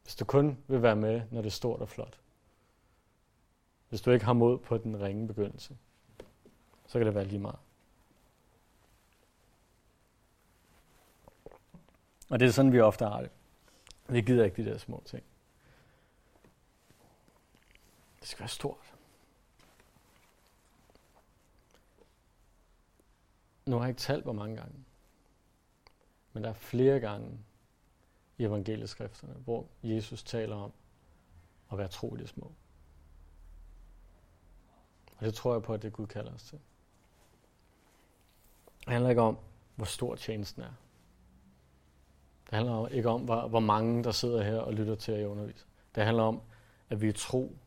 Hvis 0.03 0.15
du 0.15 0.25
kun 0.25 0.57
vil 0.67 0.81
være 0.81 0.95
med, 0.95 1.21
når 1.31 1.41
det 1.41 1.47
er 1.47 1.51
stort 1.51 1.81
og 1.81 1.89
flot. 1.89 2.19
Hvis 3.89 4.01
du 4.01 4.11
ikke 4.11 4.25
har 4.25 4.33
mod 4.33 4.57
på 4.57 4.77
den 4.77 5.01
ringe 5.01 5.27
begyndelse, 5.27 5.77
så 6.87 6.99
kan 6.99 7.05
det 7.05 7.15
være 7.15 7.25
lige 7.25 7.39
meget. 7.39 7.59
Og 12.29 12.39
det 12.39 12.47
er 12.47 12.51
sådan, 12.51 12.73
vi 12.73 12.79
ofte 12.79 13.05
har 13.05 13.21
det. 13.21 13.31
Vi 14.07 14.21
gider 14.21 14.45
ikke 14.45 14.63
de 14.63 14.69
der 14.69 14.77
små 14.77 15.03
ting. 15.05 15.23
Det 18.19 18.27
skal 18.27 18.39
være 18.39 18.49
stort. 18.49 18.88
Nu 23.69 23.75
har 23.75 23.83
jeg 23.83 23.89
ikke 23.89 23.99
talt, 23.99 24.23
hvor 24.23 24.33
mange 24.33 24.55
gange. 24.55 24.75
Men 26.33 26.43
der 26.43 26.49
er 26.49 26.53
flere 26.53 26.99
gange 26.99 27.39
i 28.37 28.43
evangelieskrifterne, 28.43 29.33
hvor 29.33 29.67
Jesus 29.83 30.23
taler 30.23 30.55
om 30.55 30.71
at 31.71 31.77
være 31.77 31.87
tro 31.87 32.15
i 32.15 32.19
det 32.19 32.29
små. 32.29 32.51
Og 35.17 35.25
det 35.25 35.33
tror 35.33 35.53
jeg 35.53 35.63
på, 35.63 35.73
at 35.73 35.81
det 35.81 35.93
Gud 35.93 36.07
kalder 36.07 36.33
os 36.33 36.43
til. 36.43 36.59
Det 38.85 38.93
handler 38.93 39.09
ikke 39.09 39.21
om, 39.21 39.37
hvor 39.75 39.85
stor 39.85 40.15
tjenesten 40.15 40.61
er. 40.61 40.73
Det 42.45 42.53
handler 42.53 42.87
ikke 42.87 43.09
om, 43.09 43.21
hvor, 43.21 43.47
hvor 43.47 43.59
mange 43.59 44.03
der 44.03 44.11
sidder 44.11 44.43
her 44.43 44.57
og 44.57 44.73
lytter 44.73 44.95
til 44.95 45.11
at 45.11 45.25
undervise. 45.25 45.65
Det 45.95 46.03
handler 46.03 46.23
om, 46.23 46.41
at 46.89 47.01
vi 47.01 47.07
er 47.07 47.13
tro 47.13 47.57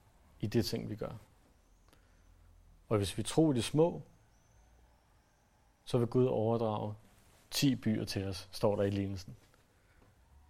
i 0.41 0.47
det 0.47 0.65
ting, 0.65 0.91
vi 0.91 0.97
gør. 0.97 1.13
Og 2.89 2.97
hvis 2.97 3.19
vi 3.19 3.23
tror 3.23 3.53
i 3.53 3.55
det 3.55 3.65
små, 3.65 4.03
så 5.85 5.99
vil 5.99 6.07
Gud 6.07 6.27
overdrage 6.27 6.95
10 7.51 7.75
byer 7.75 8.05
til 8.05 8.25
os, 8.25 8.49
står 8.53 8.77
der 8.77 8.83
i 8.83 8.91
lignelsen. 8.91 9.37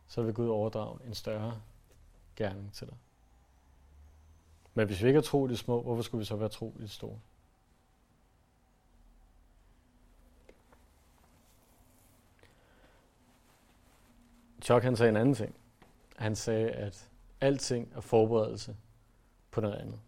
Så 0.07 0.23
vil 0.23 0.35
Gud 0.35 0.49
overdrage 0.49 0.99
en 1.07 1.15
større 1.15 1.61
gerning 2.37 2.73
til 2.73 2.87
dig. 2.87 2.97
Men 4.75 4.87
hvis 4.87 5.03
vi 5.03 5.07
ikke 5.07 5.19
er 5.19 5.23
tro 5.23 5.47
i 5.47 5.51
det 5.51 5.59
små, 5.59 5.83
hvorfor 5.83 6.03
skulle 6.03 6.19
vi 6.19 6.25
så 6.25 6.37
være 6.37 6.49
tro 6.49 6.75
i 6.79 6.83
det 6.83 6.91
store? 6.91 7.19
Chuck 14.63 14.85
han 14.85 14.97
sagde 14.97 15.11
en 15.11 15.17
anden 15.17 15.35
ting. 15.35 15.55
Han 16.17 16.37
sagde, 16.37 16.71
at 16.71 17.09
alting 17.41 17.93
er 17.95 18.01
forberedelse 18.01 18.77
på 19.51 19.61
noget 19.61 19.75
andet. 19.75 20.01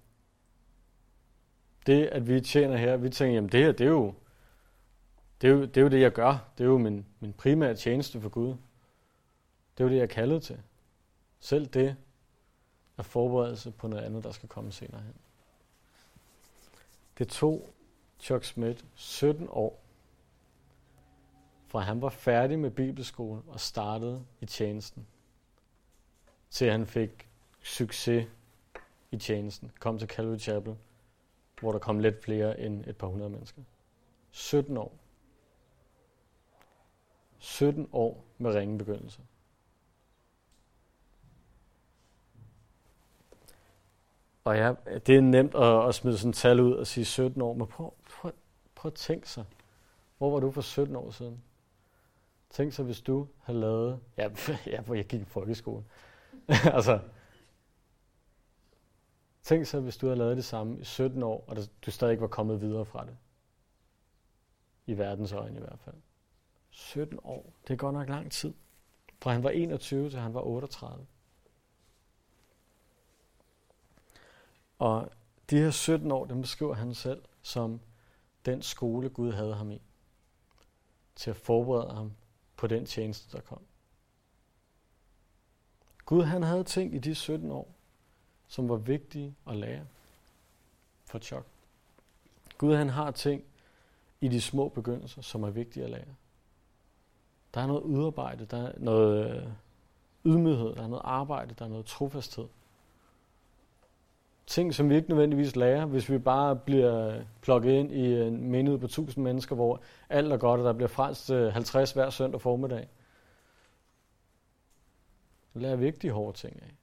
Det, 1.87 2.07
at 2.07 2.29
vi 2.29 2.41
tjener 2.41 2.77
her, 2.77 2.97
vi 2.97 3.11
tænker, 3.11 3.35
jamen 3.35 3.53
det 3.53 3.65
her, 3.65 3.73
det 3.73 3.85
er 3.85 3.91
jo 3.91 4.15
det, 5.45 5.51
er 5.51 5.55
jo, 5.55 5.65
det, 5.65 5.77
er 5.77 5.81
jo 5.81 5.89
det 5.89 6.01
jeg 6.01 6.13
gør. 6.13 6.49
Det 6.59 6.65
er 6.65 6.69
jo 6.69 6.79
min, 6.79 7.07
min 7.21 7.33
primære 7.33 7.77
tjeneste 7.77 8.21
for 8.21 8.29
Gud. 8.29 8.49
Det 8.49 9.81
er 9.81 9.85
jo 9.85 9.89
det, 9.89 9.97
jeg 9.97 10.03
er 10.03 10.07
kaldet 10.07 10.43
til. 10.43 10.61
Selv 11.41 11.67
det 11.67 11.97
er 12.99 13.03
forberedelse 13.03 13.71
på 13.71 13.89
noget 13.89 14.03
andet, 14.03 14.25
der 14.25 14.33
skal 14.33 14.49
komme 14.49 14.73
senere 14.73 15.03
hen. 15.03 15.15
Det 17.19 17.29
tog 17.29 17.69
Chuck 18.19 18.45
Smith 18.45 18.85
17 18.95 19.49
år, 19.51 19.81
fra 21.67 21.81
han 21.81 22.03
var 22.03 22.09
færdig 22.09 22.59
med 22.59 22.71
bibelskolen 22.71 23.43
og 23.49 23.61
startede 23.61 24.25
i 24.41 24.47
tjenesten, 24.47 25.07
til 26.51 26.71
han 26.71 26.87
fik 26.87 27.29
succes 27.63 28.27
i 29.11 29.17
tjenesten, 29.17 29.73
kom 29.81 29.99
til 29.99 30.09
Calvary 30.09 30.39
Chapel, 30.39 30.77
hvor 31.61 31.73
der 31.73 31.79
kom 31.79 31.99
lidt 31.99 32.25
flere 32.25 32.61
end 32.61 32.87
et 32.87 32.97
par 32.97 33.07
hundrede 33.07 33.31
mennesker. 33.31 33.63
17 34.31 34.77
år. 34.77 35.04
17 37.45 37.89
år 37.93 38.25
med 38.39 38.55
ringe 38.55 38.79
begyndelse. 38.79 39.21
Og 44.45 44.57
ja, 44.57 44.75
det 45.07 45.17
er 45.17 45.21
nemt 45.21 45.55
at, 45.55 45.89
at 45.89 45.95
smide 45.95 46.19
sådan 46.19 46.31
et 46.31 46.37
tal 46.37 46.61
ud 46.61 46.73
og 46.73 46.87
sige 46.87 47.05
17 47.05 47.43
år, 47.43 47.55
men 47.55 47.67
prøv, 47.67 47.95
prøv, 48.21 48.33
prøv 48.75 48.89
at 48.89 48.95
tænke 48.95 49.31
sig. 49.31 49.45
Hvor 50.19 50.31
var 50.31 50.41
du 50.41 50.51
for 50.51 50.61
17 50.61 50.97
år 50.97 51.11
siden? 51.11 51.43
Tænk 52.51 52.73
så, 52.73 52.83
hvis 52.83 53.01
du 53.01 53.27
havde 53.43 53.61
lavet... 53.61 54.01
Ja, 54.17 54.29
ja 54.67 54.81
hvor 54.81 54.95
jeg 54.95 55.05
gik 55.05 55.21
i 55.21 55.25
folkeskolen. 55.25 55.87
altså, 56.77 57.01
tænk 59.43 59.67
så, 59.67 59.81
hvis 59.81 59.97
du 59.97 60.07
havde 60.07 60.19
lavet 60.19 60.37
det 60.37 60.45
samme 60.45 60.79
i 60.79 60.85
17 60.85 61.23
år, 61.23 61.45
og 61.47 61.57
du 61.87 61.91
stadig 61.91 62.13
ikke 62.13 62.23
var 62.23 62.29
kommet 62.29 62.61
videre 62.61 62.85
fra 62.85 63.05
det. 63.05 63.17
I 64.87 64.99
verdens 64.99 65.33
øjne 65.33 65.57
i 65.57 65.61
hvert 65.61 65.79
fald. 65.85 65.97
17 66.75 67.19
år. 67.23 67.53
Det 67.63 67.73
er 67.73 67.77
godt 67.77 67.95
nok 67.95 68.09
lang 68.09 68.33
tid. 68.33 68.55
Fra 69.23 69.33
han 69.33 69.43
var 69.43 69.51
21 69.51 70.11
til 70.11 70.19
han 70.19 70.35
var 70.35 70.41
38. 70.41 71.07
Og 74.79 75.11
de 75.51 75.59
her 75.59 75.71
17 75.71 76.13
år, 76.13 76.25
dem 76.25 76.41
beskriver 76.41 76.75
han 76.75 76.95
selv 76.95 77.23
som 77.43 77.81
den 78.47 78.63
skole, 78.63 79.11
Gud 79.11 79.33
havde 79.33 79.55
ham 79.55 79.71
i. 79.71 79.83
Til 81.17 81.31
at 81.31 81.37
forberede 81.37 81.95
ham 81.95 82.13
på 82.57 82.67
den 82.67 82.87
tjeneste, 82.87 83.37
der 83.37 83.43
kom. 83.43 83.63
Gud 86.05 86.23
han 86.23 86.43
havde 86.43 86.65
ting 86.65 86.95
i 86.95 86.99
de 86.99 87.15
17 87.15 87.51
år, 87.51 87.75
som 88.49 88.69
var 88.69 88.77
vigtige 88.77 89.35
at 89.47 89.57
lære 89.57 89.87
for 91.05 91.19
Chuck. 91.19 91.47
Gud 92.59 92.75
han 92.75 92.89
har 92.89 93.11
ting 93.11 93.45
i 94.21 94.29
de 94.29 94.41
små 94.41 94.69
begyndelser, 94.69 95.23
som 95.23 95.43
er 95.43 95.51
vigtige 95.51 95.85
at 95.85 95.91
lære. 95.91 96.15
Der 97.55 97.61
er 97.61 97.67
noget 97.67 97.83
udarbejde, 97.83 98.45
der 98.45 98.57
er 98.57 98.73
noget 98.77 99.37
øh, 99.37 99.43
ydmyghed, 100.25 100.75
der 100.75 100.83
er 100.83 100.89
noget 100.89 101.03
arbejde, 101.05 101.55
der 101.59 101.65
er 101.65 101.69
noget 101.69 101.87
trofasthed. 101.87 102.47
Ting, 104.47 104.75
som 104.75 104.91
vi 104.91 104.97
ikke 104.97 105.09
nødvendigvis 105.09 105.57
lærer, 105.57 105.87
hvis 105.87 106.11
vi 106.11 106.19
bare 106.19 106.57
bliver 106.57 107.23
plukket 107.41 107.71
ind 107.71 107.93
i 107.93 108.23
en 108.23 108.51
menighed 108.51 108.79
på 108.79 108.87
tusind 108.87 109.25
mennesker, 109.25 109.55
hvor 109.55 109.81
alt 110.09 110.33
er 110.33 110.37
godt, 110.37 110.61
og 110.61 110.67
der 110.67 110.73
bliver 110.73 110.89
frelst 110.89 111.31
øh, 111.31 111.53
50 111.53 111.93
hver 111.93 112.11
søndag 112.11 112.41
formiddag. 112.41 112.89
Så 115.53 115.59
lærer 115.59 115.77
vi 115.77 115.87
ikke 115.87 115.99
de 115.99 116.11
hårde 116.11 116.39
ting 116.39 116.63
af. 116.63 116.75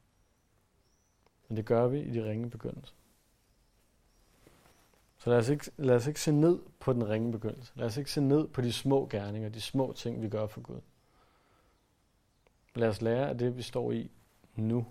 Men 1.48 1.58
det 1.58 1.66
gør 1.66 1.88
vi 1.88 2.00
i 2.00 2.12
de 2.12 2.30
ringe 2.30 2.50
begyndelser. 2.50 2.96
Så 5.24 5.30
lad 5.30 5.38
os, 5.38 5.50
ikke, 5.50 5.72
lad 5.78 5.96
os 5.96 6.08
ikke 6.08 6.22
se 6.22 6.32
ned 6.32 6.60
på 6.80 6.94
den 6.94 7.10
ringe 7.10 7.32
begyndelse. 7.32 7.72
Lad 7.76 7.86
os 7.86 7.98
ikke 7.98 8.12
se 8.12 8.22
ned 8.22 8.48
på 8.48 8.62
de 8.62 8.74
små 8.74 9.08
gerninger, 9.10 9.50
de 9.50 9.62
små 9.62 9.94
ting, 9.94 10.22
vi 10.22 10.30
gør 10.30 10.48
for 10.48 10.62
Gud. 10.62 10.82
Lad 12.76 12.88
os 12.88 13.02
lære 13.02 13.30
af 13.30 13.38
det, 13.38 13.58
vi 13.58 13.62
står 13.62 13.92
i 13.92 14.12
nu, 14.56 14.86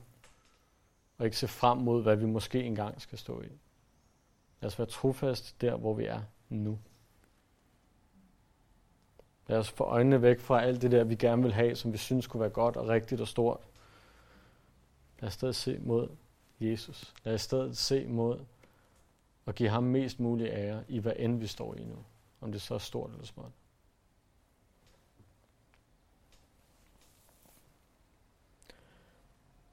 og 1.18 1.24
ikke 1.24 1.36
se 1.36 1.48
frem 1.48 1.78
mod, 1.78 2.02
hvad 2.02 2.16
vi 2.16 2.26
måske 2.26 2.62
engang 2.62 3.00
skal 3.00 3.18
stå 3.18 3.42
i. 3.42 3.48
Lad 4.60 4.66
os 4.66 4.78
være 4.78 4.88
trofast 4.88 5.60
der, 5.60 5.76
hvor 5.76 5.94
vi 5.94 6.04
er 6.04 6.22
nu. 6.48 6.78
Lad 9.46 9.58
os 9.58 9.70
få 9.70 9.84
øjnene 9.84 10.22
væk 10.22 10.40
fra 10.40 10.62
alt 10.62 10.82
det 10.82 10.90
der, 10.90 11.04
vi 11.04 11.14
gerne 11.14 11.42
vil 11.42 11.52
have, 11.52 11.76
som 11.76 11.92
vi 11.92 11.98
synes 11.98 12.26
kunne 12.26 12.40
være 12.40 12.50
godt 12.50 12.76
og 12.76 12.88
rigtigt 12.88 13.20
og 13.20 13.28
stort. 13.28 13.60
Lad 15.20 15.26
os 15.26 15.34
stadig 15.34 15.54
se 15.54 15.78
mod 15.78 16.08
Jesus. 16.60 17.14
Lad 17.24 17.34
os 17.34 17.42
stadig 17.42 17.76
se 17.76 18.06
mod 18.06 18.40
og 19.45 19.55
give 19.55 19.68
ham 19.68 19.82
mest 19.82 20.20
mulig 20.20 20.47
ære 20.47 20.84
i 20.88 20.99
hvad 20.99 21.12
end 21.16 21.38
vi 21.38 21.47
står 21.47 21.74
i 21.74 21.84
nu. 21.84 22.05
Om 22.41 22.53
det 22.53 22.62
så 22.62 22.74
er 22.74 22.78
stort 22.78 23.11
eller 23.11 23.26
småt. 23.26 23.53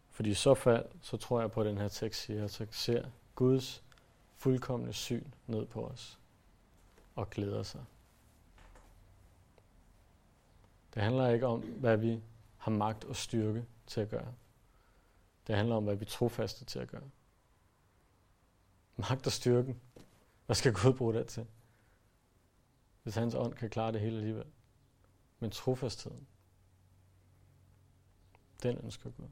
Fordi 0.09 0.29
i 0.29 0.33
så 0.33 0.53
fald, 0.53 0.85
så 1.01 1.17
tror 1.17 1.41
jeg 1.41 1.51
på, 1.51 1.61
at 1.61 1.65
den 1.65 1.77
her 1.77 1.87
tekst 1.87 2.21
siger, 2.21 2.43
at 2.43 2.51
så 2.51 2.67
ser 2.71 3.05
Guds 3.35 3.83
fuldkommende 4.35 4.93
syn 4.93 5.25
ned 5.47 5.65
på 5.65 5.87
os 5.87 6.19
og 7.15 7.29
glæder 7.29 7.63
sig. 7.63 7.85
Det 10.93 11.03
handler 11.03 11.29
ikke 11.29 11.47
om, 11.47 11.59
hvad 11.59 11.97
vi 11.97 12.21
har 12.57 12.71
magt 12.71 13.03
og 13.03 13.15
styrke 13.15 13.65
til 13.87 14.01
at 14.01 14.09
gøre. 14.09 14.33
Det 15.47 15.55
handler 15.55 15.75
om, 15.75 15.83
hvad 15.83 15.95
vi 15.95 16.05
er 16.05 16.09
trofaste 16.09 16.65
til 16.65 16.79
at 16.79 16.87
gøre. 16.87 17.09
Magt 18.97 19.25
og 19.25 19.31
styrken. 19.31 19.81
Hvad 20.45 20.55
skal 20.55 20.73
Gud 20.73 20.93
bruge 20.93 21.13
det 21.13 21.27
til? 21.27 21.45
Hvis 23.03 23.15
hans 23.15 23.35
ånd 23.35 23.53
kan 23.53 23.69
klare 23.69 23.91
det 23.91 24.01
hele 24.01 24.17
alligevel. 24.17 24.45
Men 25.39 25.51
trofastheden, 25.51 26.27
den 28.63 28.77
ønsker 28.83 29.09
Gud. 29.09 29.25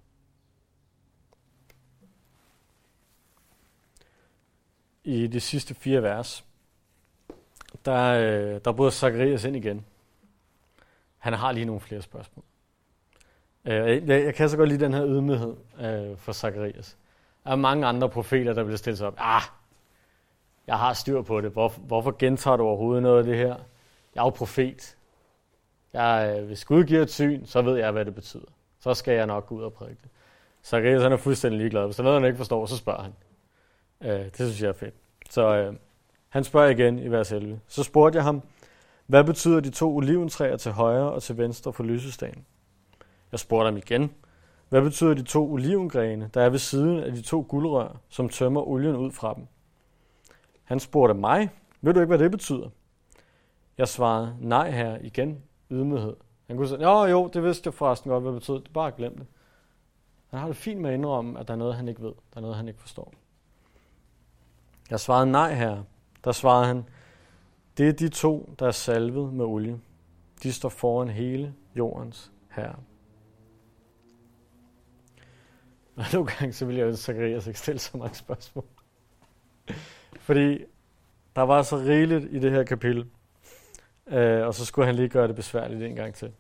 I 5.04 5.28
de 5.28 5.40
sidste 5.40 5.74
fire 5.74 6.04
vers, 6.04 6.46
der, 7.86 8.04
øh, 8.04 8.62
der 8.66 8.72
bryder 8.72 8.92
Zacharias 8.92 9.44
ind 9.44 9.56
igen. 9.56 9.86
Han 11.18 11.34
har 11.34 11.52
lige 11.52 11.66
nogle 11.66 11.82
flere 11.82 12.02
spørgsmål. 12.02 12.46
Øh, 13.66 14.08
jeg, 14.08 14.24
jeg 14.26 14.36
kan 14.36 14.50
så 14.50 14.58
godt 14.58 14.70
lide 14.70 14.86
den 14.86 14.94
her 14.94 15.08
ydmyghed 15.08 15.56
øh, 15.80 16.18
for 16.18 16.32
Zacharias. 16.32 16.98
Der 17.46 17.52
er 17.52 17.56
mange 17.56 17.86
andre 17.88 18.10
profeter, 18.10 18.54
der 18.54 18.64
bliver 18.64 18.78
stillet 18.78 18.98
sig 18.98 19.08
op. 19.08 19.16
Ah, 19.18 19.42
jeg 20.68 20.80
har 20.80 20.94
styr 20.94 21.22
på 21.22 21.42
det. 21.42 21.52
Hvor, 21.52 21.70
hvorfor 21.70 22.16
gentager 22.20 22.58
du 22.58 22.64
overhovedet 22.64 23.04
noget 23.04 23.18
af 23.18 23.24
det 23.24 23.38
her? 23.38 23.56
Jeg 24.16 24.22
er 24.22 24.24
jo 24.24 24.30
profet. 24.30 24.98
Jeg, 25.94 26.36
øh, 26.40 26.46
hvis 26.46 26.66
Gud 26.66 26.84
giver 26.84 27.02
et 27.02 27.12
syn, 27.12 27.46
så 27.46 27.62
ved 27.62 27.78
jeg, 27.78 27.92
hvad 27.92 28.06
det 28.06 28.16
betyder. 28.16 28.46
Så 28.80 28.94
skal 28.94 29.14
jeg 29.14 29.26
nok 29.26 29.48
gå 29.48 29.56
ud 29.56 29.64
og 29.64 29.74
prædike 29.74 30.00
det. 30.04 30.10
Zacharias 30.64 31.02
han 31.02 31.12
er 31.12 31.18
fuldstændig 31.18 31.58
ligeglad. 31.58 31.86
Hvis 31.86 31.96
der 31.96 32.04
er 32.04 32.06
noget, 32.06 32.22
han 32.22 32.28
ikke 32.28 32.38
forstår, 32.38 32.66
så 32.66 32.78
spørger 32.78 33.02
han. 33.02 33.14
Øh, 34.02 34.26
det 34.26 34.36
synes 34.36 34.62
jeg 34.62 34.70
er 34.70 34.74
fedt. 34.74 34.96
Så 35.30 35.56
øh, 35.56 35.74
han 36.30 36.44
spørger 36.44 36.70
igen 36.70 37.00
i 37.00 37.08
vers 37.08 37.32
11. 37.32 37.60
Så 37.68 37.84
spurgte 37.84 38.18
jeg 38.18 38.24
ham, 38.24 38.42
hvad 39.08 39.24
betyder 39.24 39.60
de 39.60 39.70
to 39.70 39.96
oliventræer 39.96 40.58
til 40.58 40.72
højre 40.72 41.12
og 41.12 41.24
til 41.24 41.38
venstre 41.38 41.74
for 41.74 41.84
lysestagen? 41.84 42.46
Jeg 43.32 43.40
spurgte 43.40 43.66
ham 43.66 43.78
igen, 43.78 44.14
hvad 44.70 44.82
betyder 44.82 45.14
de 45.14 45.24
to 45.24 45.52
olivengrene, 45.52 46.30
der 46.34 46.42
er 46.42 46.50
ved 46.50 46.60
siden 46.60 47.00
af 47.00 47.12
de 47.12 47.22
to 47.22 47.46
guldrør, 47.50 47.98
som 48.10 48.30
tømmer 48.30 48.62
olien 48.62 48.96
ud 48.96 49.12
fra 49.12 49.34
dem? 49.34 49.48
Han 50.64 50.80
spurgte 50.80 51.14
mig, 51.14 51.50
ved 51.82 51.94
du 51.94 52.00
ikke, 52.00 52.08
hvad 52.08 52.20
det 52.20 52.32
betyder? 52.32 52.70
Jeg 53.78 53.88
svarede, 53.88 54.38
nej 54.40 54.72
her 54.72 54.98
igen, 55.02 55.44
ydmyghed. 55.72 56.16
Han 56.48 56.58
kunne 56.58 56.68
sige, 56.68 56.90
jo 56.90 57.06
jo, 57.06 57.30
det 57.34 57.44
vidste 57.44 57.68
jeg 57.68 57.74
forresten 57.74 58.12
godt, 58.12 58.24
hvad 58.24 58.32
det 58.32 58.42
betød. 58.42 58.62
det 58.62 58.74
bare 58.74 58.92
glem 58.92 59.18
det. 59.18 59.28
Han 60.28 60.40
har 60.40 60.48
det 60.48 60.56
fint 60.56 60.82
med 60.82 60.90
at 60.90 60.94
indrømme, 60.94 61.40
at 61.40 61.48
der 61.48 61.54
er 61.54 61.58
noget, 61.58 61.76
han 61.76 61.88
ikke 61.88 62.02
ved, 62.02 62.14
der 62.34 62.38
er 62.38 62.42
noget, 62.42 62.56
han 62.56 62.68
ikke 62.68 62.82
forstår. 62.82 63.14
Jeg 64.90 65.00
svarede 65.00 65.32
nej 65.32 65.54
her. 65.54 65.84
Der 66.24 66.32
svarede 66.32 66.66
han, 66.66 66.84
det 67.78 67.88
er 67.90 67.94
de 67.94 68.10
to, 68.10 68.54
der 68.60 68.68
er 68.68 68.72
salvet 68.72 69.34
med 69.34 69.46
olie. 69.46 69.80
De 70.44 70.54
står 70.54 70.70
foran 70.70 71.10
hele 71.10 71.54
jordens 71.76 72.32
herre. 72.52 72.76
Og 75.98 76.04
nogle 76.14 76.32
gange 76.32 76.54
så 76.54 76.66
ville 76.66 76.80
jeg 76.80 76.88
ønske, 76.88 77.12
at 77.12 77.18
altså 77.18 77.24
Zacharias 77.24 77.48
ikke 77.48 77.60
stille 77.60 77.80
så 77.80 77.98
mange 77.98 78.16
spørgsmål. 78.16 78.66
Fordi 80.20 80.66
der 81.36 81.42
var 81.42 81.62
så 81.62 81.78
rigeligt 81.78 82.26
i 82.32 82.40
det 82.40 82.52
her 82.52 82.64
kapitel. 82.64 83.06
Øh, 84.08 84.48
og 84.48 84.54
så 84.54 84.66
skulle 84.66 84.86
han 84.86 84.96
lige 84.96 85.10
gøre 85.10 85.28
det 85.28 85.36
besværligt 85.36 85.84
en 85.84 85.96
gang 85.96 86.14
til. 86.14 86.32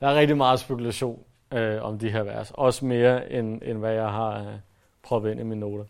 Der 0.00 0.06
er 0.06 0.14
rigtig 0.14 0.36
meget 0.36 0.60
spekulation 0.60 1.24
øh, 1.52 1.82
om 1.82 1.98
de 1.98 2.10
her 2.10 2.22
vers. 2.22 2.52
Også 2.54 2.84
mere, 2.84 3.32
end, 3.32 3.62
end 3.64 3.78
hvad 3.78 3.92
jeg 3.92 4.10
har 4.10 4.48
øh, 4.48 4.58
proppet 5.02 5.30
ind 5.30 5.40
i 5.40 5.42
mine 5.42 5.60
noter. 5.60 5.84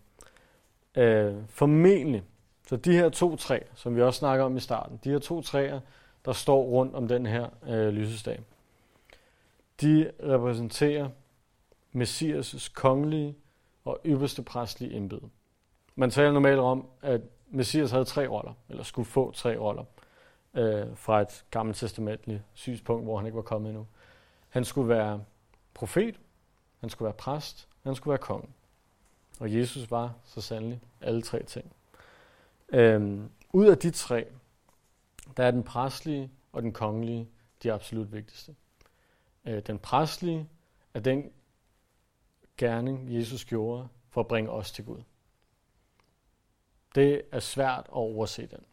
Øh, 0.94 1.34
formentlig, 1.48 2.22
så 2.68 2.76
de 2.76 2.92
her 2.92 3.08
to 3.08 3.36
træer, 3.36 3.66
som 3.74 3.96
vi 3.96 4.02
også 4.02 4.18
snakker 4.18 4.44
om 4.44 4.56
i 4.56 4.60
starten, 4.60 5.00
de 5.04 5.10
her 5.10 5.18
to 5.18 5.40
træer, 5.40 5.80
der 6.24 6.32
står 6.32 6.62
rundt 6.62 6.94
om 6.94 7.08
den 7.08 7.26
her 7.26 7.48
øh, 7.68 7.88
lysesdag, 7.88 8.40
de 9.80 10.10
repræsenterer 10.22 11.08
Messias' 11.94 12.72
kongelige 12.74 13.34
og 13.84 14.00
ypperste 14.06 14.42
præstlige 14.42 14.96
embede. 14.96 15.30
Man 15.94 16.10
taler 16.10 16.32
normalt 16.32 16.58
om, 16.58 16.86
at 17.02 17.20
Messias 17.50 17.90
havde 17.90 18.04
tre 18.04 18.28
roller, 18.28 18.52
eller 18.68 18.82
skulle 18.82 19.06
få 19.06 19.32
tre 19.32 19.56
roller, 19.58 19.84
øh, 20.54 20.96
fra 20.96 21.20
et 21.20 21.44
gammelt 21.50 21.78
testamentligt 21.78 22.42
synspunkt, 22.54 23.04
hvor 23.04 23.16
han 23.16 23.26
ikke 23.26 23.36
var 23.36 23.42
kommet 23.42 23.68
endnu. 23.68 23.86
Han 24.48 24.64
skulle 24.64 24.88
være 24.88 25.24
profet, 25.74 26.20
han 26.80 26.90
skulle 26.90 27.06
være 27.06 27.14
præst, 27.14 27.68
han 27.82 27.94
skulle 27.94 28.12
være 28.12 28.18
konge. 28.18 28.48
Og 29.40 29.54
Jesus 29.54 29.90
var 29.90 30.14
så 30.24 30.40
sandelig 30.40 30.80
alle 31.00 31.22
tre 31.22 31.42
ting. 31.42 31.72
Øhm, 32.68 33.30
ud 33.52 33.66
af 33.66 33.78
de 33.78 33.90
tre, 33.90 34.26
der 35.36 35.44
er 35.44 35.50
den 35.50 35.62
præstlige 35.62 36.30
og 36.52 36.62
den 36.62 36.72
kongelige 36.72 37.28
de 37.62 37.72
absolut 37.72 38.12
vigtigste. 38.12 38.54
Øh, 39.44 39.62
den 39.66 39.78
præstlige 39.78 40.48
er 40.94 41.00
den 41.00 41.30
gerning, 42.56 43.14
Jesus 43.14 43.44
gjorde 43.44 43.88
for 44.08 44.20
at 44.20 44.28
bringe 44.28 44.50
os 44.50 44.72
til 44.72 44.84
Gud. 44.84 45.02
Det 46.94 47.22
er 47.32 47.40
svært 47.40 47.84
at 47.86 47.92
overse 47.92 48.46
den. 48.46 48.64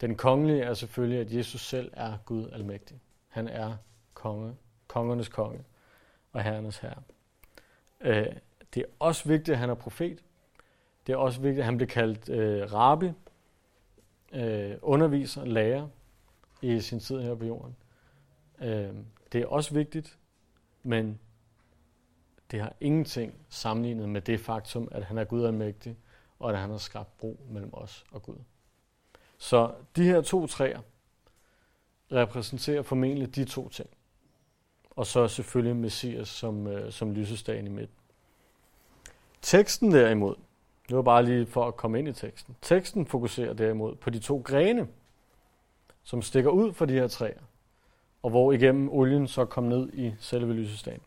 Den 0.00 0.16
kongelige 0.16 0.62
er 0.62 0.74
selvfølgelig, 0.74 1.20
at 1.20 1.32
Jesus 1.32 1.60
selv 1.60 1.90
er 1.92 2.18
Gud 2.26 2.50
almægtig. 2.52 3.00
Han 3.28 3.48
er 3.48 3.76
konge, 4.14 4.56
kongernes 4.86 5.28
konge 5.28 5.64
og 6.32 6.42
herrenes 6.42 6.78
herre. 6.78 7.02
Øh, 8.00 8.26
det 8.74 8.80
er 8.82 8.86
også 8.98 9.28
vigtigt, 9.28 9.48
at 9.48 9.58
han 9.58 9.70
er 9.70 9.74
profet. 9.74 10.24
Det 11.06 11.12
er 11.12 11.16
også 11.16 11.40
vigtigt, 11.40 11.58
at 11.58 11.64
han 11.64 11.76
bliver 11.76 11.88
kaldt 11.88 12.28
øh, 12.28 12.72
rabbi, 12.72 13.12
øh, 14.32 14.76
underviser, 14.82 15.44
lærer 15.44 15.88
i 16.62 16.80
sin 16.80 17.00
tid 17.00 17.20
her 17.20 17.34
på 17.34 17.44
jorden. 17.44 17.76
Øh, 18.60 18.94
det 19.32 19.42
er 19.42 19.46
også 19.46 19.74
vigtigt, 19.74 20.18
men 20.82 21.20
det 22.50 22.60
har 22.60 22.72
ingenting 22.80 23.34
sammenlignet 23.48 24.08
med 24.08 24.20
det 24.20 24.40
faktum, 24.40 24.88
at 24.92 25.04
han 25.04 25.18
er 25.18 25.24
Gud 25.24 25.44
almægtig, 25.44 25.96
og 26.38 26.50
at 26.52 26.58
han 26.58 26.70
har 26.70 26.78
skabt 26.78 27.18
bro 27.18 27.40
mellem 27.50 27.70
os 27.72 28.04
og 28.12 28.22
Gud. 28.22 28.36
Så 29.38 29.72
de 29.96 30.04
her 30.04 30.20
to 30.20 30.46
træer 30.46 30.80
repræsenterer 32.12 32.82
formentlig 32.82 33.34
de 33.34 33.44
to 33.44 33.68
ting. 33.68 33.90
Og 34.90 35.06
så 35.06 35.28
selvfølgelig 35.28 35.76
Messias 35.76 36.28
som, 36.28 36.66
øh, 36.66 36.92
som 36.92 37.12
lysestagen 37.12 37.66
i 37.66 37.70
midten. 37.70 37.96
Teksten 39.42 39.92
derimod, 39.92 40.34
det 40.88 40.96
var 40.96 41.02
bare 41.02 41.24
lige 41.24 41.46
for 41.46 41.66
at 41.66 41.76
komme 41.76 41.98
ind 41.98 42.08
i 42.08 42.12
teksten. 42.12 42.56
Teksten 42.62 43.06
fokuserer 43.06 43.52
derimod 43.52 43.94
på 43.94 44.10
de 44.10 44.18
to 44.18 44.42
grene, 44.44 44.88
som 46.02 46.22
stikker 46.22 46.50
ud 46.50 46.72
fra 46.72 46.86
de 46.86 46.92
her 46.92 47.08
træer, 47.08 47.40
og 48.22 48.30
hvor 48.30 48.52
igennem 48.52 48.88
olien 48.88 49.28
så 49.28 49.44
kom 49.44 49.64
ned 49.64 49.92
i 49.92 50.14
selve 50.18 50.52
lysestagen. 50.52 51.00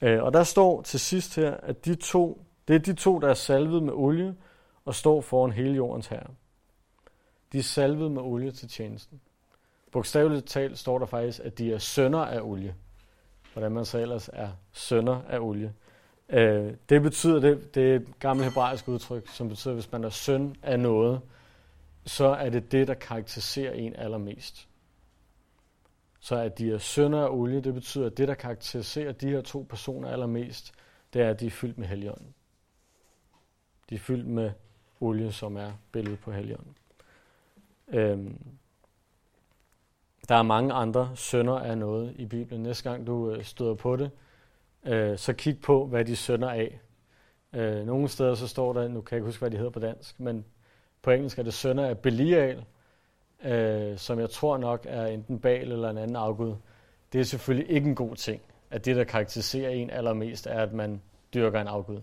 Øh, 0.00 0.22
og 0.22 0.32
der 0.32 0.44
står 0.44 0.82
til 0.82 1.00
sidst 1.00 1.36
her, 1.36 1.54
at 1.54 1.84
de 1.84 1.94
to, 1.94 2.44
det 2.68 2.74
er 2.74 2.80
de 2.80 2.94
to, 2.94 3.18
der 3.18 3.28
er 3.28 3.34
salvet 3.34 3.82
med 3.82 3.92
olie 3.92 4.34
og 4.84 4.94
står 4.94 5.20
foran 5.20 5.52
hele 5.52 5.74
jordens 5.74 6.06
herre. 6.06 6.30
De 7.52 7.58
er 7.58 7.62
salvet 7.62 8.10
med 8.10 8.22
olie 8.22 8.50
til 8.50 8.68
tjenesten. 8.68 9.20
Bogstaveligt 9.92 10.46
talt 10.46 10.78
står 10.78 10.98
der 10.98 11.06
faktisk, 11.06 11.40
at 11.44 11.58
de 11.58 11.72
er 11.72 11.78
sønner 11.78 12.18
af 12.18 12.40
olie. 12.40 12.74
Hvordan 13.52 13.72
man 13.72 13.84
så 13.84 13.98
ellers 13.98 14.30
er 14.32 14.48
sønner 14.72 15.22
af 15.28 15.38
olie. 15.38 15.74
Øh, 16.28 16.74
det 16.88 17.02
betyder, 17.02 17.40
det, 17.40 17.74
det 17.74 17.90
er 17.90 17.96
et 17.96 18.18
gammelt 18.18 18.48
hebraisk 18.48 18.88
udtryk, 18.88 19.28
som 19.28 19.48
betyder, 19.48 19.72
at 19.72 19.76
hvis 19.76 19.92
man 19.92 20.04
er 20.04 20.10
søn 20.10 20.56
af 20.62 20.80
noget, 20.80 21.20
så 22.06 22.26
er 22.26 22.50
det 22.50 22.72
det, 22.72 22.88
der 22.88 22.94
karakteriserer 22.94 23.72
en 23.72 23.96
allermest. 23.96 24.68
Så 26.26 26.36
at 26.36 26.58
de 26.58 26.72
er 26.72 26.78
sønder 26.78 27.20
af 27.20 27.28
olie, 27.30 27.60
det 27.60 27.74
betyder, 27.74 28.06
at 28.06 28.16
det, 28.16 28.28
der 28.28 28.34
karakteriserer 28.34 29.12
de 29.12 29.28
her 29.28 29.40
to 29.40 29.66
personer 29.68 30.08
allermest, 30.08 30.72
det 31.12 31.22
er, 31.22 31.30
at 31.30 31.40
de 31.40 31.46
er 31.46 31.50
fyldt 31.50 31.78
med 31.78 31.86
helligånden. 31.86 32.34
De 33.90 33.94
er 33.94 33.98
fyldt 33.98 34.26
med 34.26 34.50
olie, 35.00 35.32
som 35.32 35.56
er 35.56 35.72
billedet 35.92 36.18
på 36.20 36.32
helligånden. 36.32 36.76
Øhm, 37.88 38.38
der 40.28 40.34
er 40.34 40.42
mange 40.42 40.72
andre 40.72 41.10
sønder 41.14 41.58
af 41.58 41.78
noget 41.78 42.14
i 42.16 42.26
Bibelen. 42.26 42.62
Næste 42.62 42.90
gang 42.90 43.06
du 43.06 43.30
øh, 43.30 43.44
støder 43.44 43.74
på 43.74 43.96
det, 43.96 44.10
øh, 44.84 45.18
så 45.18 45.32
kig 45.32 45.60
på, 45.60 45.86
hvad 45.86 46.04
de 46.04 46.16
sønder 46.16 46.50
af. 46.50 46.80
Øh, 47.52 47.86
nogle 47.86 48.08
steder 48.08 48.34
så 48.34 48.48
står 48.48 48.72
der, 48.72 48.88
nu 48.88 49.00
kan 49.00 49.16
jeg 49.16 49.18
ikke 49.18 49.26
huske, 49.26 49.40
hvad 49.40 49.50
de 49.50 49.56
hedder 49.56 49.70
på 49.70 49.80
dansk, 49.80 50.20
men 50.20 50.44
på 51.02 51.10
engelsk 51.10 51.38
er 51.38 51.42
det 51.42 51.54
sønder 51.54 51.86
af 51.86 51.98
Belial, 51.98 52.64
øh, 53.44 53.98
som 53.98 54.18
jeg 54.18 54.30
tror 54.30 54.56
nok 54.56 54.86
er 54.88 55.06
enten 55.06 55.38
Bal 55.38 55.72
eller 55.72 55.90
en 55.90 55.98
anden 55.98 56.16
afgud. 56.16 56.54
Det 57.12 57.20
er 57.20 57.24
selvfølgelig 57.24 57.70
ikke 57.70 57.88
en 57.88 57.94
god 57.94 58.16
ting, 58.16 58.42
at 58.70 58.84
det, 58.84 58.96
der 58.96 59.04
karakteriserer 59.04 59.70
en 59.70 59.90
allermest, 59.90 60.46
er, 60.46 60.62
at 60.62 60.72
man 60.72 61.02
dyrker 61.34 61.60
en 61.60 61.66
afgud. 61.66 62.00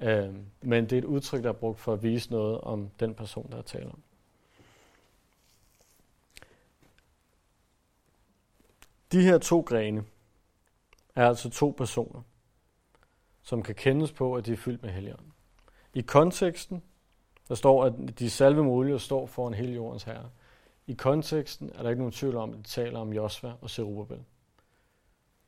Øh, 0.00 0.34
men 0.62 0.84
det 0.84 0.92
er 0.92 0.98
et 0.98 1.04
udtryk, 1.04 1.42
der 1.42 1.48
er 1.48 1.52
brugt 1.52 1.78
for 1.78 1.92
at 1.92 2.02
vise 2.02 2.30
noget 2.30 2.60
om 2.60 2.90
den 3.00 3.14
person, 3.14 3.48
der 3.50 3.58
er 3.58 3.62
tale 3.62 3.86
om. 3.86 4.02
De 9.12 9.22
her 9.22 9.38
to 9.38 9.60
grene 9.60 10.04
er 11.14 11.28
altså 11.28 11.50
to 11.50 11.74
personer, 11.76 12.22
som 13.42 13.62
kan 13.62 13.74
kendes 13.74 14.12
på, 14.12 14.34
at 14.34 14.46
de 14.46 14.52
er 14.52 14.56
fyldt 14.56 14.82
med 14.82 14.90
helligånden. 14.90 15.32
I 15.94 16.00
konteksten, 16.00 16.82
der 17.48 17.54
står, 17.54 17.84
at 17.84 17.92
de 18.18 18.30
salve 18.30 18.64
mulige 18.64 18.98
står 18.98 19.26
for 19.26 19.48
en 19.48 19.54
hel 19.54 19.74
jordens 19.74 20.02
herre. 20.02 20.30
I 20.90 20.94
konteksten 20.94 21.70
er 21.74 21.82
der 21.82 21.90
ikke 21.90 22.00
nogen 22.00 22.12
tvivl 22.12 22.36
om, 22.36 22.50
at 22.50 22.58
de 22.58 22.62
taler 22.62 22.98
om 22.98 23.12
Josva 23.12 23.52
og 23.60 23.70
Zerubbabel. 23.70 24.24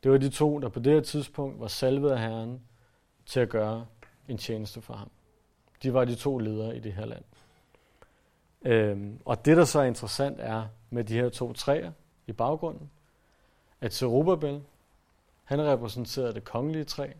Det 0.03 0.11
var 0.11 0.17
de 0.17 0.29
to, 0.29 0.59
der 0.59 0.69
på 0.69 0.79
det 0.79 0.93
her 0.93 1.01
tidspunkt 1.01 1.59
var 1.59 1.67
salvet 1.67 2.11
af 2.11 2.19
Herren 2.19 2.61
til 3.25 3.39
at 3.39 3.49
gøre 3.49 3.85
en 4.27 4.37
tjeneste 4.37 4.81
for 4.81 4.93
ham. 4.93 5.09
De 5.83 5.93
var 5.93 6.05
de 6.05 6.15
to 6.15 6.37
ledere 6.37 6.77
i 6.77 6.79
det 6.79 6.93
her 6.93 7.05
land. 7.05 7.23
Øhm, 8.61 9.19
og 9.25 9.45
det, 9.45 9.57
der 9.57 9.65
så 9.65 9.79
er 9.79 9.83
interessant, 9.83 10.37
er 10.39 10.65
med 10.89 11.03
de 11.03 11.13
her 11.13 11.29
to 11.29 11.53
træer 11.53 11.91
i 12.27 12.31
baggrunden, 12.31 12.91
at 13.81 13.93
Zerubbabel, 13.93 14.63
han 15.43 15.61
repræsenterede 15.61 16.33
det 16.33 16.43
kongelige 16.43 16.83
træ. 16.83 17.11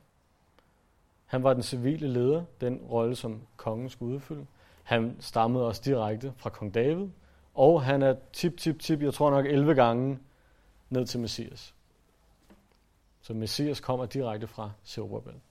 Han 1.26 1.44
var 1.44 1.54
den 1.54 1.64
civile 1.64 2.08
leder, 2.08 2.44
den 2.62 2.78
rolle, 2.78 3.16
som 3.16 3.42
kongen 3.58 3.90
skulle 3.90 4.16
udfylde. 4.16 4.46
Han 4.84 5.18
stammede 5.20 5.68
også 5.68 5.82
direkte 5.86 6.34
fra 6.38 6.50
kong 6.50 6.74
David, 6.74 7.08
og 7.54 7.84
han 7.84 8.02
er 8.02 8.16
tip, 8.34 8.58
tip, 8.58 8.80
tip, 8.80 9.02
jeg 9.02 9.14
tror 9.14 9.32
nok 9.32 9.46
11 9.46 9.76
gange 9.76 10.20
ned 10.90 11.06
til 11.06 11.20
Messias. 11.20 11.74
Så 13.22 13.34
Messias 13.34 13.80
kommer 13.80 14.06
direkte 14.06 14.48
fra 14.48 14.72
Zerubbabel. 14.86 15.42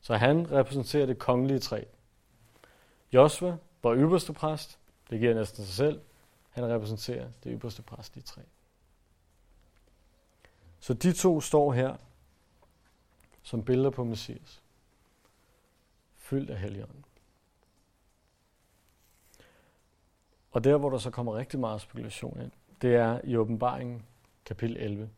Så 0.00 0.16
han 0.16 0.52
repræsenterer 0.52 1.06
det 1.06 1.18
kongelige 1.18 1.58
træ. 1.58 1.84
Josva 3.12 3.56
var 3.82 3.96
ypperste 3.96 4.32
præst. 4.32 4.78
Det 5.10 5.20
giver 5.20 5.34
næsten 5.34 5.64
sig 5.64 5.74
selv. 5.74 6.00
Han 6.50 6.66
repræsenterer 6.66 7.28
det 7.44 7.52
ypperste 7.54 7.82
i 8.16 8.20
træ. 8.20 8.42
Så 10.80 10.94
de 10.94 11.12
to 11.12 11.40
står 11.40 11.72
her 11.72 11.96
som 13.42 13.64
billeder 13.64 13.90
på 13.90 14.04
Messias. 14.04 14.62
Fyldt 16.16 16.50
af 16.50 16.58
helligånden. 16.58 17.04
Og 20.50 20.64
der, 20.64 20.76
hvor 20.76 20.90
der 20.90 20.98
så 20.98 21.10
kommer 21.10 21.36
rigtig 21.36 21.60
meget 21.60 21.80
spekulation 21.80 22.40
ind, 22.40 22.50
det 22.82 22.94
er 22.94 23.20
i 23.24 23.36
åbenbaringen 23.36 24.02
kapitel 24.44 24.76
11, 24.76 25.10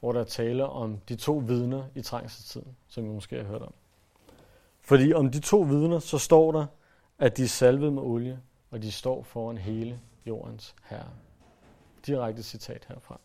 hvor 0.00 0.12
der 0.12 0.24
taler 0.24 0.64
om 0.64 0.98
de 1.08 1.16
to 1.16 1.32
vidner 1.32 1.84
i 1.94 2.02
trængselstiden, 2.02 2.76
som 2.88 3.04
vi 3.04 3.08
måske 3.08 3.36
har 3.36 3.44
hørt 3.44 3.62
om. 3.62 3.74
Fordi 4.80 5.12
om 5.12 5.30
de 5.30 5.40
to 5.40 5.60
vidner, 5.60 5.98
så 5.98 6.18
står 6.18 6.52
der, 6.52 6.66
at 7.18 7.36
de 7.36 7.42
er 7.42 7.48
salvet 7.48 7.92
med 7.92 8.02
olie, 8.02 8.40
og 8.70 8.82
de 8.82 8.92
står 8.92 9.22
foran 9.22 9.58
hele 9.58 10.00
jordens 10.26 10.74
herre. 10.84 11.10
Direkte 12.06 12.42
citat 12.42 12.86
herfra. 12.88 13.20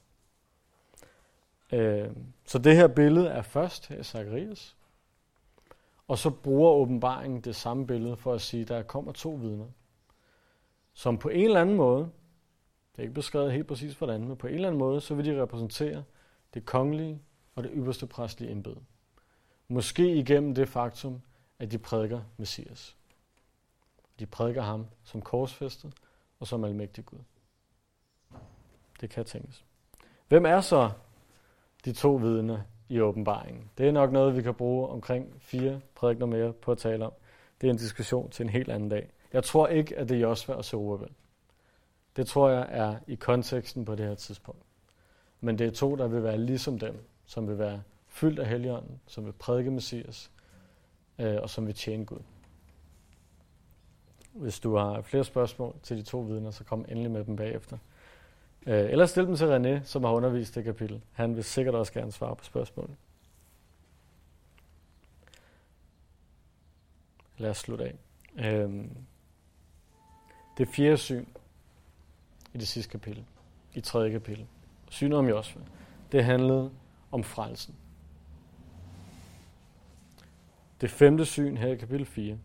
Øh, 1.71 2.09
så 2.45 2.59
det 2.59 2.75
her 2.75 2.87
billede 2.87 3.27
er 3.27 3.41
først 3.41 3.91
af 3.91 4.05
Zacharias, 4.05 4.75
og 6.07 6.17
så 6.17 6.29
bruger 6.29 6.71
åbenbaringen 6.71 7.41
det 7.41 7.55
samme 7.55 7.87
billede 7.87 8.17
for 8.17 8.33
at 8.33 8.41
sige, 8.41 8.61
at 8.61 8.67
der 8.67 8.83
kommer 8.83 9.11
to 9.11 9.29
vidner, 9.29 9.65
som 11.01 11.17
på 11.17 11.29
en 11.29 11.45
eller 11.45 11.61
anden 11.61 11.75
måde, 11.75 12.03
det 12.91 12.97
er 12.97 13.01
ikke 13.01 13.13
beskrevet 13.13 13.53
helt 13.53 13.67
præcis 13.67 13.93
hvordan, 13.93 14.27
men 14.27 14.37
på 14.37 14.47
en 14.47 14.53
eller 14.53 14.67
anden 14.67 14.79
måde, 14.79 15.01
så 15.01 15.15
vil 15.15 15.25
de 15.25 15.41
repræsentere 15.41 16.03
det 16.53 16.65
kongelige 16.65 17.21
og 17.55 17.63
det 17.63 17.71
ypperste 17.73 18.07
præstlige 18.07 18.51
embede. 18.51 18.79
Måske 19.67 20.15
igennem 20.15 20.55
det 20.55 20.69
faktum, 20.69 21.21
at 21.59 21.71
de 21.71 21.77
prædiker 21.77 22.21
Messias. 22.37 22.97
De 24.19 24.25
prædiker 24.25 24.61
ham 24.61 24.85
som 25.03 25.21
korsfæstet 25.21 25.93
og 26.39 26.47
som 26.47 26.63
almægtig 26.63 27.05
Gud. 27.05 27.19
Det 29.01 29.09
kan 29.09 29.25
tænkes. 29.25 29.65
Hvem 30.27 30.45
er 30.45 30.61
så 30.61 30.91
de 31.85 31.93
to 31.93 32.15
vidner 32.15 32.61
i 32.89 32.99
åbenbaringen? 32.99 33.71
Det 33.77 33.87
er 33.87 33.91
nok 33.91 34.11
noget, 34.11 34.35
vi 34.35 34.41
kan 34.41 34.53
bruge 34.53 34.87
omkring 34.87 35.35
fire 35.39 35.81
prædikner 35.95 36.25
mere 36.25 36.53
på 36.53 36.71
at 36.71 36.77
tale 36.77 37.05
om. 37.05 37.13
Det 37.61 37.67
er 37.67 37.71
en 37.71 37.77
diskussion 37.77 38.29
til 38.29 38.43
en 38.43 38.49
helt 38.49 38.71
anden 38.71 38.89
dag. 38.89 39.11
Jeg 39.33 39.43
tror 39.43 39.67
ikke, 39.67 39.97
at 39.97 40.09
det 40.09 40.17
er 40.17 40.21
Josva 40.21 40.53
og 40.53 40.65
Zerubbabel. 40.65 41.15
Det 42.15 42.27
tror 42.27 42.49
jeg 42.49 42.67
er 42.69 42.95
i 43.07 43.15
konteksten 43.15 43.85
på 43.85 43.95
det 43.95 44.05
her 44.05 44.15
tidspunkt. 44.15 44.61
Men 45.41 45.59
det 45.59 45.67
er 45.67 45.71
to, 45.71 45.95
der 45.95 46.07
vil 46.07 46.23
være 46.23 46.37
ligesom 46.37 46.79
dem, 46.79 47.03
som 47.25 47.47
vil 47.47 47.57
være 47.57 47.81
fyldt 48.07 48.39
af 48.39 48.47
Helligånden, 48.47 48.99
som 49.07 49.25
vil 49.25 49.31
prædike 49.31 49.71
Messias, 49.71 50.31
øh, 51.19 51.37
og 51.41 51.49
som 51.49 51.67
vil 51.67 51.75
tjene 51.75 52.05
Gud. 52.05 52.19
Hvis 54.33 54.59
du 54.59 54.75
har 54.75 55.01
flere 55.01 55.23
spørgsmål 55.23 55.75
til 55.83 55.97
de 55.97 56.03
to 56.03 56.19
vidner, 56.19 56.51
så 56.51 56.63
kom 56.63 56.85
endelig 56.89 57.11
med 57.11 57.25
dem 57.25 57.35
bagefter. 57.35 57.77
Øh, 58.67 58.89
eller 58.91 59.05
stil 59.05 59.25
dem 59.25 59.35
til 59.35 59.45
René, 59.45 59.83
som 59.85 60.03
har 60.03 60.11
undervist 60.11 60.55
det 60.55 60.63
kapitel. 60.63 61.01
Han 61.11 61.35
vil 61.35 61.43
sikkert 61.43 61.75
også 61.75 61.93
gerne 61.93 62.11
svare 62.11 62.35
på 62.35 62.43
spørgsmålene. 62.43 62.95
Lad 67.37 67.49
os 67.49 67.57
slutte 67.57 67.85
af. 67.85 67.95
Øh, 68.37 68.85
det 70.57 70.67
fjerde 70.67 70.97
syn 70.97 71.25
i 72.53 72.57
det 72.57 72.67
sidste 72.67 72.91
kapitel, 72.91 73.25
i 73.73 73.81
tredje 73.81 74.11
kapitel, 74.11 74.47
synet 74.89 75.19
om 75.19 75.27
Josva, 75.27 75.61
det 76.11 76.25
handlede 76.25 76.71
om 77.11 77.23
frelsen. 77.23 77.75
Det 80.81 80.89
femte 80.89 81.25
syn 81.25 81.57
her 81.57 81.67
i 81.67 81.75
kapitel 81.75 82.05
4, 82.05 82.37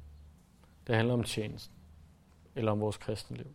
det 0.86 0.94
handler 0.96 1.14
om 1.14 1.24
tjenesten, 1.24 1.76
eller 2.54 2.72
om 2.72 2.80
vores 2.80 2.96
kristenliv. 2.96 3.46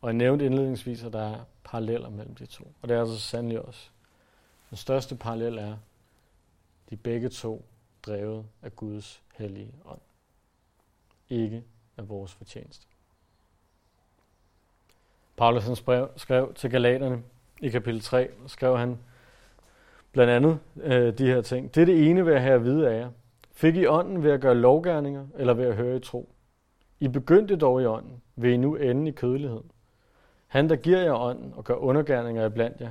Og 0.00 0.08
jeg 0.08 0.14
nævnte 0.14 0.46
indledningsvis, 0.46 1.04
at 1.04 1.12
der 1.12 1.22
er 1.22 1.44
paralleller 1.64 2.08
mellem 2.08 2.34
de 2.34 2.46
to. 2.46 2.72
Og 2.82 2.88
det 2.88 2.96
er 2.96 3.00
altså 3.00 3.20
sandelig 3.20 3.60
også. 3.60 3.90
Den 4.70 4.76
største 4.76 5.16
parallel 5.16 5.58
er, 5.58 5.76
de 6.90 6.96
begge 6.96 7.28
to 7.28 7.64
drevet 8.02 8.46
af 8.62 8.76
Guds 8.76 9.22
hellige 9.34 9.74
ånd. 9.84 10.00
Ikke 11.28 11.64
af 11.96 12.08
vores 12.08 12.32
fortjeneste. 12.32 12.86
Paulus 15.40 15.64
han 15.64 15.76
skrev, 15.76 16.08
skrev 16.16 16.54
til 16.54 16.70
Galaterne 16.70 17.22
i 17.60 17.68
kapitel 17.68 18.00
3, 18.00 18.30
skrev 18.46 18.78
han 18.78 18.98
blandt 20.12 20.32
andet 20.32 20.58
øh, 20.76 21.18
de 21.18 21.26
her 21.26 21.40
ting. 21.40 21.74
Det 21.74 21.80
er 21.80 21.84
det 21.84 22.10
ene 22.10 22.26
ved 22.26 22.34
at 22.34 22.40
have 22.40 22.54
at 22.54 22.64
vide 22.64 22.90
af 22.90 22.98
jer. 22.98 23.10
Fik 23.52 23.76
I 23.76 23.86
ånden 23.86 24.22
ved 24.22 24.30
at 24.30 24.40
gøre 24.40 24.54
lovgærninger, 24.54 25.26
eller 25.38 25.54
ved 25.54 25.64
at 25.64 25.76
høre 25.76 25.96
i 25.96 26.00
tro? 26.00 26.32
I 27.00 27.08
begyndte 27.08 27.56
dog 27.56 27.82
i 27.82 27.86
ånden, 27.86 28.22
vil 28.36 28.52
I 28.52 28.56
nu 28.56 28.76
ende 28.76 29.08
i 29.08 29.12
kødelighed. 29.12 29.60
Han, 30.46 30.68
der 30.68 30.76
giver 30.76 31.02
jer 31.02 31.14
ånden 31.14 31.52
og 31.56 31.64
gør 31.64 31.74
undergærninger 31.74 32.46
iblandt 32.46 32.80
jer, 32.80 32.90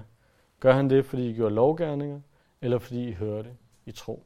gør 0.60 0.74
han 0.74 0.90
det, 0.90 1.06
fordi 1.06 1.30
I 1.30 1.34
gjorde 1.34 1.56
lovgærninger, 1.56 2.22
eller 2.62 2.80
fordi 2.80 3.08
I 3.10 3.12
hørte 3.12 3.50
i 3.86 3.92
tro. 3.92 4.24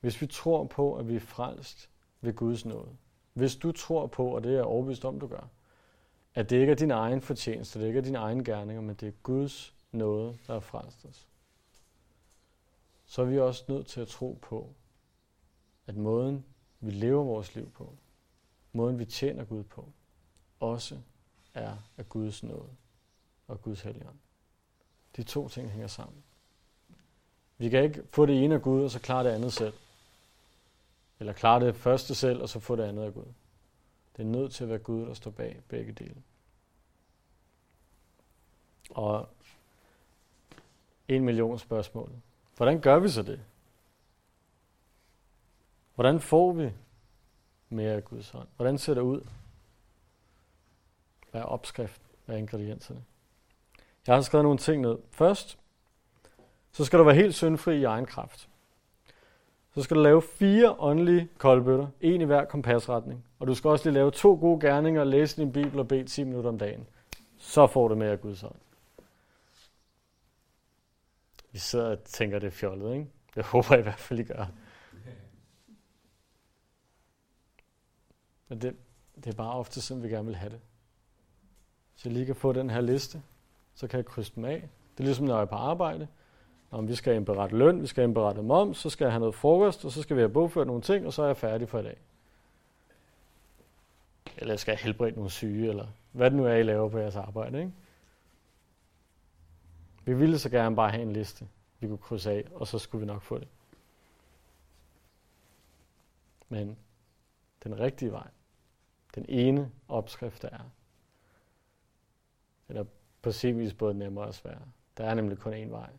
Hvis 0.00 0.20
vi 0.20 0.26
tror 0.26 0.64
på, 0.64 0.94
at 0.94 1.08
vi 1.08 1.16
er 1.16 1.20
frelst 1.20 1.90
ved 2.20 2.32
Guds 2.32 2.64
nåde, 2.64 2.88
hvis 3.32 3.56
du 3.56 3.72
tror 3.72 4.06
på, 4.06 4.26
og 4.26 4.44
det 4.44 4.50
er 4.50 4.56
jeg 4.56 4.64
overbevist 4.64 5.04
om, 5.04 5.20
du 5.20 5.26
gør, 5.26 5.48
at 6.34 6.50
det 6.50 6.60
ikke 6.60 6.70
er 6.70 6.76
din 6.76 6.90
egen 6.90 7.20
fortjeneste, 7.20 7.80
det 7.80 7.86
ikke 7.86 7.98
er 7.98 8.02
din 8.02 8.16
egen 8.16 8.44
gerninger, 8.44 8.82
men 8.82 8.94
det 8.94 9.08
er 9.08 9.12
Guds 9.22 9.74
nåde, 9.92 10.38
der 10.46 10.52
har 10.52 10.60
frelst 10.60 11.04
os, 11.04 11.28
så 13.06 13.22
er 13.22 13.26
vi 13.26 13.38
også 13.38 13.64
nødt 13.68 13.86
til 13.86 14.00
at 14.00 14.08
tro 14.08 14.38
på, 14.42 14.74
at 15.86 15.96
måden, 15.96 16.44
vi 16.80 16.90
lever 16.90 17.24
vores 17.24 17.54
liv 17.54 17.70
på, 17.70 17.92
måden 18.72 18.98
vi 18.98 19.04
tjener 19.04 19.44
Gud 19.44 19.62
på, 19.62 19.88
også 20.60 20.98
er 21.54 21.76
af 21.96 22.08
Guds 22.08 22.42
nåde 22.42 22.70
og 23.48 23.62
Guds 23.62 23.80
helligånd. 23.80 24.16
De 25.16 25.22
to 25.22 25.48
ting 25.48 25.70
hænger 25.70 25.86
sammen. 25.86 26.24
Vi 27.58 27.68
kan 27.68 27.82
ikke 27.82 28.02
få 28.10 28.26
det 28.26 28.44
ene 28.44 28.54
af 28.54 28.62
Gud, 28.62 28.84
og 28.84 28.90
så 28.90 29.00
klare 29.00 29.24
det 29.24 29.30
andet 29.30 29.52
selv. 29.52 29.74
Eller 31.20 31.32
klare 31.32 31.66
det 31.66 31.76
første 31.76 32.14
selv, 32.14 32.42
og 32.42 32.48
så 32.48 32.60
få 32.60 32.76
det 32.76 32.82
andet 32.82 33.02
af 33.02 33.14
Gud. 33.14 33.26
Det 34.16 34.22
er 34.22 34.26
nødt 34.26 34.52
til 34.52 34.64
at 34.64 34.70
være 34.70 34.78
Gud, 34.78 35.06
der 35.06 35.14
står 35.14 35.30
bag 35.30 35.62
begge 35.68 35.92
dele. 35.92 36.22
Og 38.90 39.28
en 41.08 41.24
million 41.24 41.58
spørgsmål. 41.58 42.10
Hvordan 42.56 42.80
gør 42.80 42.98
vi 42.98 43.08
så 43.08 43.22
det? 43.22 43.40
Hvordan 45.94 46.20
får 46.20 46.52
vi 46.52 46.72
mere 47.68 47.92
af 47.92 48.04
Guds 48.04 48.30
hånd? 48.30 48.48
Hvordan 48.56 48.78
ser 48.78 48.94
det 48.94 49.00
ud? 49.00 49.20
Hvad 51.30 51.40
er 51.40 51.44
opskriften? 51.44 52.06
Hvad 52.24 52.34
er 52.34 52.38
ingredienserne? 52.38 53.04
Jeg 54.06 54.14
har 54.14 54.22
skrevet 54.22 54.44
nogle 54.44 54.58
ting 54.58 54.82
ned. 54.82 54.98
Først, 55.10 55.58
så 56.72 56.84
skal 56.84 56.98
du 56.98 57.04
være 57.04 57.14
helt 57.14 57.34
syndfri 57.34 57.80
i 57.80 57.84
egen 57.84 58.06
kraft. 58.06 58.48
Så 59.74 59.82
skal 59.82 59.96
du 59.96 60.02
lave 60.02 60.22
fire 60.22 60.76
åndelige 60.78 61.28
koldbøtter, 61.38 61.88
en 62.00 62.20
i 62.20 62.24
hver 62.24 62.44
kompasretning. 62.44 63.24
Og 63.38 63.46
du 63.46 63.54
skal 63.54 63.70
også 63.70 63.84
lige 63.84 63.94
lave 63.94 64.10
to 64.10 64.38
gode 64.40 64.60
gerninger, 64.60 65.04
læse 65.04 65.42
din 65.42 65.52
bibel 65.52 65.78
og 65.78 65.88
bede 65.88 66.04
10 66.04 66.24
minutter 66.24 66.50
om 66.50 66.58
dagen. 66.58 66.86
Så 67.38 67.66
får 67.66 67.88
du 67.88 67.94
mere 67.94 68.10
af 68.10 68.20
Guds 68.20 68.40
hånd. 68.40 68.54
Vi 71.52 71.58
sidder 71.58 71.90
og 71.90 72.04
tænker, 72.04 72.38
det 72.38 72.46
er 72.46 72.50
fjollet, 72.50 72.92
ikke? 72.92 73.06
Det 73.34 73.44
håber 73.44 73.66
jeg 73.70 73.78
i 73.78 73.82
hvert 73.82 73.98
fald, 73.98 74.20
I 74.20 74.22
gør. 74.22 74.46
Men 78.48 78.60
det, 78.60 78.76
det 79.16 79.26
er 79.26 79.36
bare 79.36 79.52
ofte 79.52 79.80
sådan, 79.80 80.02
vi 80.02 80.08
gerne 80.08 80.26
vil 80.26 80.36
have 80.36 80.50
det. 80.50 80.60
Så 81.96 82.08
jeg 82.08 82.12
lige 82.12 82.26
kan 82.26 82.36
få 82.36 82.52
den 82.52 82.70
her 82.70 82.80
liste, 82.80 83.22
så 83.74 83.86
kan 83.86 83.96
jeg 83.96 84.06
krydse 84.06 84.32
dem 84.34 84.44
af. 84.44 84.68
Det 84.92 85.00
er 85.00 85.04
ligesom, 85.04 85.26
når 85.26 85.34
jeg 85.34 85.42
er 85.42 85.46
på 85.46 85.54
arbejde. 85.54 86.08
Om 86.74 86.88
vi 86.88 86.94
skal 86.94 87.14
indberette 87.14 87.56
løn, 87.56 87.82
vi 87.82 87.86
skal 87.86 88.04
indberette 88.04 88.42
moms, 88.42 88.78
så 88.78 88.90
skal 88.90 89.04
jeg 89.04 89.12
have 89.12 89.20
noget 89.20 89.34
frokost, 89.34 89.84
og 89.84 89.92
så 89.92 90.02
skal 90.02 90.16
vi 90.16 90.20
have 90.20 90.32
bogført 90.32 90.66
nogle 90.66 90.82
ting, 90.82 91.06
og 91.06 91.12
så 91.12 91.22
er 91.22 91.26
jeg 91.26 91.36
færdig 91.36 91.68
for 91.68 91.78
i 91.78 91.82
dag. 91.82 91.98
Eller 94.36 94.56
skal 94.56 94.72
jeg 94.72 94.78
helbrede 94.78 95.10
nogle 95.10 95.30
syge, 95.30 95.68
eller 95.68 95.86
hvad 96.12 96.30
det 96.30 96.36
nu 96.36 96.46
er, 96.46 96.54
I 96.54 96.62
laver 96.62 96.88
på 96.88 96.98
jeres 96.98 97.16
arbejde. 97.16 97.58
Ikke? 97.58 97.72
Vi 100.04 100.14
ville 100.14 100.38
så 100.38 100.50
gerne 100.50 100.76
bare 100.76 100.90
have 100.90 101.02
en 101.02 101.12
liste, 101.12 101.48
vi 101.80 101.86
kunne 101.86 101.98
krydse 101.98 102.30
af, 102.30 102.44
og 102.54 102.66
så 102.66 102.78
skulle 102.78 103.00
vi 103.00 103.06
nok 103.06 103.22
få 103.22 103.38
det. 103.38 103.48
Men 106.48 106.76
den 107.64 107.80
rigtige 107.80 108.12
vej, 108.12 108.28
den 109.14 109.26
ene 109.28 109.70
opskrift, 109.88 110.42
der 110.42 110.48
er, 110.48 110.70
eller 112.68 112.84
på 113.22 113.32
sin 113.32 113.58
vis 113.58 113.74
både 113.74 113.94
nemmere 113.94 114.24
og 114.24 114.34
sværere. 114.34 114.68
Der 114.96 115.04
er 115.04 115.14
nemlig 115.14 115.38
kun 115.38 115.52
én 115.52 115.70
vej. 115.70 115.90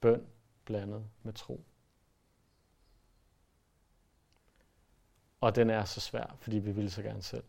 Bøn 0.00 0.26
blandet 0.64 1.04
med 1.22 1.32
tro. 1.32 1.64
Og 5.40 5.56
den 5.56 5.70
er 5.70 5.84
så 5.84 6.00
svær, 6.00 6.36
fordi 6.40 6.58
vi 6.58 6.72
vil 6.72 6.90
så 6.90 7.02
gerne 7.02 7.22
selv. 7.22 7.44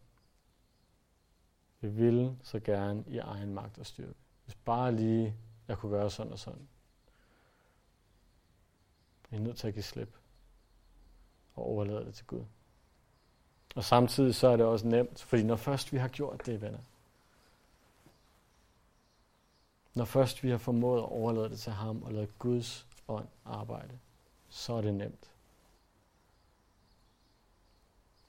Vi 1.81 1.87
vil 1.89 2.37
så 2.43 2.59
gerne 2.59 3.03
i 3.07 3.17
egen 3.17 3.53
magt 3.53 3.77
og 3.77 3.85
styrke. 3.85 4.13
Hvis 4.45 4.55
bare 4.55 4.91
lige 4.91 5.35
jeg 5.67 5.77
kunne 5.77 5.91
gøre 5.91 6.09
sådan 6.09 6.33
og 6.33 6.39
sådan. 6.39 6.67
Vi 9.29 9.37
er 9.37 9.41
nødt 9.41 9.57
til 9.57 9.67
at 9.67 9.73
give 9.73 9.83
slip 9.83 10.17
og 11.55 11.63
overlade 11.63 12.05
det 12.05 12.13
til 12.13 12.25
Gud. 12.25 12.45
Og 13.75 13.83
samtidig 13.83 14.35
så 14.35 14.47
er 14.47 14.57
det 14.57 14.65
også 14.65 14.87
nemt, 14.87 15.21
fordi 15.23 15.43
når 15.43 15.55
først 15.55 15.93
vi 15.93 15.97
har 15.97 16.07
gjort 16.07 16.45
det, 16.45 16.61
venner, 16.61 16.79
når 19.93 20.05
først 20.05 20.43
vi 20.43 20.49
har 20.49 20.57
formået 20.57 20.99
at 20.99 21.05
overlade 21.05 21.49
det 21.49 21.59
til 21.59 21.71
ham 21.71 22.03
og 22.03 22.13
lade 22.13 22.27
Guds 22.39 22.87
ånd 23.07 23.27
arbejde, 23.45 23.99
så 24.49 24.73
er 24.73 24.81
det 24.81 24.93
nemt. 24.93 25.31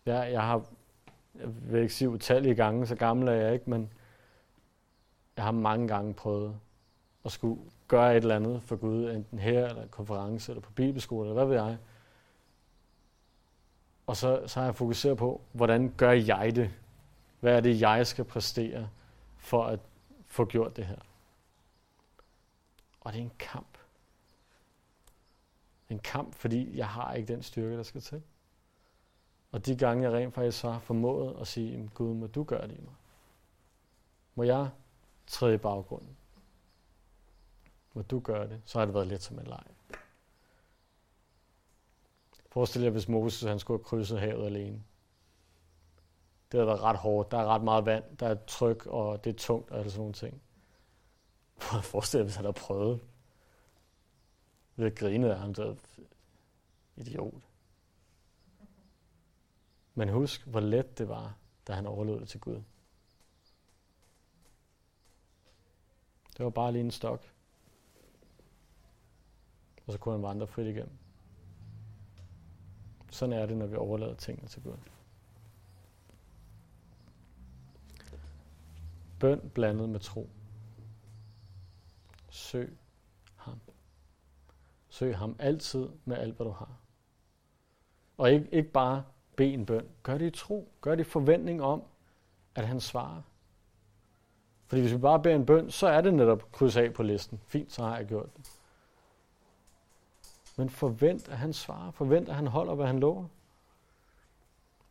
Jeg, 0.06 0.32
jeg 0.32 0.42
har, 0.42 0.64
jeg 1.34 1.72
vil 1.72 1.82
ikke 1.82 1.94
sige 1.94 2.08
utallige 2.08 2.54
gange, 2.54 2.86
så 2.86 2.94
gammel 2.94 3.28
er 3.28 3.32
jeg 3.32 3.54
ikke, 3.54 3.70
men 3.70 3.92
jeg 5.36 5.44
har 5.44 5.52
mange 5.52 5.88
gange 5.88 6.14
prøvet 6.14 6.56
at 7.24 7.32
skulle 7.32 7.60
gøre 7.88 8.16
et 8.16 8.22
eller 8.22 8.36
andet 8.36 8.62
for 8.62 8.76
Gud, 8.76 9.10
enten 9.10 9.38
her, 9.38 9.68
eller 9.68 9.82
en 9.82 9.88
konference, 9.88 10.52
eller 10.52 10.62
på 10.62 10.72
bibelskole, 10.72 11.28
eller 11.28 11.44
hvad 11.44 11.56
ved 11.56 11.64
jeg. 11.64 11.76
Og 14.06 14.16
så, 14.16 14.42
så 14.46 14.60
har 14.60 14.66
jeg 14.66 14.74
fokuseret 14.74 15.18
på, 15.18 15.40
hvordan 15.52 15.94
gør 15.96 16.12
jeg 16.12 16.56
det? 16.56 16.70
Hvad 17.40 17.56
er 17.56 17.60
det, 17.60 17.80
jeg 17.80 18.06
skal 18.06 18.24
præstere 18.24 18.88
for 19.36 19.64
at 19.64 19.80
få 20.26 20.44
gjort 20.44 20.76
det 20.76 20.86
her? 20.86 20.96
Og 23.00 23.12
det 23.12 23.18
er 23.18 23.22
en 23.22 23.32
kamp. 23.38 23.78
En 25.88 25.98
kamp, 25.98 26.34
fordi 26.34 26.76
jeg 26.76 26.88
har 26.88 27.14
ikke 27.14 27.32
den 27.32 27.42
styrke, 27.42 27.76
der 27.76 27.82
skal 27.82 28.00
til. 28.00 28.22
Og 29.52 29.66
de 29.66 29.76
gange, 29.76 30.02
jeg 30.02 30.12
rent 30.12 30.34
faktisk 30.34 30.60
så 30.60 30.70
har 30.70 30.78
formået 30.78 31.36
at 31.40 31.46
sige, 31.46 31.90
Gud, 31.94 32.14
må 32.14 32.26
du 32.26 32.44
gøre 32.44 32.68
det 32.68 32.78
i 32.78 32.80
mig? 32.80 32.94
Må 34.34 34.42
jeg 34.42 34.70
træde 35.26 35.54
i 35.54 35.58
baggrunden? 35.58 36.16
Må 37.94 38.02
du 38.02 38.20
gøre 38.20 38.48
det? 38.48 38.62
Så 38.64 38.78
har 38.78 38.86
det 38.86 38.94
været 38.94 39.06
lidt 39.06 39.22
som 39.22 39.38
en 39.38 39.46
leg. 39.46 39.64
Forestil 42.46 42.82
jer, 42.82 42.90
hvis 42.90 43.08
Moses 43.08 43.48
han 43.48 43.58
skulle 43.58 43.78
have 43.78 43.84
krydset 43.84 44.20
havet 44.20 44.46
alene. 44.46 44.82
Det 46.52 46.58
har 46.60 46.66
været 46.66 46.80
ret 46.80 46.96
hårdt. 46.96 47.30
Der 47.30 47.38
er 47.38 47.46
ret 47.46 47.62
meget 47.62 47.86
vand, 47.86 48.16
der 48.16 48.28
er 48.28 48.36
tryk, 48.46 48.86
og 48.86 49.24
det 49.24 49.34
er 49.34 49.38
tungt 49.38 49.70
og 49.70 49.84
sådan 49.84 49.98
nogle 49.98 50.12
ting. 50.12 50.42
Forestil 51.60 52.18
jer, 52.18 52.24
hvis 52.24 52.36
han 52.36 52.44
havde 52.44 52.52
prøvet. 52.52 53.00
Vi 54.76 54.82
har 54.82 54.90
grinet 54.90 55.30
af 55.30 55.38
ham, 55.38 55.54
der 55.54 55.74
idiot. 56.96 57.34
Men 59.94 60.08
husk, 60.08 60.46
hvor 60.46 60.60
let 60.60 60.98
det 60.98 61.08
var, 61.08 61.34
da 61.66 61.72
han 61.72 61.86
overlod 61.86 62.20
det 62.20 62.28
til 62.28 62.40
Gud. 62.40 62.62
Det 66.36 66.44
var 66.44 66.50
bare 66.50 66.72
lige 66.72 66.84
en 66.84 66.90
stok. 66.90 67.32
Og 69.86 69.92
så 69.92 69.98
kunne 69.98 70.14
han 70.14 70.22
vandre 70.22 70.46
frit 70.46 70.66
igennem. 70.66 70.98
Sådan 73.10 73.32
er 73.32 73.46
det, 73.46 73.56
når 73.56 73.66
vi 73.66 73.76
overlader 73.76 74.14
tingene 74.14 74.48
til 74.48 74.62
Gud. 74.62 74.76
Bøn 79.20 79.50
blandet 79.54 79.88
med 79.88 80.00
tro. 80.00 80.28
Søg 82.40 82.70
ham. 83.36 83.60
Søg 84.88 85.18
ham 85.18 85.36
altid 85.38 85.88
med 86.04 86.16
alt, 86.16 86.36
hvad 86.36 86.46
du 86.46 86.52
har. 86.52 86.70
Og 88.18 88.32
ikke, 88.32 88.48
ikke 88.52 88.70
bare 88.70 89.04
bed 89.36 89.46
en 89.46 89.66
bøn. 89.66 89.88
Gør 90.02 90.18
det 90.18 90.26
i 90.26 90.30
tro. 90.30 90.72
Gør 90.80 90.94
det 90.94 91.00
i 91.00 91.10
forventning 91.10 91.62
om, 91.62 91.82
at 92.54 92.66
han 92.66 92.80
svarer. 92.80 93.22
Fordi 94.66 94.80
hvis 94.80 94.92
vi 94.92 94.98
bare 94.98 95.22
beder 95.22 95.34
en 95.34 95.46
bøn, 95.46 95.70
så 95.70 95.86
er 95.86 96.00
det 96.00 96.14
netop 96.14 96.52
kryds 96.52 96.76
af 96.76 96.94
på 96.94 97.02
listen. 97.02 97.40
Fint, 97.46 97.72
så 97.72 97.82
har 97.82 97.96
jeg 97.96 98.06
gjort 98.06 98.36
det. 98.36 98.50
Men 100.56 100.70
forvent, 100.70 101.28
at 101.28 101.38
han 101.38 101.52
svarer. 101.52 101.90
Forvent, 101.90 102.28
at 102.28 102.34
han 102.34 102.46
holder, 102.46 102.74
hvad 102.74 102.86
han 102.86 103.00
lover. 103.00 103.26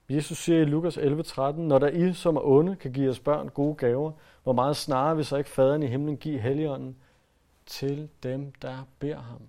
Jesus 0.09 0.37
siger 0.37 0.61
i 0.61 0.65
Lukas 0.65 0.97
11:13, 0.97 1.61
når 1.61 1.79
der 1.79 1.87
I, 1.87 2.13
som 2.13 2.35
er 2.35 2.41
onde, 2.41 2.75
kan 2.75 2.93
give 2.93 3.09
os 3.09 3.19
børn 3.19 3.49
gode 3.49 3.75
gaver, 3.75 4.11
hvor 4.43 4.53
meget 4.53 4.77
snarere 4.77 5.15
vil 5.15 5.25
så 5.25 5.37
ikke 5.37 5.49
faderen 5.49 5.83
i 5.83 5.87
himlen 5.87 6.17
give 6.17 6.39
helligånden 6.39 6.97
til 7.69 8.09
dem, 8.23 8.51
der 8.51 8.85
beder 8.99 9.19
ham. 9.19 9.41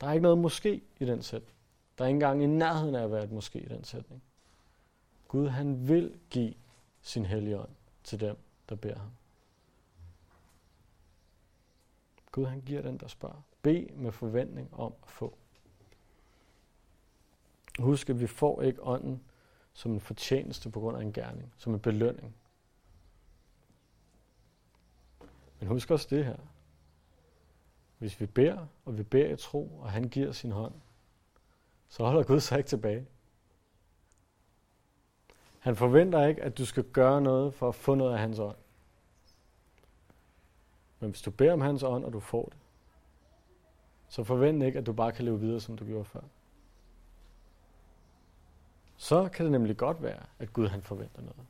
Der 0.00 0.06
er 0.06 0.12
ikke 0.12 0.22
noget 0.22 0.38
måske 0.38 0.82
i 1.00 1.04
den 1.04 1.22
sætning. 1.22 1.56
Der 1.98 2.04
er 2.04 2.08
ikke 2.08 2.16
engang 2.16 2.42
i 2.42 2.46
nærheden 2.46 2.94
af 2.94 3.02
at 3.04 3.12
være 3.12 3.24
et 3.24 3.32
måske 3.32 3.58
i 3.58 3.68
den 3.68 3.84
sætning. 3.84 4.22
Gud 5.28 5.48
han 5.48 5.88
vil 5.88 6.18
give 6.30 6.54
sin 7.02 7.26
helligånd 7.26 7.70
til 8.04 8.20
dem, 8.20 8.36
der 8.68 8.74
beder 8.74 8.98
ham. 8.98 9.10
Gud 12.32 12.44
han 12.44 12.60
giver 12.60 12.82
den, 12.82 12.98
der 12.98 13.08
spørger. 13.08 13.42
Be 13.62 13.88
med 13.94 14.12
forventning 14.12 14.74
om 14.74 14.94
at 15.02 15.10
få. 15.10 15.38
Husk, 17.78 18.10
at 18.10 18.20
vi 18.20 18.26
får 18.26 18.62
ikke 18.62 18.82
ånden 18.82 19.22
som 19.72 19.92
en 19.92 20.00
fortjeneste 20.00 20.70
på 20.70 20.80
grund 20.80 20.96
af 20.96 21.02
en 21.02 21.12
gerning, 21.12 21.52
som 21.58 21.74
en 21.74 21.80
belønning. 21.80 22.34
Men 25.60 25.68
husk 25.68 25.90
også 25.90 26.06
det 26.10 26.24
her. 26.24 26.36
Hvis 27.98 28.20
vi 28.20 28.26
beder, 28.26 28.66
og 28.84 28.98
vi 28.98 29.02
beder 29.02 29.28
i 29.28 29.36
tro, 29.36 29.78
og 29.80 29.90
han 29.90 30.08
giver 30.08 30.32
sin 30.32 30.52
hånd, 30.52 30.74
så 31.88 32.04
holder 32.04 32.22
Gud 32.22 32.40
sig 32.40 32.58
ikke 32.58 32.68
tilbage. 32.68 33.06
Han 35.58 35.76
forventer 35.76 36.26
ikke, 36.26 36.42
at 36.42 36.58
du 36.58 36.64
skal 36.66 36.84
gøre 36.84 37.20
noget 37.20 37.54
for 37.54 37.68
at 37.68 37.74
få 37.74 37.94
noget 37.94 38.12
af 38.12 38.18
hans 38.18 38.38
ånd. 38.38 38.56
Men 41.00 41.10
hvis 41.10 41.22
du 41.22 41.30
beder 41.30 41.52
om 41.52 41.60
hans 41.60 41.82
ånd, 41.82 42.04
og 42.04 42.12
du 42.12 42.20
får 42.20 42.44
det, 42.44 42.58
så 44.08 44.24
forvent 44.24 44.62
ikke, 44.62 44.78
at 44.78 44.86
du 44.86 44.92
bare 44.92 45.12
kan 45.12 45.24
leve 45.24 45.40
videre, 45.40 45.60
som 45.60 45.76
du 45.76 45.84
gjorde 45.84 46.04
før. 46.04 46.20
Så 48.96 49.28
kan 49.28 49.44
det 49.44 49.52
nemlig 49.52 49.76
godt 49.76 50.02
være, 50.02 50.22
at 50.38 50.52
Gud 50.52 50.68
han 50.68 50.82
forventer 50.82 51.20
noget. 51.20 51.46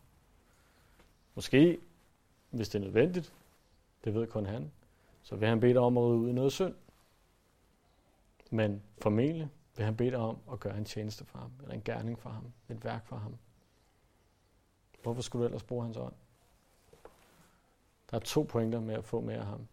Måske, 1.35 1.79
hvis 2.51 2.69
det 2.69 2.79
er 2.79 2.85
nødvendigt, 2.85 3.33
det 4.07 4.15
ved 4.15 4.27
kun 4.27 4.47
han, 4.47 4.73
så 5.23 5.37
vil 5.37 5.49
han 5.49 5.61
bede 5.61 5.73
dig 5.73 5.81
om 5.81 5.99
at 5.99 6.03
rydde 6.03 6.19
ud 6.19 6.29
i 6.29 6.33
noget 6.33 6.53
synd. 6.53 6.75
Men 8.51 8.83
formentlig 9.03 9.49
vil 9.77 9.85
han 9.85 9.97
bede 9.97 10.11
dig 10.11 10.19
om 10.19 10.39
at 10.53 10.61
gøre 10.61 10.79
en 10.79 10.85
tjeneste 10.85 11.25
for 11.25 11.39
ham, 11.39 11.53
eller 11.63 11.75
en 11.75 11.83
gerning 11.85 12.19
for 12.19 12.31
ham, 12.31 12.53
et 12.69 12.85
værk 12.85 13.07
for 13.07 13.17
ham. 13.17 13.37
Hvorfor 15.03 15.23
skulle 15.23 15.43
du 15.43 15.47
ellers 15.47 15.63
bruge 15.63 15.85
hans 15.85 15.97
ånd? 15.97 16.13
Der 18.11 18.17
er 18.17 18.21
to 18.21 18.43
pointer 18.43 18.81
med 18.81 18.95
at 18.95 19.05
få 19.05 19.21
mere 19.21 19.39
af 19.39 19.47
ham. 19.47 19.67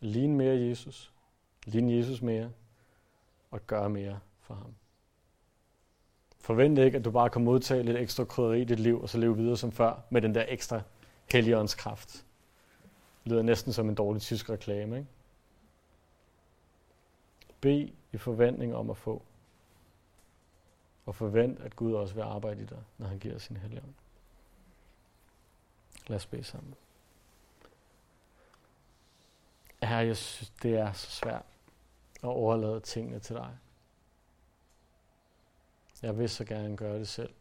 Ligne 0.00 0.36
mere 0.36 0.58
Jesus, 0.58 1.12
ligne 1.64 1.92
Jesus 1.92 2.22
mere, 2.22 2.50
og 3.50 3.66
gøre 3.66 3.90
mere 3.90 4.20
for 4.40 4.54
ham. 4.54 4.74
Forvent 6.40 6.78
ikke, 6.78 6.98
at 6.98 7.04
du 7.04 7.10
bare 7.10 7.30
kan 7.30 7.44
modtage 7.44 7.82
lidt 7.82 7.96
ekstra 7.96 8.24
krydderi 8.24 8.60
i 8.60 8.64
dit 8.64 8.80
liv, 8.80 9.02
og 9.02 9.08
så 9.08 9.18
leve 9.18 9.36
videre 9.36 9.56
som 9.56 9.72
før, 9.72 10.02
med 10.10 10.22
den 10.22 10.34
der 10.34 10.44
ekstra 10.48 10.82
helligåndskraft. 11.32 12.08
kraft 12.08 12.29
lyder 13.24 13.42
næsten 13.42 13.72
som 13.72 13.88
en 13.88 13.94
dårlig 13.94 14.22
tysk 14.22 14.50
reklame, 14.50 14.98
ikke? 14.98 15.08
Be 17.60 17.92
i 18.12 18.18
forventning 18.18 18.74
om 18.74 18.90
at 18.90 18.96
få. 18.96 19.22
Og 21.06 21.14
forvent, 21.14 21.60
at 21.60 21.76
Gud 21.76 21.94
også 21.94 22.14
vil 22.14 22.22
arbejde 22.22 22.62
i 22.62 22.66
dig, 22.66 22.82
når 22.98 23.06
han 23.06 23.18
giver 23.18 23.38
sin 23.38 23.56
helligånd. 23.56 23.94
Lad 26.06 26.16
os 26.16 26.26
bede 26.26 26.44
sammen. 26.44 26.74
Herre, 29.82 30.06
jeg 30.06 30.16
synes, 30.16 30.50
det 30.62 30.74
er 30.74 30.92
så 30.92 31.10
svært 31.10 31.44
at 32.22 32.28
overlade 32.28 32.80
tingene 32.80 33.18
til 33.18 33.36
dig. 33.36 33.58
Jeg 36.02 36.18
vil 36.18 36.28
så 36.28 36.44
gerne 36.44 36.76
gøre 36.76 36.98
det 36.98 37.08
selv. 37.08 37.34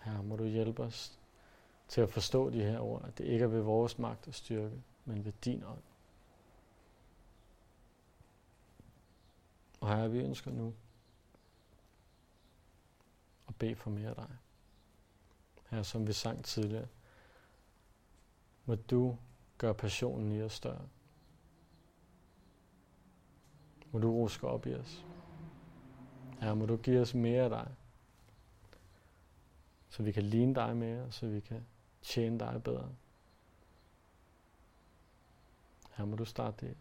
Herre, 0.00 0.22
må 0.22 0.36
du 0.36 0.44
hjælpe 0.44 0.82
os 0.82 1.18
til 1.88 2.00
at 2.00 2.10
forstå 2.10 2.50
de 2.50 2.62
her 2.62 2.80
ord, 2.80 3.04
at 3.04 3.18
det 3.18 3.24
ikke 3.24 3.42
er 3.42 3.48
ved 3.48 3.60
vores 3.60 3.98
magt 3.98 4.28
og 4.28 4.34
styrke, 4.34 4.82
men 5.04 5.24
ved 5.24 5.32
din 5.44 5.64
ånd. 5.64 5.82
Og 9.80 9.88
herre, 9.88 10.10
vi 10.10 10.18
ønsker 10.18 10.50
nu 10.50 10.74
at 13.48 13.56
bede 13.56 13.74
for 13.74 13.90
mere 13.90 14.08
af 14.08 14.14
dig. 14.14 14.36
Her 15.70 15.82
som 15.82 16.06
vi 16.06 16.12
sang 16.12 16.44
tidligere, 16.44 16.86
må 18.64 18.74
du 18.74 19.16
gøre 19.58 19.74
passionen 19.74 20.32
i 20.32 20.42
os 20.42 20.52
større. 20.52 20.88
Må 23.92 23.98
du 23.98 24.12
ruske 24.12 24.46
op 24.46 24.66
i 24.66 24.74
os. 24.74 25.04
Her 26.40 26.54
må 26.54 26.66
du 26.66 26.76
give 26.76 27.00
os 27.00 27.14
mere 27.14 27.42
af 27.42 27.50
dig. 27.50 27.74
Så 29.88 30.02
vi 30.02 30.12
kan 30.12 30.22
ligne 30.22 30.54
dig 30.54 30.76
mere, 30.76 31.12
så 31.12 31.26
vi 31.26 31.40
kan 31.40 31.66
tjene 32.02 32.38
dig 32.38 32.62
bedre. 32.64 32.88
Her 35.96 36.04
må 36.04 36.16
du 36.16 36.24
starte 36.24 36.66
det. 36.66 36.76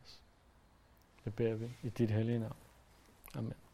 Det 1.25 1.35
beder 1.35 1.55
vi 1.55 1.71
i 1.83 1.89
dit 1.89 2.11
hellige 2.11 2.39
navn. 2.39 2.55
Amen. 3.35 3.66